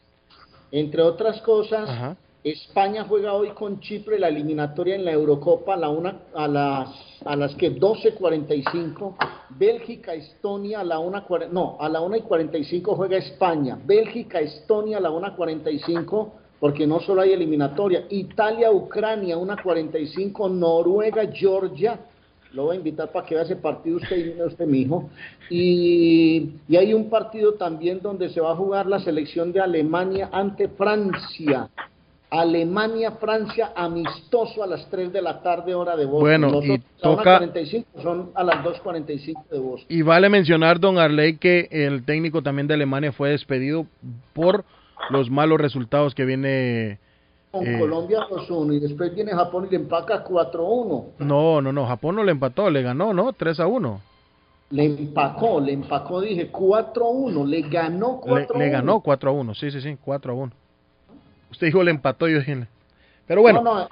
Entre 0.71 1.01
otras 1.01 1.41
cosas, 1.41 1.89
Ajá. 1.89 2.15
España 2.45 3.05
juega 3.09 3.33
hoy 3.33 3.49
con 3.55 3.79
Chipre 3.79 4.19
la 4.19 4.27
eliminatoria 4.27 4.93
en 4.93 5.03
la 5.03 5.11
Eurocopa 5.11 5.73
a, 5.73 5.77
la 5.77 5.89
una, 5.89 6.19
a 6.35 6.47
las 6.47 6.89
a 7.25 7.35
las 7.35 7.55
que 7.55 7.75
12:45, 7.75 9.15
Bélgica 9.57 10.13
Estonia 10.13 10.81
a 10.81 10.83
la 10.83 10.99
1:40 10.99 11.49
no, 11.49 11.75
a 11.79 11.89
la 11.89 12.01
1 12.01 12.17
y 12.17 12.21
45 12.21 12.95
juega 12.95 13.17
España, 13.17 13.79
Bélgica 13.83 14.41
Estonia 14.41 14.97
a 14.97 14.99
la 14.99 15.09
1:45 15.09 16.33
porque 16.59 16.85
no 16.85 16.99
solo 16.99 17.21
hay 17.21 17.31
eliminatoria, 17.33 18.05
Italia 18.11 18.69
Ucrania 18.69 19.37
1:45, 19.37 20.47
Noruega 20.51 21.25
Georgia 21.33 21.99
lo 22.53 22.65
voy 22.65 22.75
a 22.75 22.77
invitar 22.77 23.11
para 23.11 23.25
que 23.25 23.33
vea 23.33 23.43
ese 23.43 23.55
partido 23.55 23.97
usted, 23.97 24.39
usted 24.45 24.67
mijo. 24.67 25.09
Y, 25.49 26.51
y 26.69 26.77
hay 26.77 26.93
un 26.93 27.09
partido 27.09 27.55
también 27.55 28.01
donde 28.01 28.29
se 28.29 28.39
va 28.39 28.51
a 28.51 28.55
jugar 28.55 28.85
la 28.85 28.99
selección 28.99 29.51
de 29.51 29.59
Alemania 29.59 30.29
ante 30.31 30.69
Francia. 30.69 31.69
Alemania-Francia 32.29 33.71
amistoso 33.75 34.63
a 34.63 34.67
las 34.67 34.89
3 34.89 35.11
de 35.13 35.21
la 35.21 35.41
tarde 35.41 35.73
hora 35.75 35.95
de 35.95 36.05
Boston. 36.05 36.21
Bueno, 36.21 36.49
Los 36.49 36.65
y 36.65 36.81
toca- 37.01 37.39
1:45 37.39 37.85
son 38.01 38.31
a 38.35 38.43
las 38.43 38.63
2.45 38.63 39.43
de 39.49 39.59
Boston. 39.59 39.85
Y 39.89 40.01
vale 40.01 40.29
mencionar, 40.29 40.79
don 40.79 40.97
Arley, 40.97 41.37
que 41.37 41.67
el 41.71 42.03
técnico 42.05 42.41
también 42.41 42.67
de 42.67 42.73
Alemania 42.73 43.11
fue 43.11 43.29
despedido 43.29 43.85
por 44.33 44.65
los 45.09 45.29
malos 45.29 45.59
resultados 45.59 46.15
que 46.15 46.25
viene... 46.25 46.99
Con 47.51 47.65
eh, 47.65 47.79
Colombia 47.79 48.19
2-1 48.29 48.73
y 48.75 48.79
después 48.79 49.13
viene 49.15 49.31
Japón 49.31 49.67
y 49.67 49.71
le 49.71 49.77
empaca 49.77 50.25
4-1. 50.25 51.03
No, 51.19 51.61
no, 51.61 51.71
no, 51.71 51.85
Japón 51.85 52.15
no 52.15 52.23
le 52.23 52.31
empató, 52.31 52.69
le 52.69 52.81
ganó, 52.81 53.13
¿no? 53.13 53.31
3 53.31 53.59
a 53.61 53.67
1. 53.67 54.01
Le 54.71 54.83
empacó, 54.83 55.61
le 55.61 55.71
empacó, 55.73 56.19
dije 56.19 56.51
4-1, 56.51 57.45
le 57.45 57.61
ganó 57.61 58.19
Le, 58.25 58.31
4-1. 58.47 58.57
le 58.57 58.69
ganó 58.69 58.99
4 58.99 59.29
a 59.29 59.33
1, 59.33 59.53
sí, 59.53 59.71
sí, 59.71 59.79
sí, 59.79 59.95
4 60.03 60.31
a 60.33 60.35
1. 60.35 60.51
Usted 61.55 61.67
dijo 61.67 61.81
le 61.83 61.91
empató, 61.91 62.27
yo 62.27 62.39
dije... 62.39 62.67
Pero 63.25 63.41
bueno, 63.41 63.61
No, 63.63 63.79
no, 63.79 63.87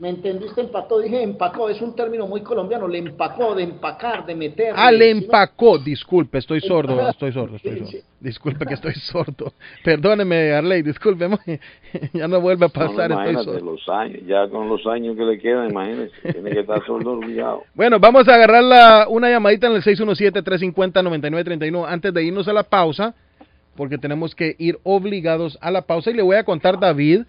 me 0.00 0.08
entendiste, 0.08 0.60
empató, 0.60 0.98
dije 0.98 1.22
empacó, 1.22 1.68
es 1.68 1.80
un 1.80 1.94
término 1.94 2.26
muy 2.26 2.40
colombiano, 2.42 2.88
le 2.88 2.98
empacó, 2.98 3.54
de 3.54 3.62
empacar, 3.62 4.26
de 4.26 4.34
meter. 4.34 4.74
ah, 4.76 4.90
le 4.90 5.10
¿sí 5.10 5.14
me- 5.14 5.20
empacó, 5.26 5.78
disculpe, 5.78 6.38
estoy 6.38 6.60
sordo, 6.60 7.08
estoy 7.08 7.30
sordo, 7.32 7.54
estoy 7.54 7.78
sordo. 7.78 7.98
Disculpe 8.18 8.66
que 8.66 8.74
estoy 8.74 8.94
sordo. 8.94 9.52
Perdóneme, 9.84 10.52
Arley, 10.52 10.82
disculpe, 10.82 11.28
ya 12.12 12.26
no 12.26 12.40
vuelve 12.40 12.66
a 12.66 12.68
pasar, 12.68 13.08
No, 13.10 13.22
estoy 13.22 13.44
sordo. 13.44 13.60
los 13.72 13.88
años, 13.88 14.22
ya 14.26 14.48
con 14.48 14.68
los 14.68 14.84
años 14.88 15.16
que 15.16 15.22
le 15.24 15.38
quedan, 15.38 15.70
imagínese, 15.70 16.32
tiene 16.32 16.50
que 16.50 16.60
estar 16.60 16.84
sordo 16.84 17.12
olvidado. 17.12 17.62
Bueno, 17.74 18.00
vamos 18.00 18.26
a 18.26 18.34
agarrar 18.34 18.64
la, 18.64 19.06
una 19.08 19.30
llamadita 19.30 19.68
en 19.68 19.74
el 19.76 19.82
617-350-9931 19.84 21.86
antes 21.88 22.12
de 22.12 22.24
irnos 22.24 22.48
a 22.48 22.52
la 22.52 22.64
pausa, 22.64 23.14
porque 23.76 23.98
tenemos 23.98 24.34
que 24.34 24.56
ir 24.58 24.78
obligados 24.82 25.58
a 25.60 25.70
la 25.70 25.82
pausa. 25.82 26.10
Y 26.10 26.14
le 26.14 26.22
voy 26.22 26.36
a 26.36 26.44
contar, 26.44 26.78
David, 26.78 27.22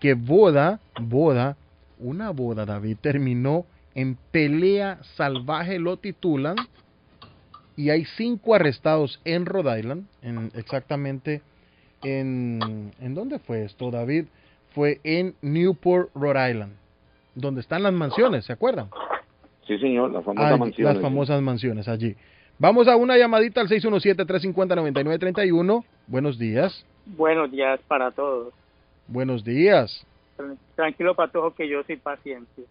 que 0.00 0.14
boda, 0.14 0.80
boda, 1.00 1.56
una 1.98 2.30
boda, 2.30 2.64
David, 2.64 2.96
terminó 3.00 3.66
en 3.94 4.16
pelea 4.30 4.98
salvaje, 5.16 5.78
lo 5.78 5.96
titulan, 5.96 6.56
y 7.76 7.90
hay 7.90 8.04
cinco 8.16 8.54
arrestados 8.54 9.20
en 9.24 9.46
Rhode 9.46 9.78
Island, 9.78 10.06
en, 10.22 10.50
exactamente 10.54 11.42
en... 12.02 12.92
¿En 13.00 13.14
dónde 13.14 13.38
fue 13.38 13.64
esto, 13.64 13.90
David? 13.90 14.26
Fue 14.74 15.00
en 15.04 15.34
Newport, 15.42 16.10
Rhode 16.14 16.50
Island, 16.50 16.72
donde 17.34 17.60
están 17.60 17.82
las 17.82 17.92
mansiones, 17.92 18.44
¿se 18.44 18.52
acuerdan? 18.52 18.88
Sí, 19.66 19.78
señor, 19.78 20.12
la 20.12 20.22
famosa 20.22 20.48
Allí, 20.48 20.58
mansión. 20.58 20.84
Las 20.86 21.02
famosas 21.02 21.42
mansiones 21.42 21.88
allí. 21.88 22.16
Vamos 22.58 22.88
a 22.88 22.96
una 22.96 23.16
llamadita 23.16 23.60
al 23.60 23.68
617-350-9931. 23.68 25.84
Buenos 26.06 26.38
días. 26.38 26.84
Buenos 27.06 27.50
días 27.52 27.78
para 27.86 28.10
todos. 28.10 28.52
Buenos 29.06 29.44
días. 29.44 30.04
Tranquilo, 30.74 31.14
Patojo, 31.14 31.54
que 31.54 31.68
yo 31.68 31.82
soy 31.84 31.96
paciente. 31.96 32.64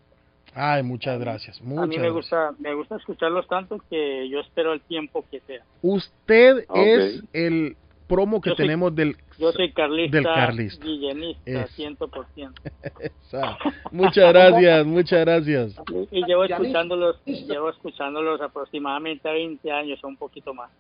Ay, 0.54 0.84
muchas 0.84 1.20
gracias. 1.20 1.60
A 1.60 1.64
mí 1.64 1.70
Muchas 1.70 1.88
me 1.90 1.96
gracias. 1.96 2.14
gusta, 2.14 2.54
me 2.60 2.74
gusta 2.74 2.96
escucharlos 2.98 3.48
tanto 3.48 3.82
que 3.90 4.28
yo 4.30 4.40
espero 4.40 4.74
el 4.74 4.82
tiempo 4.82 5.24
que 5.30 5.40
sea. 5.42 5.62
Usted 5.82 6.66
es 6.74 7.24
el 7.34 7.76
promo 8.08 8.40
que 8.42 8.50
Yo 8.52 8.56
soy- 8.56 8.66
tenemos 8.66 8.96
del... 8.96 9.16
Yo 9.38 9.52
soy 9.52 9.72
carlista, 9.74 10.18
Del 10.18 10.26
carlista. 10.26 10.86
guillenista, 10.86 11.42
Es. 11.64 11.78
100%. 11.80 12.52
Esa. 13.00 13.58
Muchas 13.92 14.30
gracias, 14.34 14.86
muchas 14.86 15.20
gracias. 15.22 15.76
Y 16.12 16.26
llevo 16.26 16.46
escuchándolos, 16.46 17.24
llevo 17.26 17.70
escuchándolos 17.70 18.42
aproximadamente 18.42 19.30
20 19.30 19.72
años 19.72 20.00
o 20.04 20.08
un 20.08 20.18
poquito 20.18 20.54
más. 20.54 20.72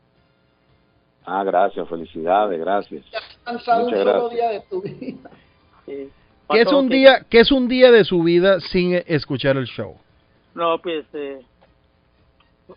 Ah, 1.25 1.43
gracias, 1.43 1.88
felicidades, 1.89 2.57
gracias. 2.59 3.03
Cansado 3.43 3.86
un 3.86 3.91
Muchas 3.91 3.99
solo 4.03 4.30
gracias. 4.30 4.32
día 4.34 4.49
de 4.49 4.61
tu 4.69 4.82
vida. 4.82 5.30
Sí. 5.86 6.09
¿Qué 6.49 6.61
es 6.61 6.71
un 6.71 6.88
día, 6.88 7.25
qué 7.30 7.39
es 7.41 7.51
un 7.51 7.67
día 7.67 7.91
de 7.91 8.05
su 8.05 8.23
vida 8.23 8.61
sin 8.61 8.93
escuchar 9.05 9.57
el 9.57 9.65
show? 9.65 9.97
No, 10.55 10.80
pues 10.80 11.05
eh, 11.13 11.41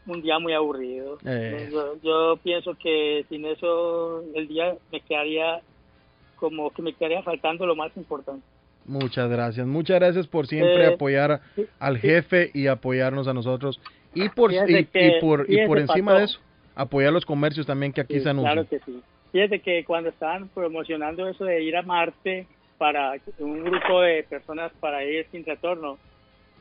un 0.07 0.23
día 0.23 0.39
muy 0.39 0.53
aburrido. 0.53 1.19
Eh. 1.25 1.69
Yo, 1.73 1.95
yo 2.03 2.37
pienso 2.43 2.75
que 2.75 3.25
sin 3.29 3.45
eso 3.45 4.23
el 4.35 4.49
día 4.49 4.77
me 4.93 5.01
quedaría 5.01 5.61
como 6.37 6.71
que 6.71 6.83
me 6.83 6.93
quedaría 6.95 7.23
faltando 7.23 7.67
lo 7.67 7.77
más 7.77 7.95
importante. 7.97 8.43
Muchas 8.87 9.31
gracias, 9.31 9.67
muchas 9.67 10.01
gracias 10.01 10.27
por 10.27 10.47
siempre 10.47 10.85
Eh, 10.85 10.95
apoyar 10.95 11.41
al 11.79 11.99
jefe 11.99 12.51
y 12.55 12.67
apoyarnos 12.67 13.29
a 13.29 13.35
nosotros 13.35 13.81
y 14.15 14.29
por 14.31 14.53
y, 14.53 14.85
que- 14.87 15.19
y 15.19 15.21
por 15.21 15.45
y 15.49 15.67
por 15.67 15.79
encima 15.79 16.15
de 16.19 16.25
eso 16.25 16.41
apoyar 16.75 17.13
los 17.13 17.27
comercios 17.27 17.67
también 17.67 17.93
que 17.93 18.01
aquí 18.01 18.15
Sí, 18.15 18.21
se 18.21 18.31
anuncian. 18.31 18.55
Claro 18.65 18.69
que 18.69 18.79
sí. 18.91 19.01
Fíjate 19.33 19.61
que 19.61 19.85
cuando 19.85 20.09
estaban 20.09 20.49
promocionando 20.49 21.29
eso 21.29 21.45
de 21.45 21.63
ir 21.63 21.77
a 21.77 21.83
Marte 21.83 22.47
para 22.79 23.15
un 23.39 23.63
grupo 23.63 24.01
de 24.01 24.23
personas 24.25 24.73
para 24.81 25.05
ir 25.05 25.27
sin 25.31 25.45
retorno, 25.45 25.99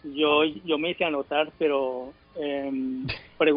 yo 0.03 0.43
yo 0.43 0.77
me 0.77 0.91
hice 0.91 1.05
anotar, 1.05 1.51
pero 1.57 2.13
em, 2.35 3.05